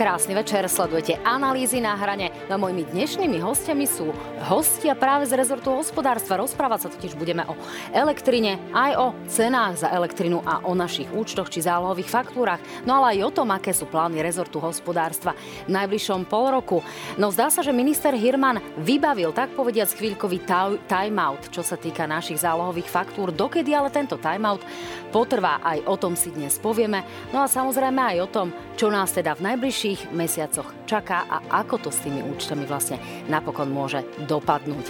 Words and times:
Krásny 0.00 0.32
večer, 0.32 0.64
sledujete 0.64 1.20
analýzy 1.28 1.76
na 1.76 1.92
hrane. 1.92 2.32
No 2.48 2.56
mojimi 2.56 2.88
dnešnými 2.88 3.36
hostiami 3.36 3.84
sú 3.84 4.08
hostia 4.48 4.96
práve 4.96 5.28
z 5.28 5.36
rezortu 5.36 5.76
hospodárstva. 5.76 6.40
Rozprávať 6.40 6.88
sa 6.88 6.92
totiž 6.96 7.20
budeme 7.20 7.44
o 7.44 7.52
elektrine, 7.92 8.56
aj 8.72 8.96
o 8.96 9.06
cenách 9.28 9.84
za 9.84 9.92
elektrinu 9.92 10.40
a 10.40 10.64
o 10.64 10.72
našich 10.72 11.04
účtoch 11.12 11.52
či 11.52 11.68
zálohových 11.68 12.08
faktúrach. 12.08 12.64
No 12.88 12.96
ale 12.96 13.20
aj 13.20 13.28
o 13.28 13.34
tom, 13.44 13.52
aké 13.52 13.76
sú 13.76 13.84
plány 13.92 14.24
rezortu 14.24 14.56
hospodárstva 14.56 15.36
v 15.68 15.76
najbližšom 15.76 16.24
pol 16.32 16.48
roku. 16.48 16.80
No 17.20 17.28
zdá 17.28 17.52
sa, 17.52 17.60
že 17.60 17.76
minister 17.76 18.16
Hirman 18.16 18.56
vybavil 18.80 19.36
tak 19.36 19.52
povediať 19.52 20.00
chvíľkový 20.00 20.48
timeout, 20.88 21.52
čo 21.52 21.60
sa 21.60 21.76
týka 21.76 22.08
našich 22.08 22.40
zálohových 22.40 22.88
faktúr. 22.88 23.36
Dokedy 23.36 23.76
ale 23.76 23.92
tento 23.92 24.16
timeout 24.16 24.64
potrvá, 25.12 25.60
aj 25.60 25.84
o 25.84 26.00
tom 26.00 26.16
si 26.16 26.32
dnes 26.32 26.56
povieme. 26.56 27.04
No 27.36 27.44
a 27.44 27.52
samozrejme 27.52 28.16
aj 28.16 28.18
o 28.24 28.28
tom, 28.32 28.48
čo 28.80 28.88
nás 28.88 29.12
teda 29.12 29.36
v 29.36 29.44
najbližších 29.44 30.08
mesiacoch 30.16 30.64
čaká 30.88 31.28
a 31.28 31.60
ako 31.60 31.84
to 31.84 31.90
s 31.92 32.00
tými 32.00 32.24
účtami 32.24 32.64
vlastne 32.64 32.96
napokon 33.28 33.68
môže 33.68 34.00
dopadnúť. 34.24 34.88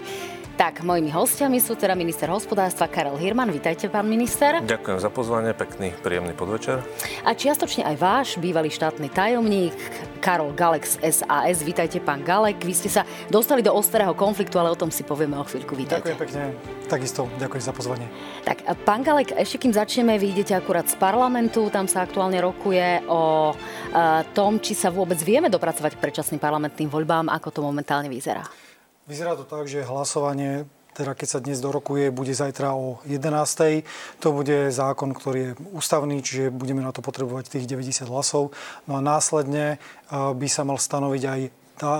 Tak, 0.60 0.84
mojimi 0.84 1.09
hostiami 1.09 1.56
sú 1.56 1.73
teda 1.73 1.96
minister 1.96 2.28
hospodárstva 2.28 2.84
Karel 2.84 3.16
Hirman. 3.16 3.48
Vítajte, 3.48 3.88
pán 3.88 4.05
minister. 4.05 4.60
Ďakujem 4.60 5.01
za 5.01 5.09
pozvanie, 5.09 5.56
pekný, 5.56 5.96
príjemný 6.05 6.37
podvečer. 6.37 6.84
A 7.24 7.32
čiastočne 7.32 7.88
aj 7.88 7.96
váš 7.96 8.28
bývalý 8.37 8.68
štátny 8.68 9.09
tajomník 9.09 9.73
Karol 10.20 10.52
Galex 10.52 11.01
SAS. 11.01 11.65
Vítajte, 11.65 11.96
pán 12.04 12.20
Galek. 12.20 12.60
Vy 12.60 12.76
ste 12.76 12.93
sa 12.93 13.09
dostali 13.32 13.65
do 13.65 13.73
ostrého 13.73 14.12
konfliktu, 14.12 14.60
ale 14.60 14.68
o 14.68 14.76
tom 14.76 14.93
si 14.93 15.01
povieme 15.01 15.40
o 15.40 15.48
chvíľku. 15.48 15.73
Vítajte. 15.73 16.12
Ďakujem 16.12 16.20
pekne. 16.29 16.43
Takisto 16.92 17.24
ďakujem 17.40 17.63
za 17.65 17.73
pozvanie. 17.73 18.07
Tak, 18.45 18.60
pán 18.85 19.01
Galek, 19.01 19.32
ešte 19.40 19.65
kým 19.65 19.73
začneme, 19.73 20.20
vy 20.20 20.37
idete 20.37 20.52
akurát 20.52 20.85
z 20.85 21.01
parlamentu, 21.01 21.73
tam 21.73 21.88
sa 21.88 22.04
aktuálne 22.04 22.37
rokuje 22.37 23.01
o 23.09 23.57
tom, 24.37 24.60
či 24.60 24.76
sa 24.76 24.92
vôbec 24.92 25.16
vieme 25.24 25.48
dopracovať 25.48 25.96
k 25.96 26.02
predčasným 26.04 26.37
parlamentným 26.37 26.92
voľbám, 26.92 27.32
ako 27.32 27.48
to 27.48 27.60
momentálne 27.65 28.13
vyzerá. 28.13 28.45
Vyzerá 29.11 29.35
to 29.35 29.43
tak, 29.43 29.66
že 29.66 29.83
hlasovanie 29.83 30.71
teda 30.91 31.15
keď 31.15 31.29
sa 31.30 31.41
dnes 31.41 31.63
dorokuje, 31.63 32.11
bude 32.11 32.35
zajtra 32.35 32.75
o 32.75 32.99
11. 33.07 33.87
To 34.21 34.29
bude 34.35 34.75
zákon, 34.75 35.15
ktorý 35.15 35.41
je 35.41 35.57
ústavný, 35.73 36.19
čiže 36.21 36.51
budeme 36.51 36.83
na 36.83 36.91
to 36.91 37.01
potrebovať 37.01 37.47
tých 37.47 37.71
90 37.71 38.11
hlasov. 38.11 38.51
No 38.91 38.99
a 38.99 39.01
následne 39.01 39.79
by 40.11 40.49
sa 40.51 40.66
mal 40.66 40.77
stanoviť 40.77 41.23
aj 41.25 41.41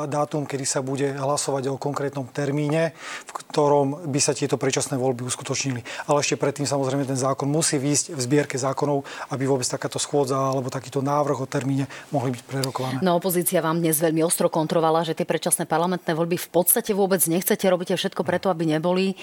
dátum, 0.07 0.45
kedy 0.45 0.65
sa 0.69 0.81
bude 0.85 1.11
hlasovať 1.17 1.73
o 1.73 1.81
konkrétnom 1.81 2.29
termíne, 2.29 2.93
v 3.27 3.33
ktorom 3.33 4.09
by 4.09 4.21
sa 4.21 4.37
tieto 4.37 4.61
predčasné 4.61 5.01
voľby 5.01 5.27
uskutočnili. 5.27 5.81
Ale 6.07 6.21
ešte 6.21 6.37
predtým 6.37 6.69
samozrejme 6.69 7.09
ten 7.09 7.19
zákon 7.19 7.49
musí 7.49 7.81
výjsť 7.81 8.15
v 8.15 8.21
zbierke 8.21 8.57
zákonov, 8.61 9.03
aby 9.33 9.45
vôbec 9.49 9.67
takáto 9.67 9.97
schôdza 9.97 10.37
alebo 10.37 10.69
takýto 10.69 11.01
návrh 11.01 11.43
o 11.43 11.47
termíne 11.49 11.89
mohli 12.13 12.37
byť 12.37 12.43
prerokované. 12.45 12.99
No 13.01 13.17
opozícia 13.17 13.65
vám 13.65 13.81
dnes 13.81 13.99
veľmi 13.99 14.21
ostro 14.23 14.53
kontrovala, 14.53 15.03
že 15.03 15.17
tie 15.17 15.25
predčasné 15.25 15.65
parlamentné 15.65 16.13
voľby 16.13 16.37
v 16.37 16.49
podstate 16.53 16.93
vôbec 16.93 17.21
nechcete, 17.27 17.65
robíte 17.67 17.97
všetko 17.97 18.23
preto, 18.23 18.53
aby 18.53 18.69
neboli. 18.69 19.17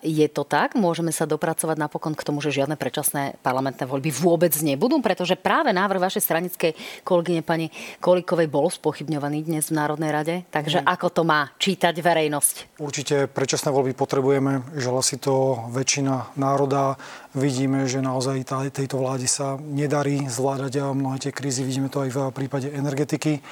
Je 0.00 0.26
to 0.32 0.42
tak? 0.48 0.74
Môžeme 0.74 1.12
sa 1.12 1.28
dopracovať 1.28 1.76
napokon 1.76 2.16
k 2.16 2.24
tomu, 2.24 2.40
že 2.40 2.54
žiadne 2.54 2.74
predčasné 2.78 3.38
parlamentné 3.44 3.84
voľby 3.84 4.10
vôbec 4.14 4.54
nebudú, 4.62 4.98
pretože 5.04 5.36
práve 5.36 5.70
návrh 5.74 6.00
vašej 6.00 6.22
stranickej 6.22 6.72
kolegyne 7.04 7.42
pani 7.44 7.68
Kolikovej 8.00 8.48
bol 8.48 8.70
spochybňovaný 8.70 9.44
dnes 9.46 9.68
v 9.68 9.81
Národnej 9.82 10.10
rade. 10.14 10.34
Takže 10.54 10.78
mm. 10.80 10.86
ako 10.86 11.08
to 11.10 11.22
má 11.26 11.50
čítať 11.58 11.98
verejnosť? 11.98 12.78
Určite 12.78 13.26
predčasné 13.26 13.74
voľby 13.74 13.98
potrebujeme. 13.98 14.62
Žela 14.78 15.02
si 15.02 15.18
to 15.18 15.66
väčšina 15.74 16.38
národa. 16.38 16.94
Vidíme, 17.34 17.90
že 17.90 17.98
naozaj 17.98 18.46
tá, 18.46 18.62
tejto 18.70 19.02
vláde 19.02 19.26
sa 19.26 19.58
nedarí 19.58 20.30
zvládať 20.30 20.72
a 20.78 20.94
mnohé 20.94 21.18
tie 21.18 21.32
krízy. 21.34 21.66
Vidíme 21.66 21.90
to 21.90 22.06
aj 22.06 22.10
v 22.14 22.18
prípade 22.30 22.70
energetiky. 22.70 23.42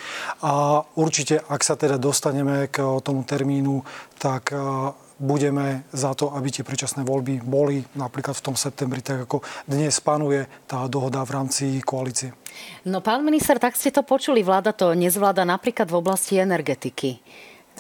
A 0.46 0.86
určite, 0.94 1.42
ak 1.42 1.66
sa 1.66 1.74
teda 1.74 1.98
dostaneme 1.98 2.70
k 2.70 2.78
tomu 3.02 3.26
termínu, 3.26 3.82
tak 4.20 4.54
budeme 5.20 5.84
za 5.92 6.16
to, 6.16 6.32
aby 6.32 6.48
tie 6.48 6.64
predčasné 6.64 7.04
voľby 7.04 7.44
boli 7.44 7.84
napríklad 7.92 8.32
v 8.32 8.44
tom 8.50 8.56
septembri, 8.56 9.04
tak 9.04 9.28
ako 9.28 9.44
dnes 9.68 10.00
panuje 10.00 10.48
tá 10.64 10.88
dohoda 10.88 11.20
v 11.28 11.30
rámci 11.36 11.64
koalície. 11.84 12.32
No 12.88 13.04
pán 13.04 13.20
minister, 13.20 13.60
tak 13.60 13.76
ste 13.76 13.92
to 13.92 14.00
počuli, 14.00 14.40
vláda 14.40 14.72
to 14.72 14.96
nezvláda 14.96 15.44
napríklad 15.44 15.92
v 15.92 16.00
oblasti 16.00 16.40
energetiky. 16.40 17.20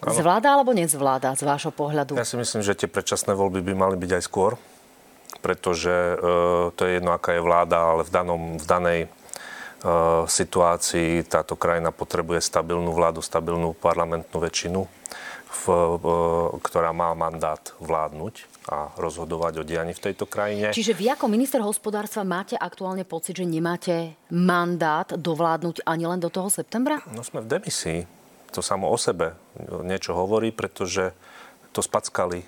Ano. 0.04 0.12
Zvláda 0.12 0.52
alebo 0.52 0.76
nezvláda 0.76 1.32
z 1.32 1.42
vášho 1.44 1.72
pohľadu? 1.72 2.16
Ja 2.20 2.28
si 2.28 2.36
myslím, 2.36 2.60
že 2.60 2.76
tie 2.76 2.88
predčasné 2.88 3.32
voľby 3.32 3.64
by 3.64 3.72
mali 3.72 3.96
byť 3.96 4.10
aj 4.20 4.22
skôr, 4.22 4.60
pretože 5.40 5.92
e, 5.92 6.16
to 6.76 6.80
je 6.84 7.00
jedno, 7.00 7.16
aká 7.16 7.36
je 7.36 7.44
vláda, 7.44 7.96
ale 7.96 8.04
v, 8.04 8.10
danom, 8.12 8.42
v 8.56 8.64
danej 8.68 9.00
e, 9.04 9.08
situácii 10.28 11.24
táto 11.28 11.56
krajina 11.56 11.92
potrebuje 11.92 12.40
stabilnú 12.40 12.92
vládu, 12.96 13.20
stabilnú 13.20 13.76
parlamentnú 13.76 14.36
väčšinu 14.40 15.00
v, 15.50 15.62
ktorá 16.62 16.94
má 16.94 17.10
mandát 17.18 17.60
vládnuť 17.82 18.46
a 18.70 18.94
rozhodovať 18.94 19.60
o 19.60 19.64
dianí 19.66 19.92
v 19.98 20.10
tejto 20.10 20.30
krajine. 20.30 20.70
Čiže 20.70 20.94
vy 20.94 21.10
ako 21.10 21.26
minister 21.26 21.58
hospodárstva 21.58 22.22
máte 22.22 22.54
aktuálne 22.54 23.02
pocit, 23.02 23.34
že 23.34 23.42
nemáte 23.42 24.14
mandát 24.30 25.10
dovládnuť 25.10 25.82
ani 25.82 26.06
len 26.06 26.22
do 26.22 26.30
toho 26.30 26.46
septembra? 26.46 27.02
No 27.10 27.26
sme 27.26 27.42
v 27.42 27.58
demisii. 27.58 28.06
To 28.54 28.62
samo 28.62 28.90
o 28.90 28.98
sebe 28.98 29.34
niečo 29.82 30.14
hovorí, 30.14 30.54
pretože 30.54 31.14
to 31.70 31.82
spackali 31.82 32.42
e, 32.42 32.46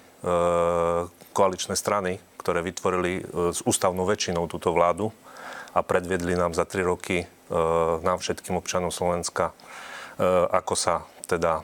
koaličné 1.31 1.75
strany, 1.79 2.19
ktoré 2.39 2.63
vytvorili 2.63 3.13
e, 3.19 3.23
s 3.55 3.63
ústavnou 3.63 4.03
väčšinou 4.07 4.51
túto 4.51 4.75
vládu 4.75 5.15
a 5.75 5.81
predviedli 5.81 6.35
nám 6.35 6.59
za 6.59 6.67
tri 6.67 6.83
roky 6.83 7.23
e, 7.23 7.27
nám 8.03 8.19
všetkým 8.19 8.59
občanom 8.59 8.91
Slovenska, 8.91 9.51
e, 9.51 9.55
ako 10.51 10.75
sa 10.75 11.07
teda 11.33 11.61
e, 11.61 11.63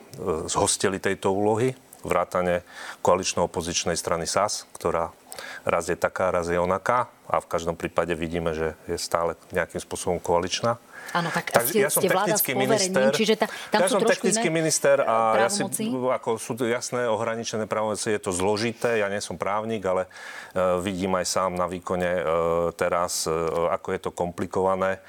zhostili 0.48 0.96
tejto 0.96 1.28
úlohy, 1.32 1.76
vrátane 2.06 2.64
koalično-opozičnej 3.04 3.98
strany 3.98 4.24
SAS, 4.24 4.64
ktorá 4.72 5.12
raz 5.62 5.86
je 5.86 5.98
taká, 5.98 6.32
raz 6.32 6.48
je 6.50 6.58
onaká 6.58 7.10
a 7.28 7.38
v 7.38 7.46
každom 7.46 7.76
prípade 7.78 8.10
vidíme, 8.16 8.56
že 8.56 8.74
je 8.90 8.98
stále 8.98 9.38
nejakým 9.54 9.78
spôsobom 9.78 10.18
koaličná. 10.18 10.80
Áno, 11.16 11.32
tak, 11.32 11.48
tak 11.48 11.64
ste, 11.64 11.80
ja 11.80 11.88
som 11.88 12.04
ste 12.04 12.12
technický 12.12 12.52
minister. 12.52 13.08
Čiže 13.16 13.34
ta, 13.40 13.46
tam 13.72 13.80
ja 13.80 13.88
sú 13.88 13.96
som 13.96 14.04
technický 14.04 14.48
minister 14.52 15.00
a 15.00 15.40
ja 15.40 15.48
si, 15.48 15.64
ako 15.88 16.36
sú 16.36 16.52
jasné 16.68 17.08
ohraničené 17.08 17.64
právomoci, 17.64 18.12
je 18.12 18.20
to 18.20 18.28
zložité, 18.28 19.00
ja 19.00 19.08
nie 19.08 19.24
som 19.24 19.40
právnik, 19.40 19.80
ale 19.88 20.04
uh, 20.04 20.76
vidím 20.84 21.16
aj 21.16 21.24
sám 21.24 21.56
na 21.56 21.64
výkone 21.64 22.12
uh, 22.12 22.22
teraz, 22.76 23.24
uh, 23.24 23.72
ako 23.72 23.88
je 23.96 24.00
to 24.04 24.10
komplikované 24.12 25.00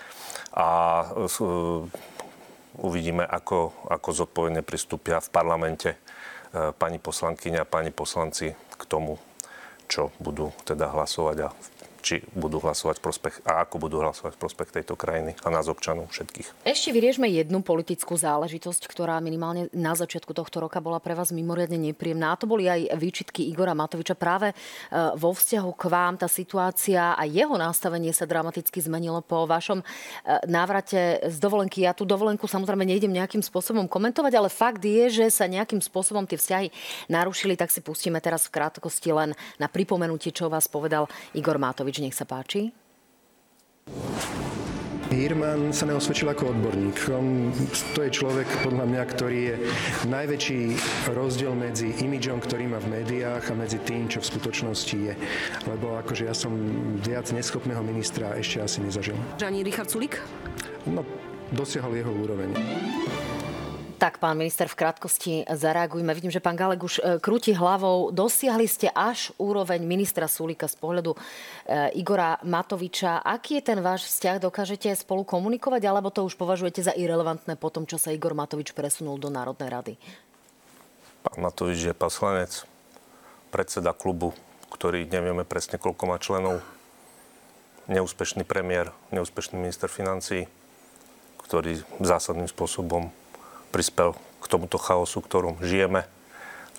a 0.56 1.04
uh, 1.04 1.84
uvidíme, 2.78 3.26
ako, 3.26 3.74
ako 3.90 4.10
zodpovedne 4.14 4.62
pristúpia 4.62 5.18
v 5.18 5.30
parlamente 5.34 5.90
e, 5.96 5.98
pani 6.78 7.02
poslankyňa 7.02 7.66
a 7.66 7.70
pani 7.70 7.90
poslanci 7.90 8.54
k 8.54 8.84
tomu, 8.86 9.18
čo 9.90 10.14
budú 10.22 10.54
teda 10.68 10.94
hlasovať 10.94 11.38
a 11.46 11.50
či 12.02 12.16
budú 12.34 12.60
hlasovať 12.64 13.00
v 13.00 13.04
prospech 13.04 13.36
a 13.46 13.64
ako 13.64 13.76
budú 13.80 14.02
hlasovať 14.04 14.36
v 14.36 14.42
prospech 14.42 14.70
tejto 14.82 14.94
krajiny 15.00 15.36
a 15.44 15.48
nás 15.52 15.68
občanov 15.72 16.12
všetkých. 16.12 16.68
Ešte 16.68 16.90
vyriešme 16.92 17.28
jednu 17.30 17.64
politickú 17.64 18.20
záležitosť, 18.20 18.86
ktorá 18.92 19.18
minimálne 19.24 19.72
na 19.72 19.96
začiatku 19.96 20.36
tohto 20.36 20.62
roka 20.62 20.84
bola 20.84 21.02
pre 21.02 21.16
vás 21.16 21.34
mimoriadne 21.34 21.80
nepríjemná. 21.80 22.36
A 22.36 22.40
to 22.40 22.46
boli 22.46 22.70
aj 22.70 22.94
výčitky 22.96 23.48
Igora 23.50 23.74
Matoviča. 23.74 24.14
Práve 24.20 24.52
e, 24.52 24.56
vo 25.18 25.32
vzťahu 25.34 25.72
k 25.74 25.84
vám 25.90 26.14
tá 26.20 26.28
situácia 26.30 27.18
a 27.18 27.24
jeho 27.26 27.56
nastavenie 27.56 28.14
sa 28.14 28.30
dramaticky 28.30 28.78
zmenilo 28.84 29.24
po 29.26 29.50
vašom 29.50 29.82
e, 29.82 29.86
návrate 30.46 31.26
z 31.26 31.38
dovolenky. 31.42 31.88
Ja 31.88 31.98
tú 31.98 32.06
dovolenku 32.06 32.46
samozrejme 32.46 32.86
nejdem 32.86 33.16
nejakým 33.16 33.42
spôsobom 33.42 33.90
komentovať, 33.90 34.34
ale 34.38 34.50
fakt 34.54 34.84
je, 34.86 35.10
že 35.10 35.26
sa 35.34 35.50
nejakým 35.50 35.82
spôsobom 35.82 36.30
tie 36.30 36.38
vzťahy 36.38 36.68
narušili, 37.10 37.58
tak 37.58 37.74
si 37.74 37.82
pustíme 37.82 38.22
teraz 38.22 38.46
v 38.46 38.62
krátkosti 38.62 39.10
len 39.10 39.34
na 39.58 39.66
pripomenutie, 39.66 40.30
čo 40.30 40.52
vás 40.52 40.70
povedal 40.70 41.10
Igor 41.34 41.58
Matovič. 41.58 41.89
Matovič, 41.90 42.06
nech 42.06 42.14
sa 42.14 42.30
páči. 42.30 42.70
Hirman 45.10 45.74
sa 45.74 45.90
neosvedčil 45.90 46.30
ako 46.30 46.54
odborník. 46.54 47.10
On, 47.10 47.50
to 47.98 48.06
je 48.06 48.14
človek, 48.14 48.46
podľa 48.62 48.86
mňa, 48.86 49.04
ktorý 49.10 49.40
je 49.42 49.56
najväčší 50.06 50.62
rozdiel 51.18 51.58
medzi 51.58 51.90
imidžom, 51.98 52.46
ktorý 52.46 52.70
má 52.70 52.78
v 52.78 53.02
médiách 53.02 53.42
a 53.50 53.58
medzi 53.58 53.82
tým, 53.82 54.06
čo 54.06 54.22
v 54.22 54.30
skutočnosti 54.38 54.98
je. 55.02 55.18
Lebo 55.66 55.98
akože 55.98 56.30
ja 56.30 56.38
som 56.38 56.54
viac 57.02 57.26
neschopného 57.34 57.82
ministra 57.82 58.38
ešte 58.38 58.62
asi 58.62 58.86
nezažil. 58.86 59.18
Ani 59.42 59.66
Richard 59.66 59.90
Sulik? 59.90 60.22
No, 60.86 61.02
dosiahol 61.50 61.98
jeho 61.98 62.14
úroveň. 62.14 62.54
Tak, 64.00 64.24
pán 64.24 64.40
minister, 64.40 64.72
v 64.72 64.80
krátkosti 64.80 65.44
zareagujme. 65.44 66.16
Vidím, 66.16 66.32
že 66.32 66.40
pán 66.40 66.56
Galek 66.56 66.80
už 66.88 67.04
e, 67.04 67.20
krúti 67.20 67.52
hlavou. 67.52 68.16
Dosiahli 68.16 68.64
ste 68.64 68.88
až 68.88 69.36
úroveň 69.36 69.84
ministra 69.84 70.24
Sulika 70.24 70.72
z 70.72 70.80
pohľadu 70.80 71.12
e, 71.12 72.00
Igora 72.00 72.40
Matoviča. 72.48 73.20
Aký 73.20 73.60
je 73.60 73.76
ten 73.76 73.84
váš 73.84 74.08
vzťah? 74.08 74.40
Dokážete 74.40 74.88
spolu 74.96 75.28
komunikovať, 75.28 75.84
alebo 75.84 76.16
to 76.16 76.24
už 76.24 76.40
považujete 76.40 76.80
za 76.80 76.96
irrelevantné 76.96 77.60
po 77.60 77.68
tom, 77.68 77.84
čo 77.84 78.00
sa 78.00 78.16
Igor 78.16 78.32
Matovič 78.32 78.72
presunul 78.72 79.20
do 79.20 79.28
Národnej 79.28 79.68
rady? 79.68 79.94
Pán 81.28 81.44
Matovič 81.44 81.92
je 81.92 81.92
poslanec, 81.92 82.64
predseda 83.52 83.92
klubu, 83.92 84.32
ktorý 84.72 85.12
nevieme 85.12 85.44
presne, 85.44 85.76
koľko 85.76 86.08
má 86.08 86.16
členov, 86.24 86.64
neúspešný 87.92 88.48
premiér, 88.48 88.96
neúspešný 89.12 89.60
minister 89.60 89.92
financí, 89.92 90.48
ktorý 91.44 91.84
zásadným 92.00 92.48
spôsobom 92.48 93.12
prispel 93.70 94.18
k 94.40 94.46
tomuto 94.46 94.78
chaosu, 94.82 95.22
ktorom 95.22 95.62
žijeme. 95.62 96.06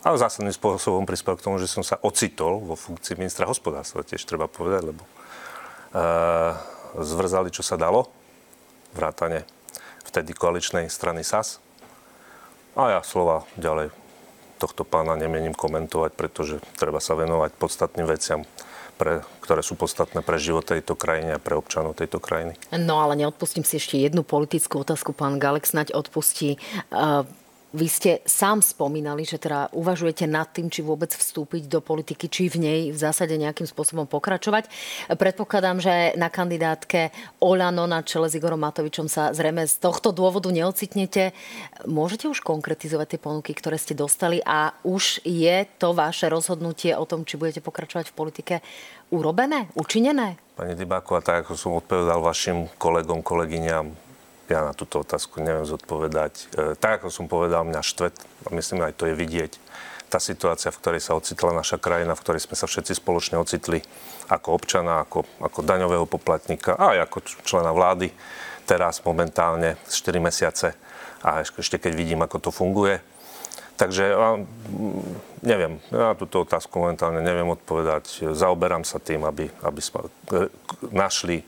A 0.01 0.17
zásadným 0.17 0.55
spôsobom 0.55 1.05
prispel 1.05 1.37
k 1.37 1.45
tomu, 1.45 1.61
že 1.61 1.69
som 1.69 1.85
sa 1.85 2.01
ocitol 2.01 2.65
vo 2.65 2.73
funkcii 2.73 3.21
ministra 3.21 3.45
hospodárstva, 3.45 4.01
tiež 4.01 4.25
treba 4.25 4.49
povedať, 4.49 4.97
lebo 4.97 5.05
uh, 5.05 6.57
zvrzali, 6.97 7.53
čo 7.53 7.61
sa 7.61 7.77
dalo, 7.77 8.09
vrátane 8.97 9.45
vtedy 10.09 10.33
koaličnej 10.33 10.89
strany 10.89 11.21
SAS. 11.21 11.61
A 12.75 12.97
ja 12.97 13.01
slova 13.05 13.45
ďalej 13.61 13.93
tohto 14.57 14.89
pána 14.89 15.21
nemienim 15.21 15.53
komentovať, 15.53 16.17
pretože 16.17 16.65
treba 16.81 17.01
sa 17.01 17.17
venovať 17.17 17.57
podstatným 17.57 18.09
veciam, 18.09 18.49
pre, 19.01 19.25
ktoré 19.41 19.65
sú 19.65 19.81
podstatné 19.81 20.21
pre 20.21 20.37
život 20.37 20.69
tejto 20.69 20.93
krajiny 20.93 21.33
a 21.33 21.41
pre 21.41 21.57
občanov 21.57 21.97
tejto 21.97 22.21
krajiny. 22.21 22.53
No 22.77 23.01
ale 23.01 23.17
neodpustím 23.17 23.65
si 23.65 23.81
ešte 23.81 23.97
jednu 23.97 24.21
politickú 24.21 24.85
otázku. 24.85 25.17
Pán 25.17 25.41
Galek 25.41 25.65
snať 25.65 25.97
odpustí. 25.97 26.61
Uh, 26.93 27.25
vy 27.71 27.87
ste 27.87 28.11
sám 28.27 28.59
spomínali, 28.63 29.23
že 29.23 29.39
teda 29.39 29.71
uvažujete 29.71 30.27
nad 30.27 30.51
tým, 30.51 30.67
či 30.67 30.83
vôbec 30.83 31.15
vstúpiť 31.15 31.71
do 31.71 31.79
politiky, 31.79 32.27
či 32.27 32.51
v 32.51 32.57
nej 32.59 32.81
v 32.91 32.99
zásade 32.99 33.35
nejakým 33.39 33.67
spôsobom 33.67 34.11
pokračovať. 34.11 34.67
Predpokladám, 35.15 35.79
že 35.79 36.19
na 36.19 36.27
kandidátke 36.27 37.15
Olano 37.39 37.87
na 37.87 38.03
čele 38.03 38.27
s 38.27 38.35
Igorom 38.35 38.59
Matovičom 38.59 39.07
sa 39.07 39.31
zrejme 39.31 39.67
z 39.71 39.79
tohto 39.79 40.11
dôvodu 40.11 40.51
neocitnete. 40.51 41.31
Môžete 41.87 42.27
už 42.27 42.43
konkretizovať 42.43 43.17
tie 43.17 43.21
ponuky, 43.23 43.55
ktoré 43.55 43.79
ste 43.79 43.95
dostali 43.95 44.43
a 44.43 44.75
už 44.83 45.23
je 45.23 45.63
to 45.79 45.95
vaše 45.95 46.27
rozhodnutie 46.27 46.99
o 46.99 47.07
tom, 47.07 47.23
či 47.23 47.39
budete 47.39 47.63
pokračovať 47.63 48.11
v 48.11 48.17
politike 48.19 48.55
urobené, 49.15 49.71
učinené? 49.79 50.39
Pani 50.59 50.75
Dybáková, 50.75 51.23
tak 51.23 51.47
ako 51.47 51.55
som 51.55 51.79
odpovedal 51.79 52.19
vašim 52.21 52.67
kolegom, 52.79 53.23
kolegyňam, 53.23 54.10
ja 54.51 54.67
na 54.67 54.75
túto 54.75 55.07
otázku 55.07 55.39
neviem 55.39 55.63
zodpovedať. 55.63 56.33
E, 56.35 56.75
tak, 56.75 57.01
ako 57.01 57.09
som 57.09 57.31
povedal, 57.31 57.63
mňa 57.63 57.87
štvet, 57.87 58.15
a 58.19 58.49
myslím, 58.51 58.83
aj 58.83 58.99
to 58.99 59.07
je 59.07 59.15
vidieť, 59.15 59.53
tá 60.11 60.19
situácia, 60.19 60.75
v 60.75 60.81
ktorej 60.83 61.07
sa 61.07 61.15
ocitla 61.15 61.55
naša 61.55 61.79
krajina, 61.79 62.19
v 62.19 62.23
ktorej 62.27 62.43
sme 62.43 62.59
sa 62.59 62.67
všetci 62.67 62.99
spoločne 62.99 63.39
ocitli 63.39 63.79
ako 64.27 64.59
občana, 64.59 65.07
ako, 65.07 65.23
ako 65.39 65.63
daňového 65.63 66.11
poplatníka 66.11 66.75
a 66.75 66.99
aj 66.99 67.07
ako 67.07 67.19
člena 67.47 67.71
vlády 67.71 68.11
teraz 68.67 68.99
momentálne 69.07 69.79
4 69.87 70.19
mesiace 70.19 70.75
a 71.23 71.47
ešte 71.47 71.79
keď 71.79 71.93
vidím, 71.95 72.21
ako 72.27 72.43
to 72.43 72.51
funguje. 72.51 72.99
Takže 73.79 74.13
neviem, 75.41 75.81
ja 75.89 76.13
túto 76.13 76.45
otázku 76.45 76.85
momentálne 76.85 77.25
neviem 77.25 77.49
odpovedať. 77.49 78.29
Zaoberám 78.37 78.85
sa 78.85 79.01
tým, 79.01 79.25
aby, 79.25 79.49
aby 79.65 79.81
sme 79.81 80.05
našli 80.93 81.41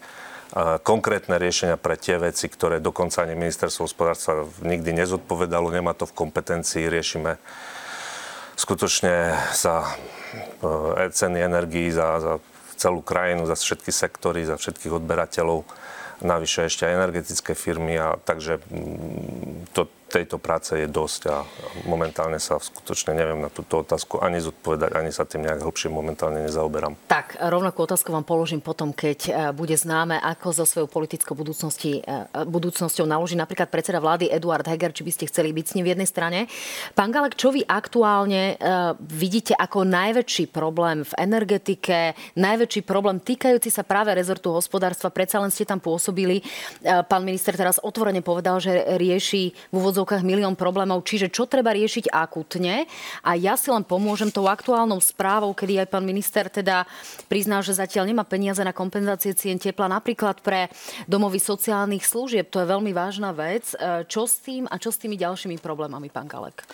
konkrétne 0.85 1.41
riešenia 1.41 1.81
pre 1.81 1.97
tie 1.97 2.21
veci, 2.21 2.45
ktoré 2.45 2.77
dokonca 2.77 3.25
ani 3.25 3.33
ministerstvo 3.33 3.89
hospodárstva 3.89 4.45
nikdy 4.61 4.93
nezodpovedalo, 4.93 5.73
nemá 5.73 5.97
to 5.97 6.05
v 6.05 6.17
kompetencii, 6.17 6.93
riešime 6.93 7.41
skutočne 8.57 9.33
za 9.57 9.97
e, 10.61 11.09
ceny 11.09 11.41
energií, 11.41 11.89
za, 11.89 12.21
za 12.21 12.33
celú 12.77 13.01
krajinu, 13.01 13.49
za 13.49 13.57
všetky 13.57 13.89
sektory, 13.89 14.45
za 14.45 14.61
všetkých 14.61 14.93
odberateľov, 14.93 15.65
navyše 16.21 16.69
ešte 16.69 16.85
aj 16.85 16.97
energetické 17.01 17.57
firmy, 17.57 17.97
a 17.97 18.21
takže 18.21 18.61
mm, 18.69 19.73
to, 19.73 19.89
tejto 20.13 20.37
práce 20.37 20.77
je 20.77 20.85
dosť 20.85 21.21
a 21.33 21.41
momentálne 21.89 22.37
sa 22.37 22.61
skutočne 22.61 23.17
neviem 23.17 23.41
na 23.41 23.49
túto 23.49 23.81
otázku 23.81 24.21
ani 24.21 24.45
zodpovedať, 24.45 24.93
ani 24.93 25.09
sa 25.09 25.25
tým 25.25 25.49
nejak 25.49 25.65
hlbšie 25.65 25.89
momentálne 25.89 26.45
nezaoberám. 26.45 27.09
Tak, 27.09 27.41
rovnakú 27.41 27.89
otázku 27.89 28.13
vám 28.13 28.29
položím 28.29 28.61
potom, 28.61 28.93
keď 28.93 29.19
e, 29.25 29.31
bude 29.57 29.73
známe, 29.73 30.21
ako 30.21 30.53
so 30.53 30.65
svojou 30.69 30.93
politickou 30.93 31.33
budúcnosti, 31.33 32.05
e, 32.05 32.29
budúcnosťou 32.45 33.09
naloží 33.09 33.41
napríklad 33.41 33.73
predseda 33.73 34.05
vlády 34.05 34.29
Eduard 34.29 34.69
Heger, 34.69 34.93
či 34.93 35.01
by 35.01 35.13
ste 35.17 35.29
chceli 35.33 35.57
byť 35.57 35.65
s 35.65 35.75
ním 35.81 35.89
v 35.89 35.93
jednej 35.97 36.09
strane. 36.09 36.39
Pán 36.93 37.09
Galek, 37.09 37.41
čo 37.41 37.49
vy 37.49 37.65
aktuálne 37.65 38.61
e, 38.61 38.65
vidíte 39.01 39.57
ako 39.57 39.89
najväčší 39.89 40.53
problém 40.53 41.09
v 41.09 41.13
energetike, 41.17 42.13
najväčší 42.37 42.85
problém 42.85 43.17
týkajúci 43.17 43.73
sa 43.73 43.81
práve 43.81 44.13
rezortu 44.13 44.53
hospodárstva? 44.53 45.09
Predsa 45.09 45.41
len 45.41 45.49
ste 45.49 45.65
tam 45.65 45.81
pôsobili. 45.81 46.45
Pán 46.83 47.23
minister 47.23 47.55
teraz 47.55 47.79
otvorene 47.81 48.21
povedal, 48.21 48.59
že 48.59 48.99
rieši 48.99 49.55
v 49.71 49.75
úvodzov 49.75 50.02
úvodzovkách 50.03 50.27
milión 50.27 50.59
problémov, 50.59 51.07
čiže 51.07 51.31
čo 51.31 51.47
treba 51.47 51.71
riešiť 51.71 52.11
akutne. 52.11 52.91
A 53.23 53.39
ja 53.39 53.55
si 53.55 53.71
len 53.71 53.87
pomôžem 53.87 54.35
tou 54.35 54.51
aktuálnou 54.51 54.99
správou, 54.99 55.55
kedy 55.55 55.79
aj 55.79 55.89
pán 55.95 56.03
minister 56.03 56.51
teda 56.51 56.85
priznal, 57.31 57.63
že 57.63 57.79
zatiaľ 57.79 58.11
nemá 58.11 58.27
peniaze 58.27 58.59
na 58.67 58.75
kompenzácie 58.75 59.31
cien 59.39 59.63
tepla, 59.63 59.87
napríklad 59.87 60.43
pre 60.43 60.67
domovy 61.07 61.39
sociálnych 61.39 62.03
služieb. 62.03 62.51
To 62.51 62.59
je 62.59 62.67
veľmi 62.67 62.91
vážna 62.91 63.31
vec. 63.31 63.79
E, 63.79 64.03
čo 64.11 64.27
s 64.27 64.43
tým 64.43 64.67
a 64.67 64.75
čo 64.83 64.91
s 64.91 64.99
tými 64.99 65.15
ďalšími 65.15 65.63
problémami, 65.63 66.11
pán 66.11 66.27
Galek? 66.27 66.67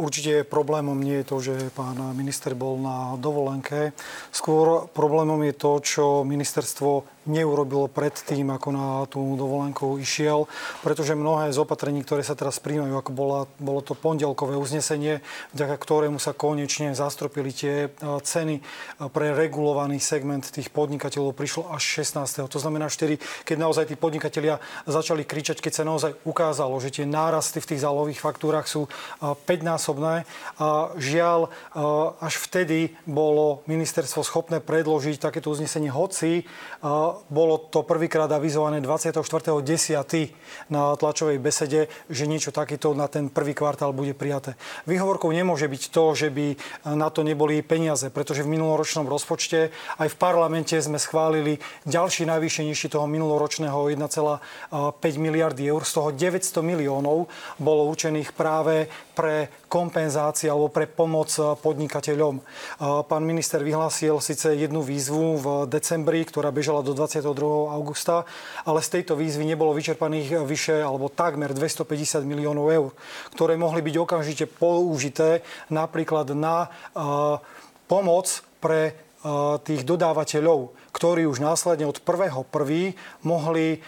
Určite 0.00 0.48
problémom 0.48 0.96
nie 0.96 1.20
je 1.20 1.28
to, 1.28 1.36
že 1.44 1.54
pán 1.76 1.96
minister 2.16 2.56
bol 2.56 2.80
na 2.80 3.20
dovolenke. 3.20 3.92
Skôr 4.32 4.88
problémom 4.96 5.36
je 5.44 5.54
to, 5.56 5.72
čo 5.84 6.04
ministerstvo 6.24 7.19
neurobilo 7.30 7.86
predtým, 7.86 8.50
ako 8.50 8.68
na 8.74 8.86
tú 9.06 9.38
dovolenku 9.38 9.96
išiel, 10.02 10.50
pretože 10.82 11.14
mnohé 11.14 11.54
z 11.54 11.62
opatrení, 11.62 12.02
ktoré 12.02 12.26
sa 12.26 12.34
teraz 12.34 12.58
príjmajú, 12.58 12.98
ako 12.98 13.10
bola, 13.14 13.40
bolo 13.62 13.80
to 13.80 13.94
pondelkové 13.94 14.58
uznesenie, 14.58 15.22
vďaka 15.54 15.76
ktorému 15.78 16.18
sa 16.18 16.34
konečne 16.34 16.92
zastropili 16.92 17.54
tie 17.54 17.86
e, 17.86 17.88
ceny 18.02 18.58
e, 18.58 18.62
pre 19.08 19.30
regulovaný 19.30 20.02
segment 20.02 20.42
tých 20.42 20.74
podnikateľov, 20.74 21.38
prišlo 21.38 21.70
až 21.70 22.02
16. 22.02 22.50
To 22.50 22.58
znamená 22.58 22.90
4, 22.90 23.46
keď 23.46 23.56
naozaj 23.56 23.86
tí 23.86 23.94
podnikatelia 23.94 24.58
začali 24.90 25.22
kričať, 25.22 25.62
keď 25.62 25.72
sa 25.72 25.84
naozaj 25.86 26.18
ukázalo, 26.26 26.74
že 26.82 26.90
tie 26.90 27.06
nárasty 27.06 27.62
v 27.62 27.68
tých 27.74 27.82
zálohových 27.86 28.20
faktúrach 28.20 28.66
sú 28.66 28.90
5-násobné. 29.22 30.22
E, 30.22 30.24
a 30.60 30.92
žiaľ, 30.96 31.52
až 32.20 32.34
vtedy 32.40 32.92
bolo 33.08 33.64
ministerstvo 33.66 34.24
schopné 34.24 34.60
predložiť 34.60 35.20
takéto 35.20 35.52
uznesenie, 35.52 35.92
hoci 35.92 36.44
bolo 37.28 37.58
to 37.58 37.84
prvýkrát 37.84 38.30
avizované 38.32 38.80
24.10. 38.80 40.72
na 40.72 40.96
tlačovej 40.96 41.36
besede, 41.42 41.92
že 42.08 42.24
niečo 42.24 42.54
takéto 42.54 42.96
na 42.96 43.10
ten 43.10 43.28
prvý 43.28 43.52
kvartál 43.52 43.92
bude 43.92 44.16
prijaté. 44.16 44.56
Výhovorkou 44.88 45.28
nemôže 45.34 45.68
byť 45.68 45.82
to, 45.92 46.04
že 46.16 46.28
by 46.32 46.56
na 46.96 47.12
to 47.12 47.20
neboli 47.26 47.60
peniaze, 47.60 48.08
pretože 48.08 48.46
v 48.46 48.56
minuloročnom 48.56 49.04
rozpočte 49.04 49.74
aj 50.00 50.08
v 50.08 50.16
parlamente 50.16 50.78
sme 50.80 50.96
schválili 50.96 51.60
ďalší 51.84 52.24
najvyššie 52.24 52.88
toho 52.88 53.04
minuloročného 53.04 53.92
1,5 53.92 54.40
miliardy 55.18 55.68
eur. 55.68 55.82
Z 55.84 55.92
toho 56.00 56.08
900 56.14 56.62
miliónov 56.64 57.26
bolo 57.58 57.90
určených 57.90 58.32
práve 58.32 58.88
pre 59.20 59.52
kompenzácie 59.68 60.48
alebo 60.48 60.72
pre 60.72 60.88
pomoc 60.88 61.28
podnikateľom. 61.36 62.40
Pán 63.04 63.20
minister 63.20 63.60
vyhlásil 63.60 64.16
síce 64.24 64.56
jednu 64.56 64.80
výzvu 64.80 65.36
v 65.36 65.46
decembri, 65.68 66.24
ktorá 66.24 66.48
bežala 66.48 66.80
do 66.80 66.96
22. 66.96 67.28
augusta, 67.68 68.24
ale 68.64 68.80
z 68.80 68.96
tejto 68.96 69.20
výzvy 69.20 69.44
nebolo 69.44 69.76
vyčerpaných 69.76 70.40
vyše 70.48 70.80
alebo 70.80 71.12
takmer 71.12 71.52
250 71.52 72.24
miliónov 72.24 72.72
eur, 72.72 72.90
ktoré 73.36 73.60
mohli 73.60 73.84
byť 73.84 73.96
okamžite 74.00 74.48
použité 74.48 75.44
napríklad 75.68 76.32
na 76.32 76.72
pomoc 77.84 78.40
pre 78.56 78.96
tých 79.68 79.84
dodávateľov, 79.84 80.72
ktorí 80.96 81.28
už 81.28 81.44
následne 81.44 81.84
od 81.84 82.00
1.1. 82.00 82.96
mohli 83.20 83.84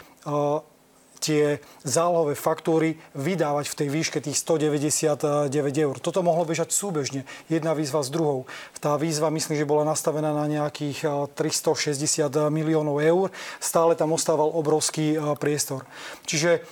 tie 1.22 1.62
zálohové 1.86 2.34
faktúry 2.34 2.98
vydávať 3.14 3.70
v 3.70 3.78
tej 3.78 3.88
výške 3.94 4.18
tých 4.18 4.34
199 4.42 5.46
eur. 5.78 5.94
Toto 6.02 6.26
mohlo 6.26 6.42
bežať 6.42 6.74
súbežne, 6.74 7.22
jedna 7.46 7.78
výzva 7.78 8.02
s 8.02 8.10
druhou. 8.10 8.50
Tá 8.82 8.98
výzva 8.98 9.30
myslím, 9.30 9.54
že 9.54 9.62
bola 9.62 9.86
nastavená 9.86 10.34
na 10.34 10.50
nejakých 10.50 11.30
360 11.38 12.50
miliónov 12.50 12.98
eur. 12.98 13.30
Stále 13.62 13.94
tam 13.94 14.18
ostával 14.18 14.50
obrovský 14.50 15.14
priestor. 15.38 15.86
Čiže 16.26 16.66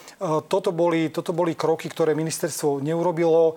toto 0.50 0.74
boli, 0.74 1.14
toto 1.14 1.30
boli 1.30 1.54
kroky, 1.54 1.86
ktoré 1.86 2.18
ministerstvo 2.18 2.82
neurobilo. 2.82 3.54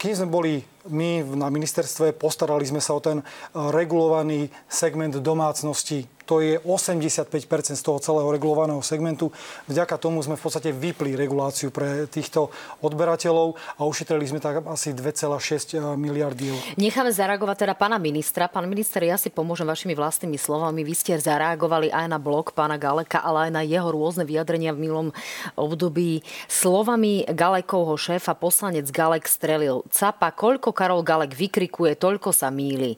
Kým 0.00 0.14
sme 0.16 0.28
boli 0.32 0.64
my 0.88 1.24
na 1.36 1.48
ministerstve 1.48 2.16
postarali 2.16 2.64
sme 2.64 2.80
sa 2.80 2.96
o 2.96 3.00
ten 3.00 3.20
regulovaný 3.52 4.52
segment 4.68 5.16
domácnosti 5.16 6.08
to 6.24 6.40
je 6.40 6.56
85% 6.60 7.28
z 7.76 7.82
toho 7.84 8.00
celého 8.00 8.28
regulovaného 8.32 8.80
segmentu. 8.80 9.28
Vďaka 9.68 10.00
tomu 10.00 10.24
sme 10.24 10.34
v 10.34 10.42
podstate 10.42 10.72
vypli 10.72 11.12
reguláciu 11.14 11.68
pre 11.68 12.08
týchto 12.08 12.48
odberateľov 12.80 13.56
a 13.78 13.84
ušetrili 13.84 14.24
sme 14.24 14.40
tak 14.40 14.64
asi 14.64 14.96
2,6 14.96 15.94
miliardy 15.94 16.50
eur. 16.50 16.60
Necháme 16.80 17.12
zareagovať 17.12 17.68
teda 17.68 17.74
pána 17.76 18.00
ministra. 18.00 18.48
Pán 18.48 18.64
minister, 18.64 19.04
ja 19.04 19.20
si 19.20 19.28
pomôžem 19.28 19.68
vašimi 19.68 19.92
vlastnými 19.92 20.40
slovami. 20.40 20.80
Vy 20.80 20.94
ste 20.96 21.12
zareagovali 21.20 21.92
aj 21.92 22.06
na 22.08 22.16
blog 22.16 22.56
pána 22.56 22.80
Galeka, 22.80 23.20
ale 23.20 23.48
aj 23.48 23.50
na 23.52 23.62
jeho 23.62 23.92
rôzne 23.92 24.24
vyjadrenia 24.24 24.72
v 24.72 24.88
milom 24.88 25.08
období. 25.54 26.24
Slovami 26.48 27.28
Galekovho 27.28 28.00
šéfa 28.00 28.32
poslanec 28.32 28.88
Galek 28.88 29.28
strelil. 29.28 29.84
Capa, 29.92 30.32
koľko 30.32 30.72
Karol 30.72 31.04
Galek 31.04 31.36
vykrikuje, 31.36 31.94
toľko 32.00 32.32
sa 32.32 32.48
míli. 32.48 32.96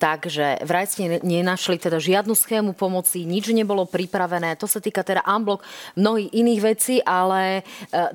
Tak, 0.00 0.32
že 0.32 0.56
vraj 0.64 0.88
ste 0.88 1.20
nenašli 1.20 1.76
teda 1.76 2.00
žiadnu 2.00 2.32
schému 2.32 2.72
pomoci, 2.72 3.28
nič 3.28 3.52
nebolo 3.52 3.84
pripravené. 3.84 4.56
To 4.56 4.64
sa 4.64 4.80
týka 4.80 5.04
teda 5.04 5.20
unblock 5.28 5.60
mnohých 6.00 6.32
iných 6.32 6.60
vecí, 6.64 6.96
ale 7.04 7.60
e, 7.60 7.62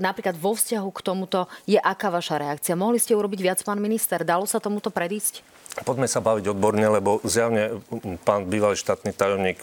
napríklad 0.02 0.34
vo 0.34 0.58
vzťahu 0.58 0.90
k 0.90 1.00
tomuto 1.06 1.46
je 1.70 1.78
aká 1.78 2.10
vaša 2.10 2.42
reakcia? 2.42 2.74
Mohli 2.74 2.98
ste 2.98 3.14
urobiť 3.14 3.40
viac, 3.46 3.60
pán 3.62 3.78
minister? 3.78 4.26
Dalo 4.26 4.50
sa 4.50 4.58
tomuto 4.58 4.90
predísť? 4.90 5.46
Poďme 5.86 6.10
sa 6.10 6.26
baviť 6.26 6.56
odborne, 6.56 6.88
lebo 6.90 7.22
zjavne 7.22 7.84
pán 8.26 8.50
bývalý 8.50 8.80
štátny 8.80 9.12
tajomník 9.14 9.60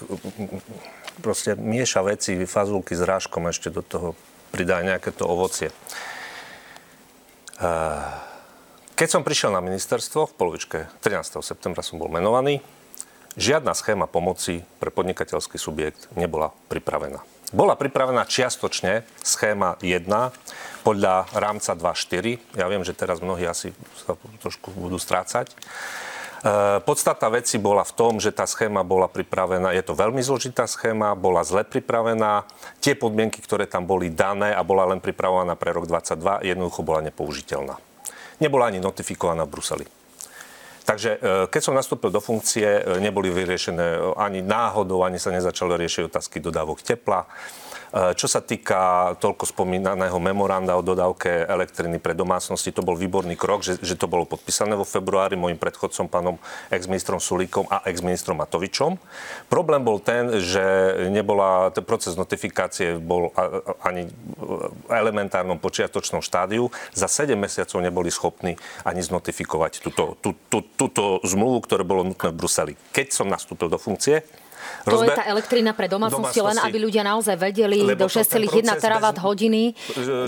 proste 1.24 1.58
mieša 1.58 2.00
veci, 2.06 2.38
fazulky 2.46 2.94
s 2.94 3.02
rážkom 3.02 3.48
ešte 3.50 3.72
do 3.72 3.82
toho 3.82 4.14
pridá 4.52 4.84
nejaké 4.84 5.10
to 5.10 5.24
ovocie. 5.24 5.72
Keď 8.92 9.08
som 9.08 9.24
prišiel 9.24 9.56
na 9.56 9.64
ministerstvo 9.64 10.28
v 10.28 10.36
polovičke 10.36 10.78
13. 11.00 11.40
septembra 11.40 11.80
som 11.80 11.96
bol 11.96 12.12
menovaný, 12.12 12.60
žiadna 13.40 13.72
schéma 13.72 14.04
pomoci 14.04 14.68
pre 14.76 14.92
podnikateľský 14.92 15.56
subjekt 15.56 16.12
nebola 16.12 16.52
pripravená. 16.68 17.24
Bola 17.56 17.72
pripravená 17.72 18.28
čiastočne 18.28 19.08
schéma 19.24 19.80
1 19.80 20.08
podľa 20.84 21.24
rámca 21.32 21.72
2.4. 21.72 22.60
Ja 22.60 22.68
viem, 22.68 22.84
že 22.84 22.92
teraz 22.92 23.24
mnohí 23.24 23.48
asi 23.48 23.72
sa 24.04 24.12
trošku 24.44 24.76
budú 24.76 25.00
strácať. 25.00 25.52
E, 25.52 25.56
podstatná 26.84 27.32
veci 27.32 27.56
bola 27.56 27.88
v 27.88 27.96
tom, 27.96 28.20
že 28.20 28.28
tá 28.28 28.44
schéma 28.44 28.84
bola 28.84 29.08
pripravená, 29.08 29.72
je 29.72 29.84
to 29.88 29.96
veľmi 29.96 30.20
zložitá 30.20 30.68
schéma, 30.68 31.16
bola 31.16 31.40
zle 31.48 31.64
pripravená. 31.64 32.44
Tie 32.84 32.92
podmienky, 32.92 33.40
ktoré 33.40 33.64
tam 33.64 33.88
boli 33.88 34.12
dané 34.12 34.52
a 34.52 34.60
bola 34.60 34.84
len 34.84 35.00
pripravovaná 35.00 35.56
pre 35.56 35.72
rok 35.72 35.88
2022, 35.88 36.44
jednoducho 36.44 36.80
bola 36.84 37.00
nepoužiteľná. 37.08 37.91
Nebola 38.42 38.74
ani 38.74 38.82
notifikovaná 38.82 39.46
v 39.46 39.52
Bruseli. 39.54 39.86
Takže 40.82 41.10
e, 41.14 41.18
keď 41.46 41.60
som 41.62 41.78
nastúpil 41.78 42.10
do 42.10 42.18
funkcie, 42.18 42.66
e, 42.66 42.98
neboli 42.98 43.30
vyriešené 43.30 44.18
ani 44.18 44.42
náhodou, 44.42 45.06
ani 45.06 45.22
sa 45.22 45.30
nezačalo 45.30 45.78
riešiť 45.78 46.10
otázky 46.10 46.42
dodávok 46.42 46.82
tepla. 46.82 47.30
Eh, 47.92 48.16
čo 48.16 48.24
sa 48.24 48.40
týka 48.40 49.12
toľko 49.20 49.52
spomínaného 49.52 50.16
memoranda 50.16 50.80
o 50.80 50.82
dodávke 50.82 51.44
elektriny 51.44 52.00
pre 52.00 52.16
domácnosti, 52.16 52.72
to 52.72 52.80
bol 52.80 52.96
výborný 52.96 53.36
krok, 53.36 53.60
že, 53.60 53.76
že 53.84 54.00
to 54.00 54.08
bolo 54.08 54.24
podpísané 54.24 54.72
vo 54.72 54.88
februári 54.88 55.36
mojim 55.36 55.60
predchodcom, 55.60 56.08
pánom 56.08 56.40
ex-ministrom 56.72 57.20
Sulíkom 57.20 57.68
a 57.68 57.84
ex-ministrom 57.84 58.40
Matovičom. 58.40 58.96
Problém 59.52 59.84
bol 59.84 60.00
ten, 60.00 60.40
že 60.40 60.64
nebola, 61.12 61.68
ten 61.68 61.84
proces 61.84 62.16
notifikácie 62.16 62.96
bol 62.96 63.28
ani 63.84 64.08
v 64.40 64.72
elementárnom 64.88 65.60
počiatočnom 65.60 66.24
štádiu. 66.24 66.72
Za 66.96 67.12
7 67.12 67.36
mesiacov 67.36 67.76
neboli 67.84 68.08
schopní 68.08 68.56
ani 68.88 69.04
znotifikovať 69.04 69.84
túto, 69.84 70.16
tú, 70.24 70.32
tú, 70.48 70.64
túto 70.80 71.20
zmluvu, 71.28 71.60
ktoré 71.68 71.84
bolo 71.84 72.08
nutné 72.08 72.32
v 72.32 72.38
Bruseli. 72.40 72.72
Keď 72.96 73.12
som 73.12 73.28
nastúpil 73.28 73.68
do 73.68 73.76
funkcie, 73.76 74.24
to 74.84 74.96
Rozbe... 74.98 75.10
je 75.10 75.18
tá 75.18 75.24
elektrina 75.28 75.72
pre 75.72 75.86
domácnosti, 75.86 76.40
len 76.42 76.58
aby 76.58 76.78
ľudia 76.82 77.02
naozaj 77.06 77.36
vedeli 77.38 77.82
do 77.94 78.06
6,1 78.06 78.66
terawatt 78.78 79.18
hodiny, 79.22 79.76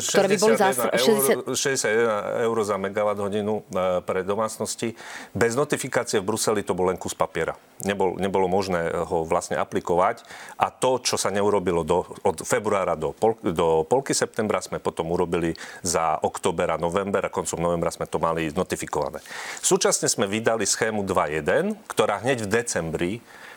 ktoré 0.01 0.27
by 0.31 0.37
boli 0.39 0.55
za 0.55 0.69
60... 0.75 1.53
61 1.55 2.47
eur 2.47 2.57
za 2.63 2.77
megawatt 2.79 3.19
hodinu 3.19 3.67
e, 3.67 4.03
pre 4.03 4.23
domácnosti. 4.23 4.95
Bez 5.35 5.59
notifikácie 5.59 6.23
v 6.23 6.27
Bruseli 6.31 6.63
to 6.63 6.77
bol 6.77 6.91
len 6.91 6.99
kus 6.99 7.13
papiera. 7.17 7.59
Nebol, 7.83 8.17
nebolo 8.17 8.47
možné 8.47 8.91
ho 8.91 9.27
vlastne 9.27 9.59
aplikovať 9.59 10.23
a 10.57 10.71
to, 10.71 11.03
čo 11.03 11.19
sa 11.19 11.29
neurobilo 11.35 11.83
do, 11.83 12.07
od 12.23 12.47
februára 12.47 12.95
do, 12.95 13.11
pol, 13.13 13.35
do 13.43 13.83
polky 13.83 14.15
septembra, 14.15 14.63
sme 14.63 14.79
potom 14.79 15.11
urobili 15.11 15.53
za 15.83 16.17
október 16.23 16.71
a 16.71 16.81
november 16.81 17.27
a 17.27 17.35
koncom 17.35 17.59
novembra 17.59 17.91
sme 17.91 18.07
to 18.07 18.23
mali 18.23 18.49
notifikované. 18.55 19.19
Súčasne 19.61 20.07
sme 20.07 20.31
vydali 20.31 20.65
schému 20.65 21.03
2.1, 21.03 21.77
ktorá 21.91 22.23
hneď 22.23 22.47
v 22.47 22.49
decembri 22.49 23.13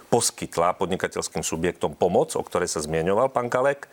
poskytla 0.07 0.75
podnikateľským 0.79 1.43
subjektom 1.43 1.95
pomoc, 1.95 2.33
o 2.35 2.43
ktorej 2.43 2.71
sa 2.71 2.83
zmieňoval 2.83 3.31
pán 3.31 3.51
Kalek. 3.51 3.91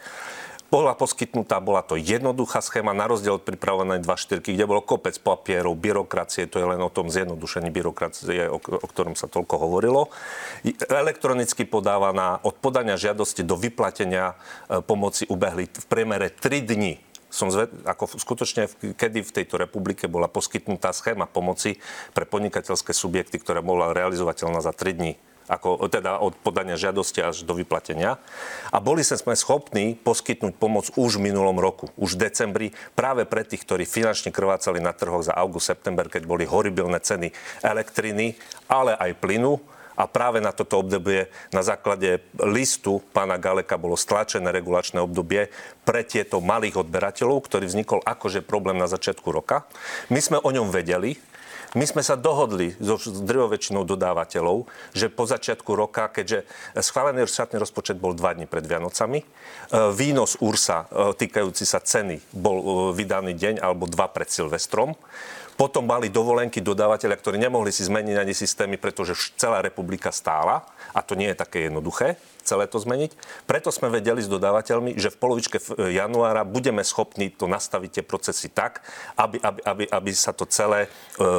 Bola 0.73 0.91
poskytnutá, 0.99 1.63
bola 1.63 1.87
to 1.87 1.95
jednoduchá 1.95 2.59
schéma, 2.59 2.91
na 2.97 3.07
rozdiel 3.07 3.39
od 3.39 3.47
pripravenej 3.47 4.03
2.4, 4.03 4.43
kde 4.43 4.67
bolo 4.67 4.83
kopec 4.83 5.15
papierov, 5.23 5.79
byrokracie, 5.79 6.51
to 6.51 6.59
je 6.59 6.67
len 6.67 6.83
o 6.83 6.91
tom 6.91 7.15
zjednodušení 7.15 7.71
byrokracie, 7.71 8.51
o, 8.51 8.59
o 8.59 8.87
ktorom 8.91 9.15
sa 9.15 9.31
toľko 9.31 9.55
hovorilo. 9.55 10.11
Elektronicky 10.91 11.63
podávaná 11.63 12.43
od 12.43 12.59
podania 12.59 12.99
žiadosti 12.99 13.47
do 13.47 13.55
vyplatenia 13.55 14.35
e, 14.67 14.83
pomoci 14.83 15.31
ubehli 15.31 15.71
v 15.71 15.87
priemere 15.87 16.33
3 16.33 16.67
dni 16.67 16.95
som 17.35 17.51
zved, 17.51 17.67
ako 17.83 18.15
skutočne, 18.15 18.71
kedy 18.95 19.27
v 19.27 19.35
tejto 19.35 19.59
republike 19.59 20.07
bola 20.07 20.31
poskytnutá 20.31 20.95
schéma 20.95 21.27
pomoci 21.27 21.83
pre 22.15 22.31
podnikateľské 22.31 22.95
subjekty, 22.95 23.43
ktorá 23.43 23.59
bola 23.59 23.91
realizovateľná 23.91 24.63
za 24.63 24.71
3 24.71 24.95
dní 24.95 25.13
ako 25.49 25.91
teda 25.93 26.21
od 26.25 26.33
podania 26.41 26.79
žiadosti 26.79 27.21
až 27.21 27.45
do 27.45 27.53
vyplatenia. 27.53 28.17
A 28.73 28.81
boli 28.81 29.05
sme 29.05 29.37
schopní 29.37 29.95
poskytnúť 29.95 30.55
pomoc 30.57 30.89
už 30.97 31.21
v 31.21 31.31
minulom 31.31 31.57
roku, 31.61 31.93
už 32.01 32.17
v 32.17 32.29
decembri, 32.29 32.67
práve 32.97 33.29
pre 33.29 33.45
tých, 33.45 33.63
ktorí 33.65 33.85
finančne 33.85 34.33
krvácali 34.33 34.81
na 34.81 34.97
trhoch 34.97 35.25
za 35.25 35.37
august, 35.37 35.69
september, 35.69 36.09
keď 36.09 36.25
boli 36.25 36.45
horibilné 36.49 37.01
ceny 37.01 37.33
elektriny, 37.61 38.37
ale 38.69 38.97
aj 38.97 39.21
plynu. 39.21 39.61
A 39.95 40.11
práve 40.11 40.43
na 40.43 40.51
toto 40.51 40.83
obdobie 40.83 41.31
na 41.55 41.63
základe 41.63 42.19
listu 42.43 42.99
pána 43.15 43.39
Galeka 43.39 43.79
bolo 43.79 43.95
stlačené 43.95 44.51
regulačné 44.51 44.99
obdobie 44.99 45.55
pre 45.87 46.03
tieto 46.03 46.43
malých 46.43 46.83
odberateľov, 46.83 47.47
ktorý 47.47 47.71
vznikol 47.71 48.03
akože 48.03 48.43
problém 48.43 48.75
na 48.75 48.91
začiatku 48.91 49.31
roka. 49.31 49.63
My 50.11 50.19
sme 50.19 50.43
o 50.43 50.51
ňom 50.51 50.75
vedeli, 50.75 51.15
my 51.75 51.85
sme 51.91 52.07
sa 52.07 52.15
dohodli 52.15 52.71
so 52.79 52.95
drvou 53.03 53.51
dodávateľov, 53.83 54.71
že 54.95 55.11
po 55.11 55.27
začiatku 55.27 55.75
roka, 55.75 56.07
keďže 56.07 56.47
schválený 56.79 57.27
štátny 57.27 57.59
rozpočet 57.59 57.99
bol 57.99 58.15
dva 58.15 58.31
dní 58.31 58.47
pred 58.47 58.63
Vianocami, 58.63 59.21
e, 59.21 59.27
výnos 59.91 60.39
URSA 60.39 60.87
e, 60.87 61.19
týkajúci 61.19 61.67
sa 61.67 61.83
ceny 61.83 62.23
bol 62.31 62.57
e, 62.63 62.67
vydaný 62.95 63.35
deň 63.35 63.55
alebo 63.59 63.91
dva 63.91 64.07
pred 64.07 64.31
Silvestrom. 64.31 64.95
Potom 65.55 65.87
mali 65.87 66.11
dovolenky 66.11 66.63
dodávateľia, 66.63 67.19
ktorí 67.19 67.39
nemohli 67.39 67.71
si 67.71 67.87
zmeniť 67.87 68.17
ani 68.19 68.35
systémy, 68.35 68.79
pretože 68.79 69.15
celá 69.39 69.63
republika 69.63 70.11
stála 70.11 70.67
a 70.95 71.03
to 71.03 71.19
nie 71.19 71.31
je 71.31 71.39
také 71.39 71.71
jednoduché 71.71 72.19
celé 72.45 72.69
to 72.69 72.79
zmeniť. 72.79 73.17
Preto 73.49 73.73
sme 73.73 73.89
vedeli 73.89 74.21
s 74.21 74.29
dodávateľmi, 74.29 75.01
že 75.01 75.11
v 75.11 75.21
polovičke 75.21 75.59
januára 75.91 76.45
budeme 76.45 76.85
schopní 76.85 77.33
to 77.33 77.49
nastaviť 77.49 77.91
tie 78.01 78.05
procesy 78.05 78.53
tak, 78.53 78.85
aby, 79.17 79.41
aby, 79.41 79.61
aby, 79.65 79.85
aby 79.89 80.11
sa 80.13 80.37
to 80.37 80.45
celé 80.45 80.87
e, 80.87 80.89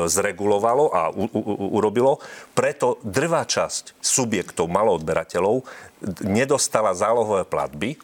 zregulovalo 0.09 0.89
a 0.91 1.13
u, 1.13 1.29
u, 1.29 1.39
u, 1.39 1.65
urobilo. 1.77 2.17
Preto 2.57 2.97
drvá 3.05 3.45
časť 3.45 4.01
subjektov, 4.01 4.67
maloodberateľov, 4.67 5.63
nedostala 6.25 6.97
zálohové 6.97 7.45
platby, 7.45 8.01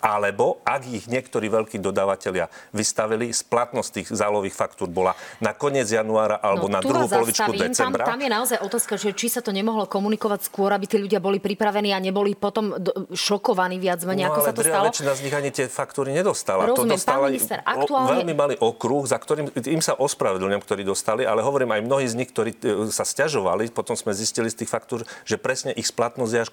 alebo 0.00 0.60
ak 0.64 0.82
ich 0.88 1.04
niektorí 1.06 1.52
veľkí 1.52 1.76
dodávateľia 1.78 2.48
vystavili, 2.72 3.30
splatnosť 3.30 3.88
tých 4.00 4.08
zálových 4.10 4.56
faktúr 4.56 4.88
bola 4.88 5.12
na 5.38 5.52
koniec 5.52 5.86
januára 5.86 6.40
alebo 6.40 6.66
no, 6.66 6.76
na 6.76 6.80
druhú 6.80 7.06
polovičku 7.06 7.52
decembra. 7.52 8.08
Tam, 8.08 8.16
tam 8.16 8.20
je 8.24 8.30
naozaj 8.32 8.58
otázka, 8.64 8.94
že 8.96 9.12
či 9.12 9.28
sa 9.28 9.44
to 9.44 9.52
nemohlo 9.52 9.84
komunikovať 9.84 10.48
skôr, 10.48 10.72
aby 10.72 10.88
tí 10.88 10.96
ľudia 10.96 11.20
boli 11.20 11.38
pripravení 11.38 11.92
a 11.92 12.00
neboli 12.00 12.32
potom 12.32 12.72
šokovaní 13.12 13.76
viac 13.76 14.00
menej, 14.08 14.28
no, 14.28 14.32
ako 14.32 14.40
sa 14.40 14.52
to 14.56 14.62
stalo. 14.64 14.84
väčšina 14.88 15.12
z 15.12 15.20
nich 15.28 15.34
ani 15.36 15.50
tie 15.52 15.66
faktúry 15.68 16.16
nedostala. 16.16 16.64
Rozumiem, 16.64 16.96
to 16.96 16.96
dostala 16.96 17.28
pán 17.28 17.32
minister, 17.36 17.58
aktuálne... 17.60 18.08
veľmi 18.16 18.34
malý 18.34 18.54
okruh, 18.58 19.04
za 19.04 19.20
ktorým 19.20 19.52
im 19.52 19.82
sa 19.84 19.94
ospravedlňujem, 20.00 20.62
ktorí 20.64 20.82
dostali, 20.82 21.22
ale 21.28 21.44
hovorím 21.44 21.76
aj 21.76 21.80
mnohí 21.84 22.06
z 22.08 22.16
nich, 22.16 22.32
ktorí 22.32 22.50
e, 22.56 22.88
sa 22.88 23.04
stiažovali, 23.04 23.68
potom 23.70 23.94
sme 23.94 24.16
zistili 24.16 24.48
z 24.48 24.64
tých 24.64 24.70
faktúr, 24.72 25.04
že 25.28 25.36
presne 25.36 25.76
ich 25.76 25.88
splatnosť 25.88 26.32
je 26.32 26.40
až 26.40 26.50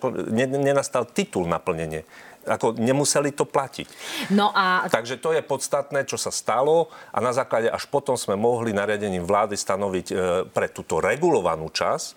nenastal 0.60 1.08
titul 1.08 1.48
naplnenie 1.48 2.04
ako 2.48 2.80
nemuseli 2.80 3.36
to 3.36 3.44
platiť. 3.44 3.88
No 4.32 4.56
a... 4.56 4.88
Takže 4.88 5.20
to 5.20 5.36
je 5.36 5.44
podstatné, 5.44 6.08
čo 6.08 6.16
sa 6.16 6.32
stalo 6.32 6.88
a 7.12 7.20
na 7.20 7.36
základe 7.36 7.68
až 7.68 7.86
potom 7.92 8.16
sme 8.16 8.40
mohli 8.40 8.72
nariadením 8.72 9.28
vlády 9.28 9.60
stanoviť 9.60 10.08
e, 10.10 10.16
pre 10.48 10.72
túto 10.72 11.04
regulovanú 11.04 11.68
časť 11.68 12.08
e, 12.08 12.16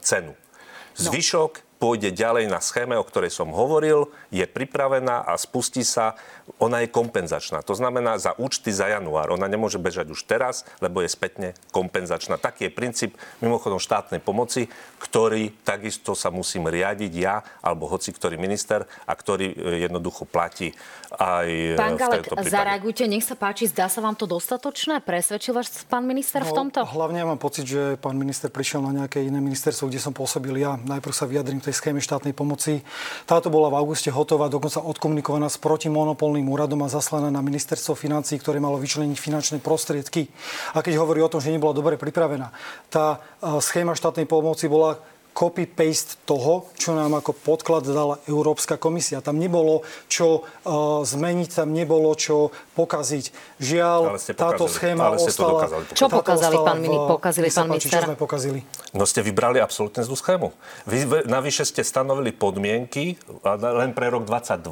cenu. 0.00 0.32
No. 0.32 1.02
Zvyšok 1.10 1.52
no 1.60 1.65
pôjde 1.76 2.12
ďalej 2.12 2.48
na 2.48 2.60
schéme, 2.60 2.96
o 2.96 3.04
ktorej 3.04 3.32
som 3.32 3.52
hovoril, 3.52 4.08
je 4.32 4.44
pripravená 4.48 5.28
a 5.28 5.36
spustí 5.36 5.84
sa, 5.84 6.16
ona 6.56 6.80
je 6.80 6.88
kompenzačná. 6.88 7.60
To 7.66 7.76
znamená 7.76 8.16
za 8.16 8.32
účty 8.38 8.72
za 8.72 8.88
január. 8.88 9.34
Ona 9.34 9.44
nemôže 9.50 9.76
bežať 9.76 10.08
už 10.08 10.24
teraz, 10.24 10.64
lebo 10.80 11.04
je 11.04 11.10
spätne 11.10 11.48
kompenzačná. 11.74 12.40
Taký 12.40 12.68
je 12.68 12.72
princíp 12.72 13.10
mimochodom 13.44 13.76
štátnej 13.76 14.24
pomoci, 14.24 14.72
ktorý 15.02 15.52
takisto 15.66 16.16
sa 16.16 16.32
musím 16.32 16.70
riadiť 16.70 17.12
ja 17.12 17.44
alebo 17.60 17.90
hoci 17.90 18.14
ktorý 18.14 18.40
minister 18.40 18.88
a 19.04 19.12
ktorý 19.12 19.52
e, 19.52 19.56
jednoducho 19.84 20.24
platí 20.24 20.72
aj 21.18 21.48
e, 21.48 21.78
Pán 21.78 21.98
Galek, 21.98 22.26
zareagujte, 22.46 23.04
nech 23.06 23.22
sa 23.22 23.38
páči, 23.38 23.68
zdá 23.68 23.86
sa 23.86 24.00
vám 24.00 24.16
to 24.18 24.24
dostatočné? 24.24 25.04
Presvedčil 25.04 25.54
vás 25.54 25.68
pán 25.86 26.08
minister 26.08 26.42
no, 26.42 26.48
v 26.48 26.52
tomto? 26.52 26.80
Hlavne 26.82 27.22
ja 27.22 27.26
mám 27.28 27.40
pocit, 27.40 27.66
že 27.68 28.00
pán 28.00 28.18
minister 28.18 28.48
prišiel 28.50 28.82
na 28.82 29.04
nejaké 29.04 29.22
iné 29.22 29.38
ministerstvo, 29.38 29.90
kde 29.90 30.00
som 30.02 30.14
pôsobil 30.14 30.62
ja. 30.62 30.78
Najprv 30.78 31.14
sa 31.14 31.26
vyjadrím 31.28 31.62
tej 31.66 31.74
schéme 31.74 31.98
štátnej 31.98 32.30
pomoci. 32.30 32.86
Táto 33.26 33.50
bola 33.50 33.66
v 33.74 33.82
auguste 33.82 34.14
hotová, 34.14 34.46
dokonca 34.46 34.78
odkomunikovaná 34.78 35.50
s 35.50 35.58
protimonopolným 35.58 36.46
úradom 36.46 36.86
a 36.86 36.92
zaslaná 36.92 37.26
na 37.26 37.42
ministerstvo 37.42 37.98
financí, 37.98 38.38
ktoré 38.38 38.62
malo 38.62 38.78
vyčleniť 38.78 39.18
finančné 39.18 39.56
prostriedky. 39.58 40.30
A 40.78 40.80
keď 40.80 41.02
hovorí 41.02 41.18
o 41.18 41.30
tom, 41.32 41.42
že 41.42 41.50
nebola 41.50 41.74
dobre 41.74 41.98
pripravená, 41.98 42.54
tá 42.86 43.18
schéma 43.58 43.98
štátnej 43.98 44.30
pomoci 44.30 44.70
bola 44.70 45.02
copy-paste 45.36 46.16
toho, 46.24 46.72
čo 46.80 46.96
nám 46.96 47.20
ako 47.20 47.36
podklad 47.36 47.84
dala 47.84 48.16
Európska 48.24 48.80
komisia. 48.80 49.20
Tam 49.20 49.36
nebolo 49.36 49.84
čo 50.08 50.40
uh, 50.40 51.04
zmeniť, 51.04 51.60
tam 51.60 51.76
nebolo 51.76 52.08
čo 52.16 52.48
pokaziť. 52.72 53.60
Žiaľ, 53.60 54.16
táto 54.32 54.64
schéma 54.64 55.12
ale 55.12 55.20
ste 55.20 55.36
ostala... 55.36 55.68
To 55.68 55.92
Čo 55.92 56.08
pokazali, 56.08 56.56
pán 56.56 56.80
Mini? 56.80 56.96
Pokazili, 56.96 57.52
pán 57.52 57.68
minister? 57.68 58.00
Čo 58.00 58.08
sme 58.08 58.16
pokazili? 58.16 58.64
No 58.96 59.04
ste 59.04 59.20
vybrali 59.20 59.60
absolútne 59.60 60.00
zlú 60.00 60.16
schému. 60.16 60.56
Vy 60.88 61.28
navyše 61.28 61.68
ste 61.68 61.84
stanovili 61.84 62.32
podmienky 62.32 63.20
len 63.44 63.92
pre 63.92 64.08
rok 64.08 64.24
22 64.24 64.64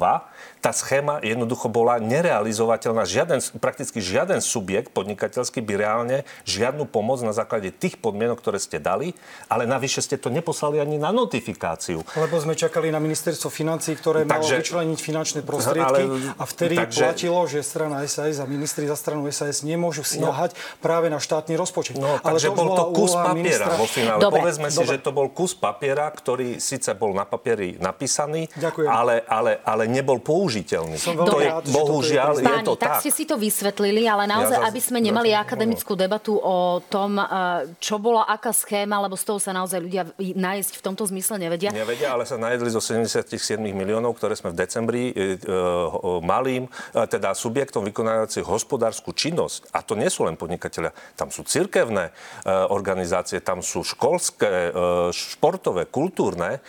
tá 0.65 0.73
schéma 0.73 1.21
jednoducho 1.21 1.69
bola 1.69 2.01
nerealizovateľná. 2.01 3.05
Žiaden, 3.05 3.37
prakticky 3.61 4.01
žiaden 4.01 4.41
subjekt 4.41 4.89
podnikateľský 4.97 5.61
by 5.61 5.73
reálne 5.77 6.17
žiadnu 6.49 6.89
pomoc 6.89 7.21
na 7.21 7.37
základe 7.37 7.69
tých 7.69 8.01
podmienok, 8.01 8.41
ktoré 8.41 8.57
ste 8.57 8.81
dali, 8.81 9.13
ale 9.45 9.69
navyše 9.69 10.01
ste 10.01 10.17
to 10.17 10.33
neposlali 10.55 10.79
ani 10.79 10.95
na 10.95 11.11
notifikáciu. 11.11 11.99
Lebo 12.15 12.39
sme 12.39 12.55
čakali 12.55 12.87
na 12.87 13.03
ministerstvo 13.03 13.51
financí, 13.51 13.91
ktoré 13.91 14.23
takže, 14.23 14.31
malo 14.31 14.63
vyčleniť 14.63 14.99
finančné 15.03 15.39
prostriedky 15.43 16.03
ale, 16.07 16.31
a 16.39 16.43
vtedy 16.47 16.79
takže, 16.79 17.03
platilo, 17.03 17.43
že 17.43 17.59
strana 17.59 17.99
SAS 18.07 18.39
a 18.39 18.47
ministri 18.47 18.87
za 18.87 18.95
stranu 18.95 19.27
SAS 19.35 19.67
nemôžu 19.67 20.07
siahať 20.07 20.55
no, 20.55 20.79
práve 20.79 21.11
na 21.11 21.19
štátny 21.19 21.59
rozpočet. 21.59 21.99
No, 21.99 22.23
ale 22.23 22.39
takže 22.39 22.47
to 22.47 22.55
bol 22.55 22.67
to 22.71 22.85
kus 22.95 23.11
papiera 23.11 23.35
ministra... 23.35 23.75
vo 23.75 23.87
finále. 23.91 24.19
Dobre, 24.23 24.39
Povedzme 24.47 24.69
dobre. 24.71 24.79
si, 24.79 24.83
že 24.87 24.97
to 25.03 25.11
bol 25.11 25.27
kus 25.35 25.51
papiera, 25.59 26.07
ktorý 26.07 26.63
síce 26.63 26.95
bol 26.95 27.11
na 27.11 27.27
papieri 27.27 27.75
napísaný, 27.75 28.47
ale, 28.87 29.27
ale, 29.27 29.59
ale 29.59 29.83
nebol 29.91 30.23
použiteľný. 30.23 30.95
Som 30.95 31.19
to 31.19 31.43
je, 31.43 31.51
rád, 31.51 31.67
bohužiaľ, 31.67 32.39
je, 32.39 32.47
to, 32.47 32.47
je 32.47 32.63
to 32.63 32.73
tak. 32.79 32.87
tak 32.87 33.03
ste 33.03 33.11
si 33.11 33.27
to 33.27 33.35
vysvetlili, 33.35 34.07
ale 34.07 34.23
naozaj, 34.23 34.55
ja 34.55 34.71
aby 34.71 34.79
sme 34.79 35.03
nemali 35.03 35.35
akademickú 35.35 35.99
debatu 35.99 36.39
o 36.39 36.79
tom, 36.87 37.19
e, 37.19 37.25
čo 37.83 37.99
bola 37.99 38.23
aká 38.31 38.55
schéma, 38.55 39.03
lebo 39.03 39.19
z 39.19 39.25
toho 39.27 39.39
sa 39.41 39.51
naozaj 39.51 39.79
ľudia 39.81 40.05
nájsť 40.45 40.73
v 40.77 40.81
tomto 40.85 41.03
zmysle 41.09 41.41
nevedia. 41.41 41.73
Nevedia, 41.73 42.13
ale 42.13 42.29
sa 42.29 42.37
najedli 42.37 42.69
zo 42.69 42.77
77 42.77 43.57
miliónov, 43.57 44.13
ktoré 44.13 44.37
sme 44.37 44.53
v 44.53 44.57
decembri 44.61 45.03
e, 45.09 45.41
e, 45.41 45.49
malým, 46.21 46.69
e, 46.69 46.69
teda 47.09 47.33
subjektom 47.33 47.81
vykonávajúcich 47.89 48.45
hospodárskú 48.45 49.11
činnosť. 49.17 49.73
A 49.73 49.81
to 49.81 49.97
nie 49.97 50.07
sú 50.13 50.29
len 50.29 50.37
podnikatelia, 50.37 50.93
tam 51.17 51.33
sú 51.33 51.41
cirkevné 51.41 52.11
e, 52.11 52.51
organizácie, 52.69 53.41
tam 53.41 53.65
sú 53.65 53.81
školské, 53.81 54.69
e, 54.69 54.71
športové, 55.09 55.89
kultúrne. 55.89 56.61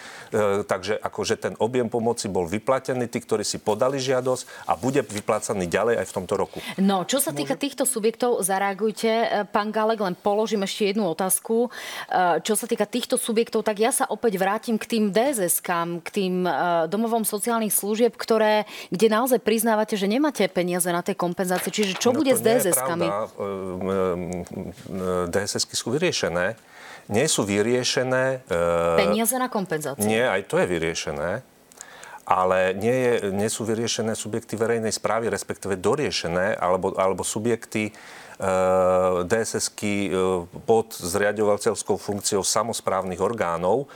Takže 0.66 1.00
akože 1.00 1.34
ten 1.38 1.54
objem 1.62 1.88
pomoci 1.88 2.28
bol 2.28 2.44
vyplatený. 2.44 3.08
Tí, 3.08 3.18
ktorí 3.22 3.42
si 3.46 3.56
podali 3.62 3.96
žiadosť 3.96 4.68
a 4.68 4.76
bude 4.76 5.00
vyplácaný 5.00 5.66
ďalej 5.66 6.02
aj 6.02 6.06
v 6.06 6.14
tomto 6.14 6.34
roku. 6.36 6.58
No, 6.76 7.08
čo 7.08 7.18
sa 7.18 7.32
týka 7.32 7.56
týchto 7.56 7.88
subjektov, 7.88 8.44
zareagujte. 8.44 9.46
Pán 9.50 9.72
Galek, 9.72 10.02
len 10.02 10.14
položím 10.18 10.66
ešte 10.66 10.92
jednu 10.92 11.08
otázku. 11.08 11.72
Čo 12.42 12.54
sa 12.54 12.66
týka 12.68 12.84
týchto 12.86 13.16
subjektov, 13.16 13.65
tak 13.66 13.82
ja 13.82 13.90
sa 13.90 14.06
opäť 14.06 14.38
vrátim 14.38 14.78
k 14.78 14.86
tým 14.86 15.04
DSS-kám, 15.10 15.98
k 16.06 16.08
tým 16.14 16.34
domovom 16.86 17.26
sociálnych 17.26 17.74
služieb, 17.74 18.14
ktoré, 18.14 18.62
kde 18.94 19.10
naozaj 19.10 19.42
priznávate, 19.42 19.98
že 19.98 20.06
nemáte 20.06 20.46
peniaze 20.46 20.86
na 20.94 21.02
tie 21.02 21.18
kompenzácie. 21.18 21.74
Čiže 21.74 21.98
čo 21.98 22.14
no, 22.14 22.22
bude 22.22 22.38
s 22.38 22.40
DSS-kami? 22.46 23.10
DSS-ky 25.34 25.74
sú 25.74 25.90
vyriešené 25.90 26.54
nie 27.06 27.26
sú 27.30 27.46
vyriešené... 27.46 28.42
E, 28.50 28.98
Peniaze 28.98 29.38
na 29.38 29.46
kompenzáciu. 29.46 30.02
Nie, 30.02 30.26
aj 30.26 30.50
to 30.50 30.58
je 30.58 30.66
vyriešené. 30.66 31.30
Ale 32.26 32.74
nie, 32.74 32.90
je, 32.90 33.12
nie 33.30 33.46
sú 33.46 33.62
vyriešené 33.62 34.18
subjekty 34.18 34.58
verejnej 34.58 34.90
správy, 34.90 35.30
respektíve 35.30 35.78
doriešené, 35.78 36.58
alebo, 36.58 36.98
alebo 36.98 37.22
subjekty 37.22 37.94
DSS-ky 39.24 40.12
eh, 40.12 40.44
pod 40.68 40.92
zriadovateľskou 40.92 41.96
funkciou 41.96 42.44
samozprávnych 42.44 43.16
orgánov, 43.16 43.88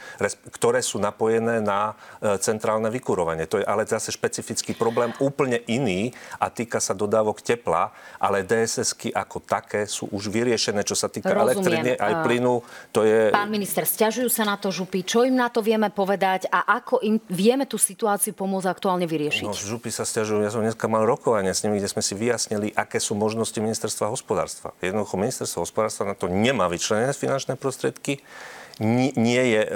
ktoré 0.56 0.80
sú 0.80 0.96
napojené 0.96 1.60
na 1.60 1.92
eh, 1.92 2.40
centrálne 2.40 2.88
vykurovanie. 2.88 3.44
To 3.52 3.60
je 3.60 3.68
ale 3.68 3.84
zase 3.84 4.16
špecifický 4.16 4.72
problém 4.72 5.12
úplne 5.20 5.60
iný 5.68 6.16
a 6.40 6.48
týka 6.48 6.80
sa 6.80 6.96
dodávok 6.96 7.44
tepla, 7.44 7.92
ale 8.16 8.40
DSS-ky 8.40 9.12
ako 9.12 9.44
také 9.44 9.84
sú 9.84 10.08
už 10.08 10.32
vyriešené, 10.32 10.88
čo 10.88 10.96
sa 10.96 11.12
týka 11.12 11.36
elektriny 11.36 12.00
aj 12.00 12.24
plynu. 12.24 12.64
To 12.96 13.04
je... 13.04 13.28
Pán 13.28 13.52
minister, 13.52 13.84
stiažujú 13.84 14.32
sa 14.32 14.48
na 14.48 14.56
to 14.56 14.72
župy. 14.72 15.04
Čo 15.04 15.28
im 15.28 15.36
na 15.36 15.52
to 15.52 15.60
vieme 15.60 15.92
povedať 15.92 16.48
a 16.48 16.64
ako 16.80 17.04
im 17.04 17.20
vieme 17.28 17.68
tú 17.68 17.76
situáciu 17.76 18.32
pomôcť 18.32 18.72
aktuálne 18.72 19.04
vyriešiť? 19.04 19.44
No, 19.44 19.52
župy 19.52 19.92
sa 19.92 20.08
stiažujú. 20.08 20.40
Ja 20.40 20.48
som 20.48 20.64
dneska 20.64 20.88
mal 20.88 21.04
rokovanie 21.04 21.52
s 21.52 21.60
nimi, 21.60 21.76
kde 21.76 21.92
sme 21.92 22.00
si 22.00 22.16
vyjasnili, 22.16 22.72
aké 22.72 22.96
sú 22.96 23.12
možnosti 23.12 23.56
ministerstva 23.60 24.08
hospodárstva 24.08 24.29
hospodárstva. 24.30 24.70
Jednoducho 24.78 25.18
ministerstvo 25.18 25.66
hospodárstva 25.66 26.14
na 26.14 26.14
to 26.14 26.30
nemá 26.30 26.70
vyčlenené 26.70 27.10
finančné 27.10 27.58
prostriedky. 27.58 28.22
Nie, 28.78 29.42
je, 29.50 29.62
e, 29.66 29.70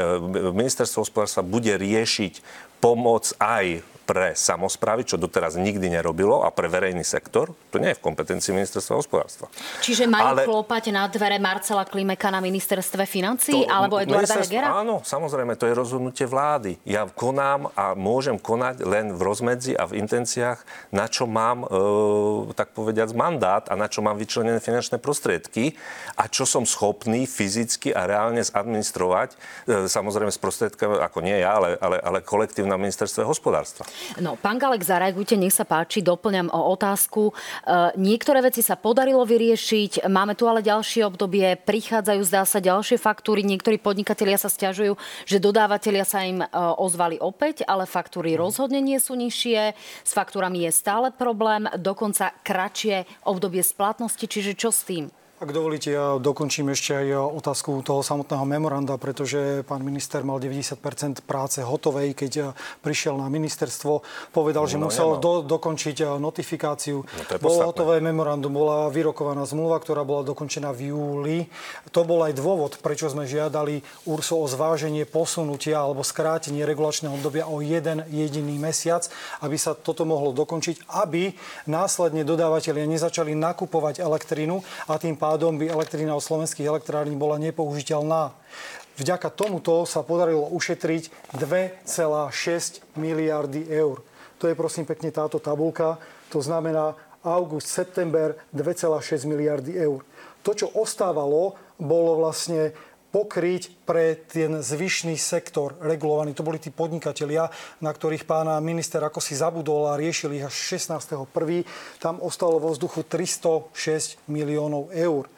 ministerstvo 0.55 1.03
hospodárstva 1.03 1.43
bude 1.43 1.75
riešiť 1.75 2.39
pomoc 2.79 3.35
aj 3.43 3.83
pre 4.05 4.37
samozprávy, 4.37 5.09
čo 5.09 5.17
doteraz 5.17 5.57
nikdy 5.57 5.89
nerobilo, 5.89 6.45
a 6.45 6.53
pre 6.53 6.69
verejný 6.69 7.03
sektor, 7.03 7.57
to 7.73 7.81
nie 7.81 7.91
je 7.93 7.99
v 7.99 8.05
kompetencii 8.05 8.53
ministerstva 8.53 9.01
hospodárstva. 9.01 9.49
Čiže 9.81 10.05
majú 10.05 10.37
Ale... 10.37 10.43
klopať 10.45 10.93
na 10.93 11.09
dvere 11.09 11.41
Marcela 11.41 11.89
Klimeka 11.89 12.29
na 12.29 12.45
ministerstve 12.45 13.09
financí 13.09 13.65
to, 13.65 13.73
alebo 13.73 13.97
Eduarda 13.97 14.45
Hegera? 14.45 14.85
Áno, 14.85 15.01
samozrejme, 15.01 15.57
to 15.57 15.65
je 15.65 15.75
rozhodnutie 15.75 16.29
vlády. 16.29 16.77
Ja 16.85 17.09
konám 17.09 17.73
a 17.73 17.97
môžem 17.97 18.37
konať 18.37 18.85
len 18.85 19.17
v 19.17 19.21
rozmedzi 19.25 19.73
a 19.73 19.89
v 19.89 20.05
intenciách, 20.05 20.61
na 20.93 21.09
čo 21.09 21.25
mám, 21.25 21.65
e, 21.65 22.53
tak 22.53 22.77
povediať, 22.77 23.17
mandát 23.17 23.65
a 23.73 23.75
na 23.75 23.89
čo 23.89 24.05
mám 24.05 24.21
vyčlenené 24.21 24.61
finančné 24.61 25.01
prostriedky 25.01 25.73
a 26.21 26.29
čo 26.29 26.45
som 26.45 26.69
schopný 26.69 27.25
fyzicky 27.25 27.97
a 27.97 28.05
reálne 28.05 28.45
zadministrovať, 28.45 29.33
e, 29.65 29.89
samozrejme 29.89 30.29
s 30.29 30.37
prostriedkami, 30.37 31.01
ako 31.01 31.19
nie 31.25 31.41
ja, 31.41 31.57
ale, 31.57 31.81
ale, 31.81 31.97
ale 32.05 32.19
kolektívne 32.21 32.75
na 32.75 32.81
ministerstve 32.81 33.25
hospodárstva. 33.25 33.87
No, 34.21 34.39
pán 34.39 34.59
Galek, 34.59 34.83
zareagujte, 34.85 35.35
nech 35.35 35.55
sa 35.55 35.67
páči, 35.67 36.05
doplňam 36.05 36.51
o 36.51 36.61
otázku. 36.75 37.31
E, 37.31 37.33
niektoré 37.99 38.45
veci 38.45 38.63
sa 38.63 38.79
podarilo 38.79 39.27
vyriešiť, 39.27 40.07
máme 40.07 40.39
tu 40.39 40.47
ale 40.47 40.63
ďalšie 40.63 41.07
obdobie, 41.07 41.59
prichádzajú, 41.63 42.21
zdá 42.23 42.43
sa, 42.47 42.63
ďalšie 42.63 43.01
faktúry, 43.01 43.43
niektorí 43.43 43.79
podnikatelia 43.79 44.39
sa 44.39 44.53
stiažujú, 44.53 44.95
že 45.27 45.43
dodávateľia 45.43 46.05
sa 46.07 46.23
im 46.23 46.43
e, 46.43 46.47
ozvali 46.79 47.19
opäť, 47.19 47.67
ale 47.67 47.89
faktúry 47.89 48.39
rozhodne 48.39 48.79
nie 48.79 49.01
sú 49.01 49.19
nižšie, 49.19 49.75
s 50.05 50.13
faktúrami 50.13 50.67
je 50.69 50.73
stále 50.75 51.11
problém, 51.15 51.67
dokonca 51.79 52.35
kratšie 52.45 53.09
obdobie 53.27 53.65
splatnosti, 53.65 54.25
čiže 54.27 54.55
čo 54.55 54.71
s 54.71 54.87
tým? 54.87 55.24
Ak 55.43 55.51
dovolíte, 55.51 55.91
ja 55.91 56.15
dokončím 56.23 56.71
ešte 56.71 56.95
aj 56.95 57.35
otázku 57.35 57.83
toho 57.83 58.07
samotného 58.07 58.47
memoranda, 58.47 58.95
pretože 58.95 59.67
pán 59.67 59.83
minister 59.83 60.23
mal 60.23 60.39
90% 60.39 60.79
práce 61.27 61.59
hotovej, 61.59 62.15
keď 62.15 62.55
prišiel 62.79 63.19
na 63.19 63.27
ministerstvo. 63.27 64.07
Povedal, 64.31 64.63
no, 64.63 64.71
že 64.71 64.79
no, 64.79 64.87
musel 64.87 65.19
do, 65.19 65.43
dokončiť 65.43 66.23
notifikáciu. 66.23 67.03
No, 67.03 67.23
bolo 67.43 67.67
hotové 67.67 67.99
memorandum, 67.99 68.55
bola 68.55 68.87
vyrokovaná 68.95 69.43
zmluva, 69.43 69.83
ktorá 69.83 70.07
bola 70.07 70.23
dokončená 70.23 70.71
v 70.71 70.95
júli. 70.95 71.39
To 71.91 72.07
bol 72.07 72.23
aj 72.23 72.39
dôvod, 72.39 72.79
prečo 72.79 73.11
sme 73.11 73.27
žiadali 73.27 73.83
URSO 74.07 74.39
o 74.39 74.47
zváženie 74.47 75.03
posunutia 75.03 75.83
alebo 75.83 76.07
skrátenie 76.07 76.63
regulačného 76.63 77.11
obdobia 77.11 77.51
o 77.51 77.59
jeden 77.59 78.07
jediný 78.07 78.55
mesiac, 78.63 79.11
aby 79.43 79.59
sa 79.59 79.75
toto 79.75 80.07
mohlo 80.07 80.31
dokončiť, 80.31 80.87
aby 80.95 81.35
následne 81.67 82.23
dodávateľia 82.23 82.87
nezačali 82.87 83.35
nakupovať 83.35 83.99
elektrínu 83.99 84.63
a 84.87 84.95
tým 84.95 85.24
pádom 85.25 85.57
by 85.57 85.73
elektrina 85.73 86.13
od 86.13 86.21
slovenských 86.21 86.69
elektrární 86.69 87.17
bola 87.17 87.41
nepoužiteľná. 87.41 88.37
Vďaka 89.01 89.33
tomuto 89.33 89.89
sa 89.89 90.05
podarilo 90.05 90.53
ušetriť 90.53 91.33
2,6 91.41 92.85
miliardy 93.01 93.65
eur. 93.73 94.05
To 94.37 94.45
je 94.45 94.53
prosím 94.53 94.85
pekne 94.85 95.09
táto 95.09 95.41
tabulka. 95.41 95.97
To 96.29 96.45
znamená 96.45 96.93
august, 97.25 97.73
september 97.73 98.37
2,6 98.53 99.25
miliardy 99.25 99.73
eur. 99.81 100.05
To, 100.45 100.53
čo 100.53 100.69
ostávalo, 100.77 101.57
bolo 101.81 102.21
vlastne 102.21 102.77
pokryť 103.15 103.87
pre 103.87 104.19
ten 104.27 104.59
zvyšný 104.59 105.15
sektor 105.15 105.79
regulovaný. 105.79 106.35
To 106.35 106.43
boli 106.43 106.59
tí 106.59 106.75
podnikatelia, 106.75 107.47
na 107.79 107.95
ktorých 107.95 108.27
pána 108.27 108.59
minister 108.59 108.99
ako 108.99 109.23
si 109.23 109.39
zabudol 109.39 109.87
a 109.87 109.95
riešil 109.95 110.35
ich 110.35 110.43
až 110.43 110.83
16.1. 110.83 111.23
Tam 112.03 112.19
ostalo 112.19 112.59
vo 112.59 112.75
vzduchu 112.75 113.07
306 113.07 114.19
miliónov 114.27 114.91
eur. 114.91 115.31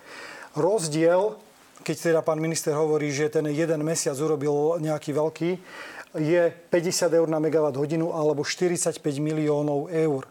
Rozdiel, 0.56 1.36
keď 1.84 1.96
teda 2.00 2.20
pán 2.24 2.40
minister 2.40 2.72
hovorí, 2.72 3.12
že 3.12 3.28
ten 3.28 3.44
jeden 3.52 3.84
mesiac 3.84 4.16
urobil 4.16 4.80
nejaký 4.80 5.12
veľký, 5.12 5.50
je 6.16 6.48
50 6.72 7.12
eur 7.12 7.28
na 7.28 7.36
megawatt 7.36 7.76
hodinu 7.76 8.16
alebo 8.16 8.40
45 8.40 9.04
miliónov 9.20 9.92
eur. 9.92 10.24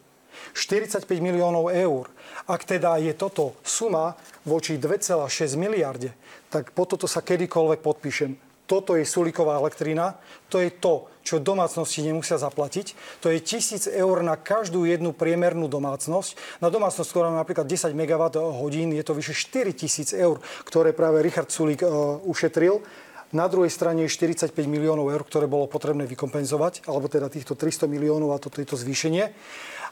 45 0.54 1.06
miliónov 1.20 1.72
eur. 1.72 2.08
Ak 2.46 2.64
teda 2.64 2.96
je 3.00 3.12
toto 3.12 3.58
suma 3.66 4.14
voči 4.46 4.78
2,6 4.78 5.56
miliarde, 5.58 6.14
tak 6.48 6.70
po 6.72 6.86
toto 6.86 7.10
sa 7.10 7.20
kedykoľvek 7.20 7.80
podpíšem. 7.82 8.32
toto 8.66 8.98
je 8.98 9.06
Sulíková 9.06 9.62
elektrina, 9.62 10.18
to 10.50 10.58
je 10.58 10.74
to, 10.74 11.06
čo 11.22 11.42
domácnosti 11.42 12.02
nemusia 12.02 12.38
zaplatiť. 12.38 13.18
To 13.22 13.30
je 13.30 13.38
tisíc 13.42 13.86
eur 13.86 14.22
na 14.26 14.34
každú 14.34 14.86
jednu 14.86 15.14
priemernú 15.14 15.70
domácnosť. 15.70 16.62
Na 16.62 16.70
domácnosť, 16.70 17.10
ktorá 17.10 17.30
má 17.30 17.42
napríklad 17.42 17.66
10 17.66 17.94
MWh, 17.94 18.94
je 18.94 19.04
to 19.06 19.14
vyše 19.14 19.34
4 19.34 19.70
tisíc 19.74 20.10
eur, 20.14 20.42
ktoré 20.66 20.90
práve 20.90 21.22
Richard 21.22 21.50
Sulík 21.50 21.82
uh, 21.82 22.18
ušetril. 22.26 22.82
Na 23.34 23.50
druhej 23.50 23.74
strane 23.74 24.06
je 24.06 24.10
45 24.14 24.54
miliónov 24.70 25.10
eur, 25.10 25.26
ktoré 25.26 25.50
bolo 25.50 25.66
potrebné 25.66 26.06
vykompenzovať, 26.06 26.86
alebo 26.86 27.10
teda 27.10 27.26
týchto 27.26 27.58
300 27.58 27.90
miliónov 27.90 28.30
a 28.30 28.38
toto 28.38 28.62
je 28.62 28.70
to 28.70 28.78
zvýšenie. 28.78 29.34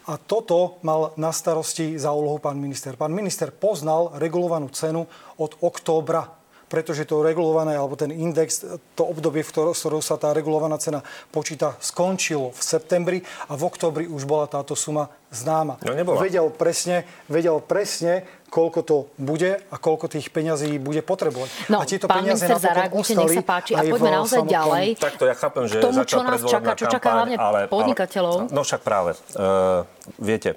A 0.04 0.20
toto 0.20 0.76
mal 0.84 1.16
na 1.16 1.32
starosti 1.32 1.96
za 1.96 2.12
úlohu 2.12 2.36
pán 2.36 2.60
minister. 2.60 2.92
Pán 2.96 3.12
minister 3.16 3.48
poznal 3.48 4.12
regulovanú 4.20 4.68
cenu 4.68 5.08
od 5.40 5.56
októbra 5.64 6.44
pretože 6.74 7.06
to 7.06 7.22
regulované, 7.22 7.78
alebo 7.78 7.94
ten 7.94 8.10
index, 8.10 8.66
to 8.98 9.02
obdobie, 9.06 9.46
v 9.46 9.50
ktorého 9.54 10.02
sa 10.02 10.18
tá 10.18 10.34
regulovaná 10.34 10.74
cena 10.80 11.06
počíta, 11.30 11.78
skončilo 11.78 12.50
v 12.50 12.58
septembri 12.58 13.18
a 13.46 13.54
v 13.54 13.62
oktobri 13.62 14.10
už 14.10 14.26
bola 14.26 14.50
táto 14.50 14.74
suma 14.74 15.06
známa. 15.30 15.78
No 15.86 15.94
nebola. 15.94 16.18
Vedel 16.18 16.50
presne, 16.50 17.06
vedel 17.30 17.62
presne, 17.62 18.26
koľko 18.54 18.80
to 18.86 18.96
bude 19.18 19.58
a 19.58 19.76
koľko 19.82 20.06
tých 20.06 20.30
peňazí 20.30 20.78
bude 20.78 21.02
potrebovať. 21.02 21.50
No, 21.66 21.82
a 21.82 21.84
tieto 21.90 22.06
pán 22.06 22.22
peniaze 22.22 22.46
minister, 22.46 22.62
zareagujte, 22.62 23.12
nech 23.18 23.34
sa 23.34 23.42
páči. 23.42 23.72
A 23.74 23.82
poďme 23.82 24.10
naozaj 24.14 24.38
samotnom... 24.46 24.54
ďalej. 24.54 24.86
Takto 25.02 25.24
ja 25.26 25.34
chápem, 25.34 25.64
že 25.66 25.76
K 25.76 25.82
tomu, 25.82 26.00
čo 26.06 26.22
nás 26.22 26.40
čaká, 26.46 26.70
čo 26.78 26.86
čaká 26.86 27.08
hlavne 27.18 27.34
ale, 27.34 27.66
podnikateľov. 27.66 28.46
Ale, 28.46 28.54
no 28.54 28.62
však 28.62 28.86
práve. 28.86 29.18
Uh, 29.34 29.82
viete, 30.22 30.54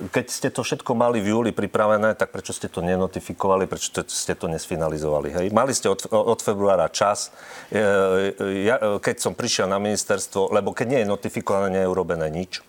keď 0.00 0.26
ste 0.32 0.48
to 0.48 0.64
všetko 0.64 0.96
mali 0.96 1.20
v 1.20 1.28
júli 1.36 1.52
pripravené, 1.52 2.16
tak 2.16 2.32
prečo 2.32 2.56
ste 2.56 2.72
to 2.72 2.80
nenotifikovali, 2.80 3.68
prečo 3.68 4.00
ste 4.08 4.32
to 4.32 4.48
nesfinalizovali? 4.48 5.28
Hej? 5.28 5.46
Mali 5.52 5.76
ste 5.76 5.92
od, 5.92 6.08
od 6.08 6.40
februára 6.40 6.88
čas. 6.88 7.28
Ja, 8.64 8.96
keď 8.96 9.16
som 9.20 9.36
prišiel 9.36 9.68
na 9.68 9.76
ministerstvo, 9.76 10.56
lebo 10.56 10.72
keď 10.72 10.86
nie 10.88 11.00
je 11.04 11.08
notifikované, 11.12 11.68
nie 11.68 11.82
je 11.84 11.92
urobené 11.92 12.32
nič. 12.32 12.64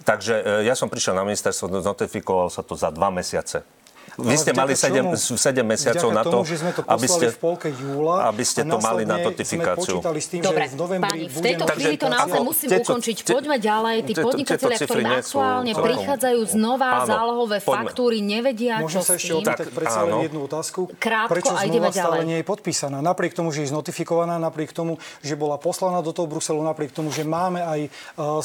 Takže 0.00 0.64
ja 0.64 0.72
som 0.72 0.88
prišiel 0.88 1.12
na 1.12 1.28
ministerstvo, 1.28 1.68
notifikoval 1.68 2.48
sa 2.48 2.64
to 2.64 2.72
za 2.72 2.88
dva 2.88 3.12
mesiace. 3.12 3.81
Vy 4.20 4.36
ste 4.36 4.52
mali 4.52 4.76
7, 4.76 5.16
7 5.16 5.64
mesiacov 5.64 6.10
na 6.12 6.22
to, 6.24 6.30
tomu, 6.36 6.44
že 6.44 6.56
sme 6.60 6.70
to 6.76 6.84
aby 6.84 7.08
ste, 7.08 7.26
v 7.32 7.38
polke 7.40 7.68
júla 7.72 8.28
aby 8.28 8.44
ste 8.44 8.60
to 8.68 8.76
mali 8.76 9.08
na 9.08 9.16
notifikáciu. 9.16 10.04
Sme 10.04 10.20
s 10.20 10.28
tým, 10.28 10.40
Dobre, 10.44 10.68
že 10.68 10.76
v 10.76 10.76
novembri 10.76 11.08
páni, 11.08 11.24
v 11.32 11.38
tejto 11.40 11.64
budeme... 11.64 11.76
chvíli 11.80 11.96
to 11.96 12.08
naozaj 12.12 12.40
musím 12.44 12.68
tieto, 12.68 12.90
ukončiť. 12.92 13.16
Poďme 13.24 13.56
ďalej. 13.56 13.96
Tí 14.04 14.12
podnikatelia, 14.16 14.78
ktorí 14.84 15.04
aktuálne 15.08 15.72
prichádzajú 15.72 16.40
znova 16.44 16.88
zálohové 17.08 17.58
faktúry, 17.64 18.20
nevedia, 18.20 18.84
čo 18.84 18.84
Môžem 18.84 19.02
s 19.02 19.06
sa 19.08 19.14
ešte 19.16 19.32
tým. 19.32 19.40
opýtať 19.40 19.66
Tak, 19.68 19.76
predsa 19.76 19.98
len 20.04 20.12
áno. 20.12 20.24
jednu 20.28 20.40
otázku? 20.44 20.80
Krátko 21.00 21.32
Prečo 21.32 21.54
a 21.56 21.60
ideme 21.64 21.88
stále 21.88 22.20
ďalej. 22.20 22.28
nie 22.28 22.38
je 22.40 22.46
podpísaná? 22.46 22.98
Napriek 23.00 23.32
tomu, 23.32 23.48
že 23.48 23.64
je 23.64 23.68
znotifikovaná, 23.72 24.36
napriek 24.36 24.76
tomu, 24.76 25.00
že 25.24 25.34
bola 25.38 25.56
poslaná 25.56 26.04
do 26.04 26.12
toho 26.12 26.28
Bruselu, 26.28 26.60
napriek 26.60 26.92
tomu, 26.92 27.08
že 27.08 27.24
máme 27.24 27.64
aj 27.64 27.80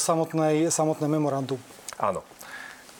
samotné, 0.00 0.72
samotné 0.72 1.06
memorandum. 1.08 1.60
Áno. 1.98 2.22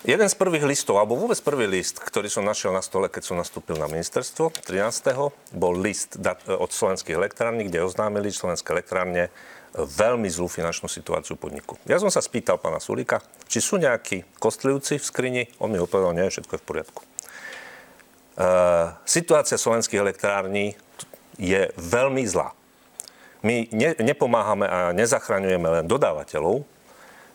Jeden 0.07 0.31
z 0.31 0.39
prvých 0.39 0.63
listov, 0.63 1.03
alebo 1.03 1.19
vôbec 1.19 1.35
prvý 1.43 1.67
list, 1.67 1.99
ktorý 1.99 2.31
som 2.31 2.47
našiel 2.47 2.71
na 2.71 2.87
stole, 2.87 3.11
keď 3.11 3.35
som 3.35 3.35
nastúpil 3.35 3.75
na 3.75 3.91
ministerstvo 3.91 4.55
13. 4.63 5.59
bol 5.59 5.75
list 5.75 6.15
od 6.47 6.71
slovenských 6.71 7.19
elektrární, 7.19 7.67
kde 7.67 7.83
oznámili 7.83 8.31
slovenské 8.31 8.71
elektrárne 8.79 9.27
veľmi 9.75 10.31
zlú 10.31 10.47
finančnú 10.47 10.87
situáciu 10.87 11.35
podniku. 11.35 11.75
Ja 11.83 11.99
som 11.99 12.15
sa 12.15 12.23
spýtal 12.23 12.63
pána 12.63 12.79
Sulíka, 12.79 13.19
či 13.51 13.59
sú 13.59 13.75
nejakí 13.75 14.23
kostlivci 14.39 15.03
v 15.03 15.05
skrini. 15.05 15.43
On 15.59 15.67
mi 15.67 15.83
odpovedal, 15.83 16.15
nie, 16.15 16.31
všetko 16.31 16.55
je 16.55 16.63
v 16.63 16.69
poriadku. 16.71 17.01
Uh, 18.39 18.95
situácia 19.03 19.59
slovenských 19.59 19.99
elektrární 19.99 20.79
je 21.43 21.75
veľmi 21.75 22.23
zlá. 22.23 22.55
My 23.43 23.67
ne, 23.75 23.99
nepomáhame 23.99 24.67
a 24.71 24.95
nezachraňujeme 24.95 25.83
len 25.83 25.85
dodávateľov, 25.91 26.78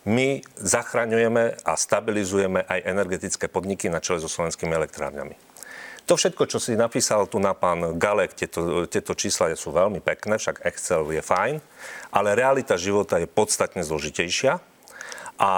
my 0.04 0.44
zachraňujeme 0.60 1.64
a 1.64 1.74
stabilizujeme 1.80 2.68
aj 2.68 2.80
energetické 2.84 3.48
podniky 3.48 3.88
na 3.88 4.04
čele 4.04 4.20
so 4.20 4.28
slovenskými 4.28 4.76
elektrárňami. 4.76 5.36
To 6.04 6.20
všetko, 6.20 6.52
čo 6.52 6.60
si 6.60 6.76
napísal 6.76 7.32
tu 7.32 7.40
na 7.40 7.56
pán 7.56 7.96
Galek, 7.96 8.36
tieto, 8.36 8.84
tieto 8.92 9.16
čísla 9.16 9.56
sú 9.56 9.72
veľmi 9.72 10.04
pekné, 10.04 10.36
však 10.36 10.68
Excel 10.68 11.08
je 11.16 11.24
fajn, 11.24 11.64
ale 12.12 12.36
realita 12.36 12.76
života 12.76 13.24
je 13.24 13.28
podstatne 13.32 13.80
zložitejšia. 13.88 14.60
A 15.40 15.52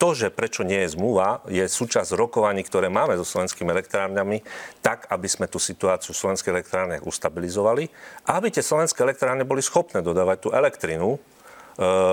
to, 0.00 0.16
že 0.16 0.32
prečo 0.32 0.64
nie 0.64 0.86
je 0.86 0.96
zmluva, 0.96 1.44
je 1.50 1.60
súčasť 1.60 2.16
rokovaní, 2.16 2.64
ktoré 2.64 2.88
máme 2.88 3.18
so 3.20 3.28
slovenskými 3.28 3.68
elektrárňami, 3.68 4.40
tak, 4.80 5.04
aby 5.10 5.28
sme 5.28 5.50
tú 5.50 5.60
situáciu 5.60 6.16
v 6.16 6.20
slovenských 6.24 6.54
elektrárniach 6.54 7.04
ustabilizovali 7.04 7.90
a 8.24 8.40
aby 8.40 8.48
tie 8.54 8.64
slovenské 8.64 9.04
elektrárne 9.04 9.44
boli 9.44 9.60
schopné 9.60 10.00
dodávať 10.00 10.48
tú 10.48 10.48
elektrinu 10.54 11.20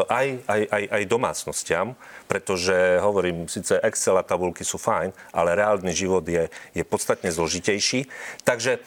aj, 0.06 0.28
aj, 0.46 0.62
aj, 0.70 0.84
aj 0.94 1.04
domácnostiam, 1.10 1.98
pretože 2.30 3.02
hovorím, 3.02 3.50
síce 3.50 3.82
Excel 3.82 4.14
a 4.18 4.22
tabulky 4.22 4.62
sú 4.62 4.78
fajn, 4.78 5.10
ale 5.34 5.58
reálny 5.58 5.90
život 5.90 6.22
je, 6.22 6.50
je 6.78 6.84
podstatne 6.86 7.34
zložitejší. 7.34 8.06
Takže 8.46 8.78
e, 8.78 8.80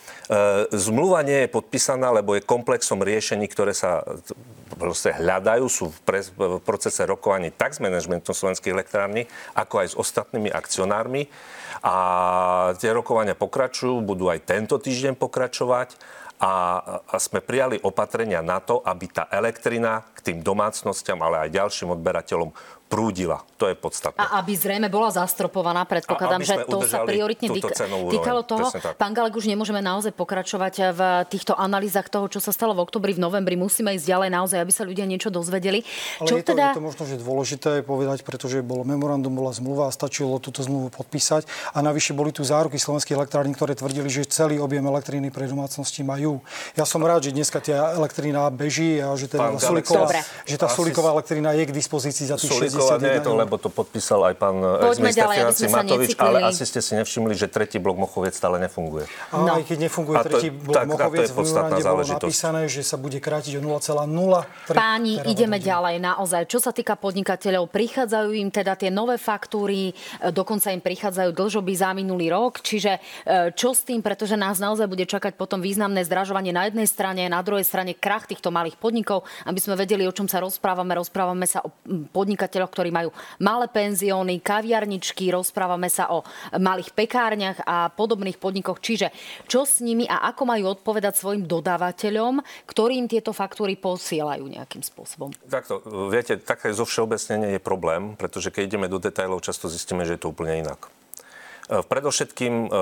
zmluva 0.70 1.26
nie 1.26 1.46
je 1.46 1.48
podpísaná, 1.50 2.14
lebo 2.14 2.38
je 2.38 2.46
komplexom 2.46 3.02
riešení, 3.02 3.50
ktoré 3.50 3.74
sa 3.74 4.06
proste 4.78 5.10
hľadajú, 5.18 5.66
sú 5.66 5.90
v, 5.90 5.98
pre, 6.06 6.20
v 6.22 6.62
procese 6.62 7.02
rokovaní 7.02 7.50
tak 7.50 7.74
s 7.74 7.82
manažmentom 7.82 8.30
slovenských 8.30 8.70
elektrární, 8.70 9.26
ako 9.58 9.82
aj 9.82 9.88
s 9.90 9.98
ostatnými 9.98 10.54
akcionármi. 10.54 11.26
A 11.82 11.94
tie 12.78 12.94
rokovania 12.94 13.34
pokračujú, 13.34 14.02
budú 14.02 14.30
aj 14.30 14.46
tento 14.46 14.78
týždeň 14.78 15.18
pokračovať 15.18 15.98
a, 16.38 17.18
sme 17.18 17.42
prijali 17.42 17.82
opatrenia 17.82 18.38
na 18.40 18.62
to, 18.62 18.78
aby 18.86 19.10
tá 19.10 19.26
elektrina 19.28 20.06
k 20.14 20.32
tým 20.32 20.38
domácnostiam, 20.38 21.18
ale 21.18 21.46
aj 21.46 21.54
ďalším 21.58 21.98
odberateľom 21.98 22.54
prúdila. 22.88 23.44
To 23.60 23.68
je 23.68 23.76
podstatné. 23.76 24.16
A 24.16 24.40
aby 24.40 24.56
zrejme 24.56 24.88
bola 24.88 25.12
zastropovaná, 25.12 25.84
predpokladám, 25.84 26.40
že 26.40 26.64
to 26.64 26.80
sa 26.88 27.04
prioritne 27.04 27.52
úroveň. 27.52 28.16
týkalo 28.16 28.40
toho. 28.48 28.72
Pán 28.96 29.12
Galek, 29.12 29.36
už 29.36 29.44
nemôžeme 29.44 29.84
naozaj 29.84 30.16
pokračovať 30.16 30.74
v 30.96 31.00
týchto 31.28 31.52
analýzach 31.52 32.08
toho, 32.08 32.26
čo 32.32 32.40
sa 32.40 32.48
stalo 32.50 32.72
v 32.72 32.80
oktobri, 32.88 33.12
v 33.12 33.20
novembri. 33.20 33.60
Musíme 33.60 33.92
ísť 33.92 34.08
ďalej 34.08 34.30
naozaj, 34.32 34.58
aby 34.64 34.72
sa 34.72 34.88
ľudia 34.88 35.04
niečo 35.04 35.28
dozvedeli. 35.28 35.84
Ale 36.18 36.26
čo 36.26 36.34
je, 36.40 36.42
to, 36.42 36.56
teda... 36.56 36.72
je 36.72 36.78
to 36.80 36.84
možno, 36.84 37.02
že 37.04 37.16
dôležité 37.20 37.70
povedať, 37.84 38.24
pretože 38.24 38.64
bolo 38.64 38.88
memorandum, 38.88 39.36
bola 39.36 39.52
zmluva 39.52 39.86
a 39.86 39.92
stačilo 39.92 40.40
túto 40.40 40.64
zmluvu 40.64 40.88
podpísať. 40.88 41.44
A 41.76 41.84
navyše 41.84 42.16
boli 42.16 42.32
tu 42.32 42.40
záruky 42.40 42.80
slovenských 42.80 43.20
elektrární, 43.20 43.52
ktoré 43.52 43.76
tvrdili, 43.76 44.08
že 44.08 44.24
celý 44.24 44.56
objem 44.64 44.82
elektriny 44.88 45.28
pre 45.28 45.44
domácnosti 45.44 46.00
majú. 46.00 46.40
Ja 46.72 46.88
som 46.88 47.04
rád, 47.04 47.28
že 47.28 47.36
dneska 47.36 47.60
tá 47.60 47.92
elektrina 47.92 48.48
beží 48.48 48.96
a 49.02 49.12
že, 49.12 49.28
teda 49.28 49.52
Pán 49.52 49.58
Dobre. 49.58 50.20
že 50.48 50.56
tá 50.56 50.70
asi- 50.70 50.76
Sulíková 50.78 51.10
elektrina 51.10 51.50
je 51.58 51.66
k 51.66 51.72
dispozícii 51.74 52.30
za 52.30 52.38
tých 52.38 52.54
61 52.80 53.02
nie 53.02 53.12
je 53.12 53.20
to, 53.20 53.32
eur. 53.32 53.38
lebo 53.38 53.54
to 53.56 53.68
podpísal 53.68 54.20
aj 54.24 54.34
pán 54.34 54.56
ex-minister 54.58 55.24
aby 55.24 55.34
financí 55.34 55.64
Matovič, 55.66 56.10
ale 56.16 56.38
asi 56.44 56.62
ste 56.62 56.80
si 56.80 56.92
nevšimli, 56.94 57.34
že 57.34 57.46
tretí 57.46 57.76
blok 57.76 57.98
Mochoviec 57.98 58.32
stále 58.32 58.58
nefunguje. 58.58 59.04
A 59.30 59.36
No. 59.38 59.54
aj 59.54 59.64
keď 59.64 59.76
nefunguje 59.80 60.16
A 60.16 60.22
to- 60.22 60.28
tretí 60.30 60.48
blok 60.50 60.74
tak- 60.74 60.84
a 60.84 60.86
to 60.86 60.92
je 60.92 60.98
Mochoviec, 60.98 61.28
v 61.28 61.34
bolo 61.34 61.82
záležitosť. 61.82 62.24
napísané, 62.24 62.62
že 62.66 62.82
sa 62.82 62.96
bude 62.96 63.18
krátiť 63.18 63.58
o 63.58 63.62
0,03 63.62 64.46
Páni, 64.70 65.16
terawatt 65.16 65.32
ideme 65.32 65.58
ďalej 65.58 65.96
naozaj. 65.98 66.42
Čo 66.46 66.58
sa 66.58 66.70
týka 66.70 66.94
podnikateľov, 66.94 67.68
prichádzajú 67.68 68.28
im 68.34 68.48
teda 68.48 68.76
tie 68.76 68.90
nové 68.90 69.16
faktúry, 69.16 69.90
e, 69.90 69.92
dokonca 70.30 70.70
im 70.70 70.80
prichádzajú 70.80 71.30
dlžoby 71.32 71.72
za 71.74 71.90
minulý 71.92 72.30
rok, 72.30 72.60
čiže 72.60 72.98
e, 73.24 73.52
čo 73.54 73.72
s 73.72 73.82
tým, 73.82 74.00
pretože 74.00 74.34
nás 74.34 74.58
naozaj 74.58 74.86
bude 74.86 75.04
čakať 75.04 75.34
potom 75.34 75.58
významné 75.58 76.04
zdražovanie 76.04 76.52
na 76.52 76.66
jednej 76.66 76.86
strane, 76.86 77.26
na 77.28 77.40
druhej 77.42 77.64
strane 77.64 77.94
krach 77.94 78.26
týchto 78.26 78.50
malých 78.50 78.76
podnikov, 78.76 79.24
aby 79.44 79.58
sme 79.58 79.74
vedeli, 79.74 80.04
o 80.04 80.12
čom 80.12 80.26
sa 80.26 80.38
rozprávame. 80.38 80.92
Rozprávame 80.94 81.46
sa 81.46 81.62
o 81.64 81.70
mm, 81.86 82.10
podnikateľoch, 82.68 82.76
ktorí 82.76 82.90
majú 82.92 83.10
malé 83.40 83.66
penzióny, 83.72 84.44
kaviarničky, 84.44 85.32
rozprávame 85.32 85.88
sa 85.88 86.12
o 86.12 86.22
malých 86.52 86.92
pekárniach 86.92 87.64
a 87.64 87.88
podobných 87.88 88.36
podnikoch. 88.36 88.78
Čiže 88.78 89.10
čo 89.48 89.64
s 89.64 89.80
nimi 89.80 90.04
a 90.04 90.28
ako 90.28 90.42
majú 90.44 90.76
odpovedať 90.76 91.16
svojim 91.16 91.48
dodávateľom, 91.48 92.44
ktorým 92.68 93.08
tieto 93.08 93.32
faktúry 93.32 93.80
posielajú 93.80 94.44
nejakým 94.44 94.84
spôsobom. 94.84 95.32
Takto, 95.48 95.80
viete, 96.12 96.36
také 96.38 96.70
zo 96.76 96.84
všeobecnenie 96.84 97.56
je 97.56 97.60
problém, 97.62 98.14
pretože 98.14 98.52
keď 98.52 98.62
ideme 98.68 98.86
do 98.92 99.00
detajlov, 99.00 99.40
často 99.40 99.72
zistíme, 99.72 100.04
že 100.04 100.20
je 100.20 100.22
to 100.22 100.32
úplne 100.32 100.60
inak. 100.60 100.88
E, 101.68 101.80
Predovšetkým, 101.84 102.54
e, 102.54 102.68
e, 102.68 102.80